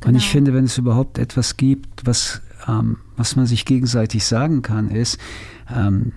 Genau. 0.04 0.10
Und 0.10 0.16
ich 0.18 0.24
genau. 0.24 0.32
finde, 0.32 0.54
wenn 0.54 0.66
es 0.66 0.78
überhaupt 0.78 1.18
etwas 1.18 1.56
gibt, 1.56 2.06
was, 2.06 2.42
ähm, 2.68 2.98
was 3.16 3.36
man 3.36 3.46
sich 3.46 3.66
gegenseitig 3.66 4.26
sagen 4.26 4.62
kann, 4.62 4.90
ist, 4.90 5.18
ähm, 5.74 6.12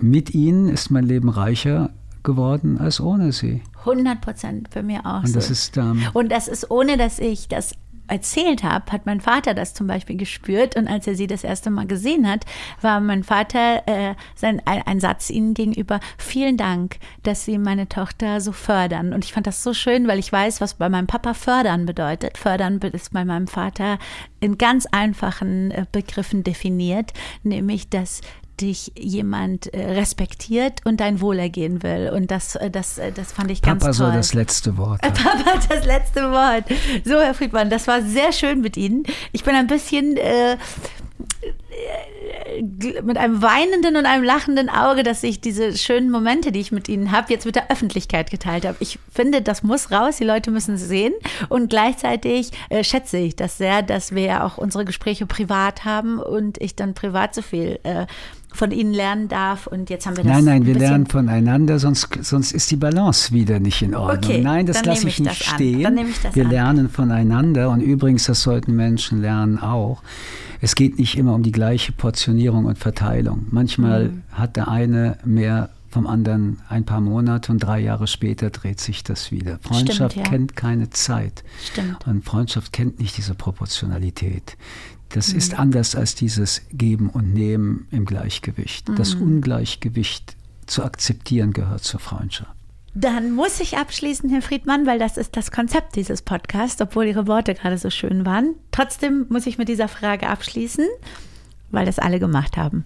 mit 0.00 0.34
ihnen 0.34 0.68
ist 0.68 0.90
mein 0.90 1.04
Leben 1.04 1.28
reicher 1.28 1.90
geworden 2.22 2.78
als 2.78 3.00
ohne 3.00 3.32
sie. 3.32 3.62
100 3.80 4.20
Prozent 4.20 4.68
für 4.70 4.82
mich 4.82 4.98
auch. 5.04 5.20
Und 5.20 5.28
so. 5.28 5.34
das 5.34 5.50
ist 5.50 5.76
ähm, 5.76 6.02
und 6.12 6.32
das 6.32 6.48
ist 6.48 6.70
ohne, 6.70 6.96
dass 6.96 7.18
ich 7.18 7.48
das 7.48 7.74
erzählt 8.08 8.62
habe, 8.62 8.92
hat 8.92 9.06
mein 9.06 9.20
Vater 9.20 9.54
das 9.54 9.74
zum 9.74 9.86
Beispiel 9.86 10.16
gespürt. 10.16 10.76
Und 10.76 10.88
als 10.88 11.06
er 11.06 11.14
sie 11.14 11.26
das 11.26 11.44
erste 11.44 11.70
Mal 11.70 11.86
gesehen 11.86 12.28
hat, 12.28 12.44
war 12.80 13.00
mein 13.00 13.24
Vater 13.24 13.82
äh, 13.86 14.14
sein, 14.34 14.62
ein, 14.64 14.82
ein 14.82 15.00
Satz 15.00 15.30
ihnen 15.30 15.54
gegenüber, 15.54 16.00
vielen 16.18 16.56
Dank, 16.56 16.96
dass 17.22 17.44
sie 17.44 17.58
meine 17.58 17.88
Tochter 17.88 18.40
so 18.40 18.52
fördern. 18.52 19.12
Und 19.12 19.24
ich 19.24 19.32
fand 19.32 19.46
das 19.46 19.62
so 19.62 19.74
schön, 19.74 20.08
weil 20.08 20.18
ich 20.18 20.32
weiß, 20.32 20.60
was 20.60 20.74
bei 20.74 20.88
meinem 20.88 21.06
Papa 21.06 21.34
fördern 21.34 21.86
bedeutet. 21.86 22.38
Fördern 22.38 22.78
ist 22.78 23.12
bei 23.12 23.24
meinem 23.24 23.46
Vater 23.46 23.98
in 24.40 24.58
ganz 24.58 24.86
einfachen 24.86 25.70
äh, 25.70 25.86
Begriffen 25.90 26.44
definiert, 26.44 27.12
nämlich, 27.42 27.88
dass 27.88 28.20
dich 28.60 28.92
jemand 28.96 29.72
äh, 29.72 29.92
respektiert 29.92 30.80
und 30.84 31.00
dein 31.00 31.20
Wohlergehen 31.20 31.82
will. 31.82 32.10
Und 32.14 32.30
das, 32.30 32.56
äh, 32.56 32.70
das, 32.70 32.98
äh, 32.98 33.12
das 33.12 33.32
fand 33.32 33.50
ich 33.50 33.62
Papa 33.62 33.72
ganz 33.72 33.82
toll. 33.82 34.06
Papa 34.06 34.12
soll 34.12 34.16
das 34.20 34.34
letzte 34.34 34.76
Wort. 34.76 35.02
Haben. 35.02 35.14
Papa 35.44 35.60
das 35.68 35.84
letzte 35.84 36.30
Wort. 36.30 36.64
So, 37.04 37.20
Herr 37.20 37.34
Friedmann, 37.34 37.70
das 37.70 37.86
war 37.86 38.02
sehr 38.02 38.32
schön 38.32 38.60
mit 38.60 38.76
Ihnen. 38.76 39.04
Ich 39.32 39.44
bin 39.44 39.54
ein 39.54 39.66
bisschen 39.66 40.16
äh, 40.16 40.56
mit 43.02 43.18
einem 43.18 43.42
weinenden 43.42 43.96
und 43.96 44.06
einem 44.06 44.24
lachenden 44.24 44.68
Auge, 44.68 45.02
dass 45.02 45.22
ich 45.22 45.40
diese 45.40 45.76
schönen 45.76 46.10
Momente, 46.10 46.52
die 46.52 46.60
ich 46.60 46.72
mit 46.72 46.88
Ihnen 46.88 47.12
habe, 47.12 47.32
jetzt 47.32 47.46
mit 47.46 47.56
der 47.56 47.70
Öffentlichkeit 47.70 48.30
geteilt 48.30 48.64
habe. 48.64 48.76
Ich 48.80 48.98
finde, 49.12 49.42
das 49.42 49.62
muss 49.62 49.90
raus, 49.90 50.16
die 50.16 50.24
Leute 50.24 50.50
müssen 50.50 50.74
es 50.74 50.82
sehen. 50.82 51.12
Und 51.48 51.68
gleichzeitig 51.68 52.50
äh, 52.68 52.82
schätze 52.82 53.18
ich 53.18 53.36
das 53.36 53.58
sehr, 53.58 53.82
dass 53.82 54.14
wir 54.14 54.22
ja 54.22 54.44
auch 54.44 54.58
unsere 54.58 54.84
Gespräche 54.84 55.26
privat 55.26 55.84
haben 55.84 56.18
und 56.18 56.60
ich 56.60 56.76
dann 56.76 56.94
privat 56.94 57.34
so 57.34 57.42
viel 57.42 57.78
äh, 57.82 58.06
von 58.56 58.70
ihnen 58.70 58.92
lernen 58.92 59.28
darf. 59.28 59.66
Und 59.66 59.90
jetzt 59.90 60.06
haben 60.06 60.16
wir 60.16 60.24
das. 60.24 60.32
Nein, 60.32 60.44
nein, 60.44 60.66
wir 60.66 60.74
lernen 60.74 61.06
voneinander, 61.06 61.78
sonst, 61.78 62.08
sonst 62.22 62.52
ist 62.52 62.70
die 62.70 62.76
Balance 62.76 63.32
wieder 63.32 63.60
nicht 63.60 63.82
in 63.82 63.94
Ordnung. 63.94 64.32
Okay, 64.32 64.42
nein, 64.42 64.66
das 64.66 64.84
lasse 64.84 65.06
ich, 65.06 65.20
ich 65.20 65.26
nicht 65.26 65.44
stehen. 65.44 65.98
Ich 66.24 66.34
wir 66.34 66.44
an. 66.44 66.50
lernen 66.50 66.88
voneinander 66.88 67.70
und 67.70 67.80
übrigens, 67.80 68.24
das 68.24 68.42
sollten 68.42 68.74
Menschen 68.74 69.20
lernen 69.20 69.58
auch. 69.58 70.02
Es 70.60 70.74
geht 70.74 70.98
nicht 70.98 71.16
immer 71.16 71.34
um 71.34 71.42
die 71.42 71.52
gleiche 71.52 71.92
Portionierung 71.92 72.64
und 72.64 72.78
Verteilung. 72.78 73.46
Manchmal 73.50 74.08
mhm. 74.08 74.22
hat 74.32 74.56
der 74.56 74.68
eine 74.68 75.18
mehr 75.24 75.70
vom 75.90 76.06
anderen 76.06 76.60
ein 76.68 76.84
paar 76.84 77.00
Monate 77.00 77.52
und 77.52 77.58
drei 77.58 77.80
Jahre 77.80 78.06
später 78.06 78.50
dreht 78.50 78.80
sich 78.80 79.02
das 79.02 79.30
wieder. 79.30 79.58
Freundschaft 79.62 80.12
Stimmt, 80.12 80.26
ja. 80.26 80.30
kennt 80.30 80.56
keine 80.56 80.90
Zeit. 80.90 81.42
Stimmt. 81.64 82.06
Und 82.06 82.22
Freundschaft 82.24 82.72
kennt 82.72 83.00
nicht 83.00 83.16
diese 83.16 83.34
Proportionalität. 83.34 84.58
Das 85.16 85.32
mhm. 85.32 85.38
ist 85.38 85.58
anders 85.58 85.96
als 85.96 86.14
dieses 86.14 86.60
Geben 86.72 87.08
und 87.08 87.32
Nehmen 87.32 87.88
im 87.90 88.04
Gleichgewicht. 88.04 88.86
Mhm. 88.90 88.96
Das 88.96 89.14
Ungleichgewicht 89.14 90.36
zu 90.66 90.84
akzeptieren 90.84 91.54
gehört 91.54 91.84
zur 91.84 92.00
Freundschaft. 92.00 92.50
Dann 92.92 93.32
muss 93.32 93.58
ich 93.60 93.78
abschließen, 93.78 94.28
Herr 94.28 94.42
Friedmann, 94.42 94.86
weil 94.86 94.98
das 94.98 95.16
ist 95.16 95.34
das 95.34 95.50
Konzept 95.50 95.96
dieses 95.96 96.20
Podcasts, 96.20 96.82
obwohl 96.82 97.06
Ihre 97.06 97.26
Worte 97.26 97.54
gerade 97.54 97.78
so 97.78 97.88
schön 97.88 98.26
waren. 98.26 98.56
Trotzdem 98.72 99.24
muss 99.30 99.46
ich 99.46 99.56
mit 99.56 99.70
dieser 99.70 99.88
Frage 99.88 100.28
abschließen, 100.28 100.84
weil 101.70 101.86
das 101.86 101.98
alle 101.98 102.18
gemacht 102.20 102.58
haben. 102.58 102.84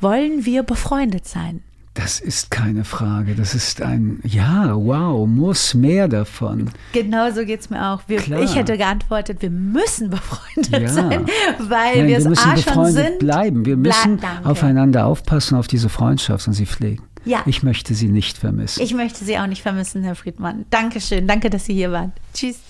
Wollen 0.00 0.46
wir 0.46 0.62
befreundet 0.62 1.26
sein? 1.26 1.62
Das 1.96 2.20
ist 2.20 2.50
keine 2.50 2.84
Frage. 2.84 3.34
Das 3.34 3.54
ist 3.54 3.80
ein, 3.80 4.20
ja, 4.22 4.74
wow, 4.74 5.26
muss 5.26 5.72
mehr 5.72 6.08
davon. 6.08 6.70
Genau 6.92 7.30
so 7.30 7.44
geht 7.44 7.60
es 7.60 7.70
mir 7.70 7.86
auch. 7.86 8.02
Wir, 8.06 8.18
ich 8.38 8.54
hätte 8.54 8.76
geantwortet, 8.76 9.40
wir 9.40 9.50
müssen 9.50 10.10
befreundet 10.10 10.82
ja. 10.82 10.88
sein, 10.88 11.26
weil 11.58 11.96
Nein, 11.96 12.06
wir 12.08 12.18
es 12.18 12.26
A 12.26 12.56
schon 12.58 12.92
sind. 12.92 13.18
bleiben. 13.18 13.64
Wir 13.64 13.78
müssen 13.78 14.18
Bla 14.18 14.42
aufeinander 14.44 15.06
aufpassen, 15.06 15.56
auf 15.56 15.68
diese 15.68 15.88
Freundschaft 15.88 16.46
und 16.46 16.52
sie 16.52 16.66
pflegen. 16.66 17.02
Ja. 17.24 17.42
Ich 17.46 17.62
möchte 17.62 17.94
sie 17.94 18.08
nicht 18.08 18.36
vermissen. 18.38 18.82
Ich 18.82 18.94
möchte 18.94 19.24
sie 19.24 19.38
auch 19.38 19.46
nicht 19.46 19.62
vermissen, 19.62 20.02
Herr 20.02 20.14
Friedmann. 20.14 20.66
Dankeschön. 20.70 21.26
Danke, 21.26 21.50
dass 21.50 21.64
Sie 21.64 21.74
hier 21.74 21.90
waren. 21.90 22.12
Tschüss. 22.34 22.60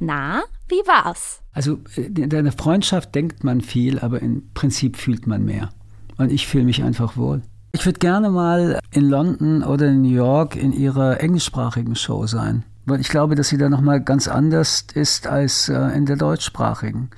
Na, 0.00 0.42
wie 0.68 0.86
war's? 0.86 1.40
Also 1.52 1.78
in 1.96 2.32
einer 2.32 2.52
Freundschaft 2.52 3.14
denkt 3.14 3.44
man 3.44 3.60
viel, 3.60 3.98
aber 3.98 4.20
im 4.22 4.50
Prinzip 4.54 4.96
fühlt 4.96 5.26
man 5.26 5.44
mehr. 5.44 5.70
Und 6.16 6.30
ich 6.32 6.46
fühle 6.46 6.64
mich 6.64 6.82
einfach 6.82 7.16
wohl. 7.16 7.42
Ich 7.72 7.84
würde 7.84 7.98
gerne 7.98 8.30
mal 8.30 8.78
in 8.90 9.08
London 9.08 9.62
oder 9.62 9.88
in 9.88 10.02
New 10.02 10.14
York 10.14 10.56
in 10.56 10.72
ihrer 10.72 11.20
englischsprachigen 11.20 11.96
Show 11.96 12.26
sein, 12.26 12.64
weil 12.86 13.00
ich 13.00 13.08
glaube, 13.08 13.34
dass 13.34 13.48
sie 13.48 13.58
da 13.58 13.68
noch 13.68 13.80
mal 13.80 14.00
ganz 14.00 14.26
anders 14.26 14.86
ist 14.94 15.26
als 15.26 15.68
äh, 15.68 15.78
in 15.96 16.06
der 16.06 16.16
deutschsprachigen 16.16 17.10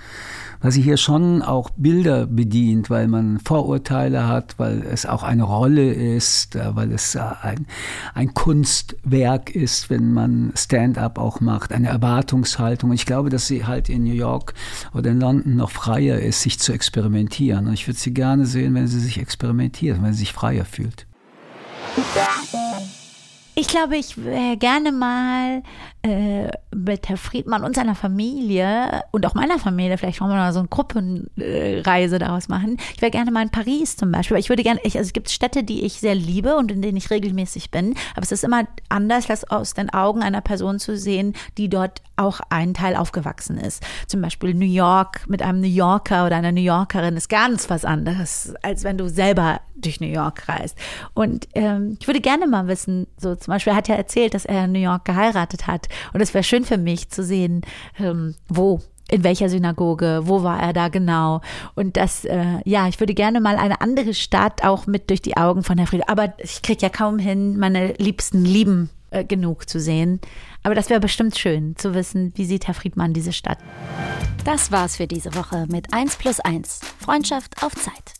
weil 0.61 0.72
sie 0.72 0.82
hier 0.82 0.96
schon 0.96 1.42
auch 1.42 1.70
Bilder 1.76 2.26
bedient, 2.26 2.90
weil 2.90 3.08
man 3.08 3.38
Vorurteile 3.38 4.26
hat, 4.26 4.58
weil 4.58 4.82
es 4.82 5.06
auch 5.06 5.22
eine 5.22 5.44
Rolle 5.44 5.92
ist, 5.92 6.56
äh, 6.56 6.74
weil 6.74 6.92
es 6.92 7.14
äh, 7.14 7.20
ein, 7.42 7.66
ein 8.14 8.34
Kunstwerk 8.34 9.54
ist, 9.54 9.90
wenn 9.90 10.12
man 10.12 10.52
Stand-up 10.56 11.18
auch 11.18 11.40
macht, 11.40 11.72
eine 11.72 11.88
Erwartungshaltung. 11.88 12.90
Und 12.90 12.96
ich 12.96 13.06
glaube, 13.06 13.30
dass 13.30 13.46
sie 13.46 13.66
halt 13.66 13.88
in 13.88 14.04
New 14.04 14.14
York 14.14 14.54
oder 14.94 15.11
in 15.11 15.20
London 15.20 15.56
noch 15.56 15.70
freier 15.70 16.18
ist, 16.18 16.42
sich 16.42 16.58
zu 16.58 16.72
experimentieren. 16.72 17.66
Und 17.66 17.74
ich 17.74 17.86
würde 17.86 17.98
sie 17.98 18.14
gerne 18.14 18.46
sehen, 18.46 18.74
wenn 18.74 18.86
sie 18.86 19.00
sich 19.00 19.18
experimentiert, 19.18 20.02
wenn 20.02 20.12
sie 20.12 20.20
sich 20.20 20.32
freier 20.32 20.64
fühlt. 20.64 21.06
Ich 23.61 23.68
glaube, 23.68 23.98
ich 23.98 24.16
wäre 24.16 24.56
gerne 24.56 24.90
mal 24.90 25.62
äh, 26.00 26.48
mit 26.74 27.11
Herr 27.11 27.18
Friedmann 27.18 27.62
und 27.62 27.76
seiner 27.76 27.94
Familie 27.94 29.02
und 29.11 29.26
auch 29.26 29.34
meiner 29.34 29.58
Familie, 29.58 29.98
vielleicht 29.98 30.22
wollen 30.22 30.30
wir 30.30 30.36
mal 30.36 30.54
so 30.54 30.61
eine 30.61 30.68
Gruppenreise 30.68 32.18
daraus 32.18 32.48
machen. 32.48 32.78
Ich 32.94 33.02
wäre 33.02 33.11
gerne 33.11 33.30
mal 33.30 33.42
in 33.42 33.50
Paris 33.50 33.98
zum 33.98 34.11
Beispiel. 34.12 34.38
Ich 34.38 34.48
würde 34.48 34.62
gerne, 34.62 34.80
ich, 34.82 34.96
also 34.96 35.08
es 35.08 35.12
gibt 35.12 35.28
Städte, 35.28 35.62
die 35.62 35.84
ich 35.84 36.00
sehr 36.00 36.14
liebe 36.14 36.56
und 36.56 36.72
in 36.72 36.80
denen 36.80 36.96
ich 36.96 37.11
regelmäßig 37.11 37.70
bin, 37.70 37.96
aber 38.14 38.22
es 38.22 38.32
ist 38.32 38.44
immer 38.44 38.66
anders, 38.88 39.26
das 39.26 39.44
aus 39.50 39.74
den 39.74 39.90
Augen 39.90 40.22
einer 40.22 40.40
Person 40.40 40.78
zu 40.78 40.96
sehen, 40.96 41.34
die 41.58 41.68
dort 41.68 42.00
auch 42.16 42.40
einen 42.48 42.72
Teil 42.72 42.96
aufgewachsen 42.96 43.58
ist. 43.58 43.82
Zum 44.06 44.22
Beispiel 44.22 44.54
New 44.54 44.64
York 44.64 45.28
mit 45.28 45.42
einem 45.42 45.61
New 45.61 45.66
Yorker 45.66 46.24
oder 46.24 46.36
einer 46.36 46.52
New 46.52 46.62
Yorkerin 46.62 47.18
ist 47.18 47.28
ganz 47.28 47.68
was 47.68 47.84
anderes, 47.84 48.54
als 48.62 48.84
wenn 48.84 48.96
du 48.96 49.11
selber 49.11 49.61
durch 49.80 50.00
New 50.00 50.06
York 50.06 50.48
reist. 50.48 50.76
Und 51.14 51.48
ähm, 51.54 51.96
ich 52.00 52.06
würde 52.06 52.20
gerne 52.20 52.46
mal 52.46 52.66
wissen, 52.68 53.06
so 53.16 53.34
zum 53.34 53.49
Beispiel 53.51 53.72
er 53.72 53.76
hat 53.76 53.88
ja 53.88 53.94
erzählt, 53.94 54.34
dass 54.34 54.44
er 54.44 54.64
in 54.64 54.72
New 54.72 54.80
York 54.80 55.05
geheiratet 55.05 55.66
hat. 55.66 55.88
Und 56.12 56.20
es 56.20 56.34
wäre 56.34 56.44
schön 56.44 56.64
für 56.64 56.78
mich 56.78 57.11
zu 57.11 57.22
sehen, 57.22 57.62
ähm, 57.98 58.34
wo 58.48 58.80
in 59.11 59.24
welcher 59.24 59.48
Synagoge, 59.48 60.22
wo 60.24 60.42
war 60.42 60.61
er 60.62 60.72
da 60.72 60.88
genau? 60.88 61.40
Und 61.74 61.96
das, 61.96 62.24
äh, 62.24 62.59
ja, 62.64 62.88
ich 62.88 63.01
würde 63.01 63.14
gerne 63.14 63.40
mal 63.40 63.57
eine 63.57 63.80
andere 63.80 64.14
Stadt 64.14 64.64
auch 64.64 64.86
mit 64.86 65.11
durch 65.11 65.20
die 65.20 65.36
Augen 65.36 65.62
von 65.62 65.78
Herrn 65.78 65.88
Friede. 65.88 66.09
Aber 66.09 66.32
ich 66.38 66.62
kriege 66.62 66.82
ja 66.82 66.88
kaum 66.88 67.18
hin, 67.18 67.59
meine 67.59 67.94
Liebsten 67.94 68.44
lieben 68.44 68.90
äh, 69.11 69.24
genug 69.24 69.68
zu 69.68 69.80
sehen. 69.80 70.20
Aber 70.62 70.74
das 70.74 70.90
wäre 70.90 71.01
bestimmt 71.01 71.36
schön 71.36 71.76
zu 71.76 71.94
wissen, 71.94 72.32
wie 72.36 72.44
sieht 72.44 72.66
Herr 72.66 72.74
Friedmann 72.74 73.12
diese 73.12 73.32
Stadt. 73.32 73.59
Das 74.44 74.70
war's 74.70 74.96
für 74.96 75.07
diese 75.07 75.34
Woche 75.34 75.66
mit 75.68 75.92
1 75.92 76.16
plus 76.16 76.40
1. 76.40 76.80
Freundschaft 76.98 77.62
auf 77.62 77.74
Zeit. 77.74 78.20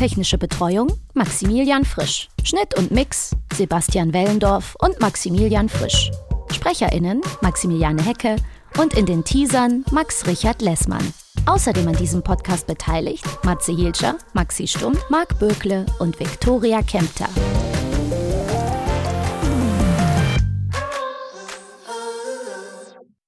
Technische 0.00 0.38
Betreuung 0.38 0.90
Maximilian 1.12 1.84
Frisch. 1.84 2.30
Schnitt 2.42 2.74
und 2.78 2.90
Mix 2.90 3.36
Sebastian 3.52 4.14
Wellendorf 4.14 4.74
und 4.78 4.98
Maximilian 4.98 5.68
Frisch. 5.68 6.10
SprecherInnen 6.50 7.20
Maximiliane 7.42 8.02
Hecke 8.02 8.36
und 8.78 8.94
in 8.94 9.04
den 9.04 9.24
Teasern 9.24 9.84
Max 9.90 10.26
Richard 10.26 10.62
Lessmann. 10.62 11.12
Außerdem 11.44 11.86
an 11.86 11.96
diesem 11.96 12.22
Podcast 12.22 12.66
beteiligt 12.66 13.26
Matze 13.44 13.72
Hielscher, 13.72 14.16
Maxi 14.32 14.66
Stumm, 14.66 14.96
Marc 15.10 15.38
Bökle 15.38 15.84
und 15.98 16.18
Viktoria 16.18 16.80
Kempter. 16.80 17.28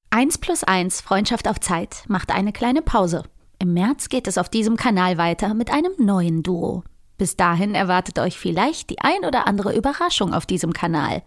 Eins 0.08 0.38
plus 0.38 0.64
eins 0.64 1.02
Freundschaft 1.02 1.48
auf 1.48 1.60
Zeit 1.60 2.04
macht 2.08 2.30
eine 2.30 2.54
kleine 2.54 2.80
Pause. 2.80 3.24
Im 3.62 3.74
März 3.74 4.08
geht 4.08 4.26
es 4.26 4.38
auf 4.38 4.48
diesem 4.48 4.76
Kanal 4.76 5.18
weiter 5.18 5.54
mit 5.54 5.72
einem 5.72 5.92
neuen 5.96 6.42
Duo. 6.42 6.82
Bis 7.16 7.36
dahin 7.36 7.76
erwartet 7.76 8.18
euch 8.18 8.36
vielleicht 8.36 8.90
die 8.90 8.98
ein 8.98 9.24
oder 9.24 9.46
andere 9.46 9.72
Überraschung 9.72 10.34
auf 10.34 10.46
diesem 10.46 10.72
Kanal. 10.72 11.22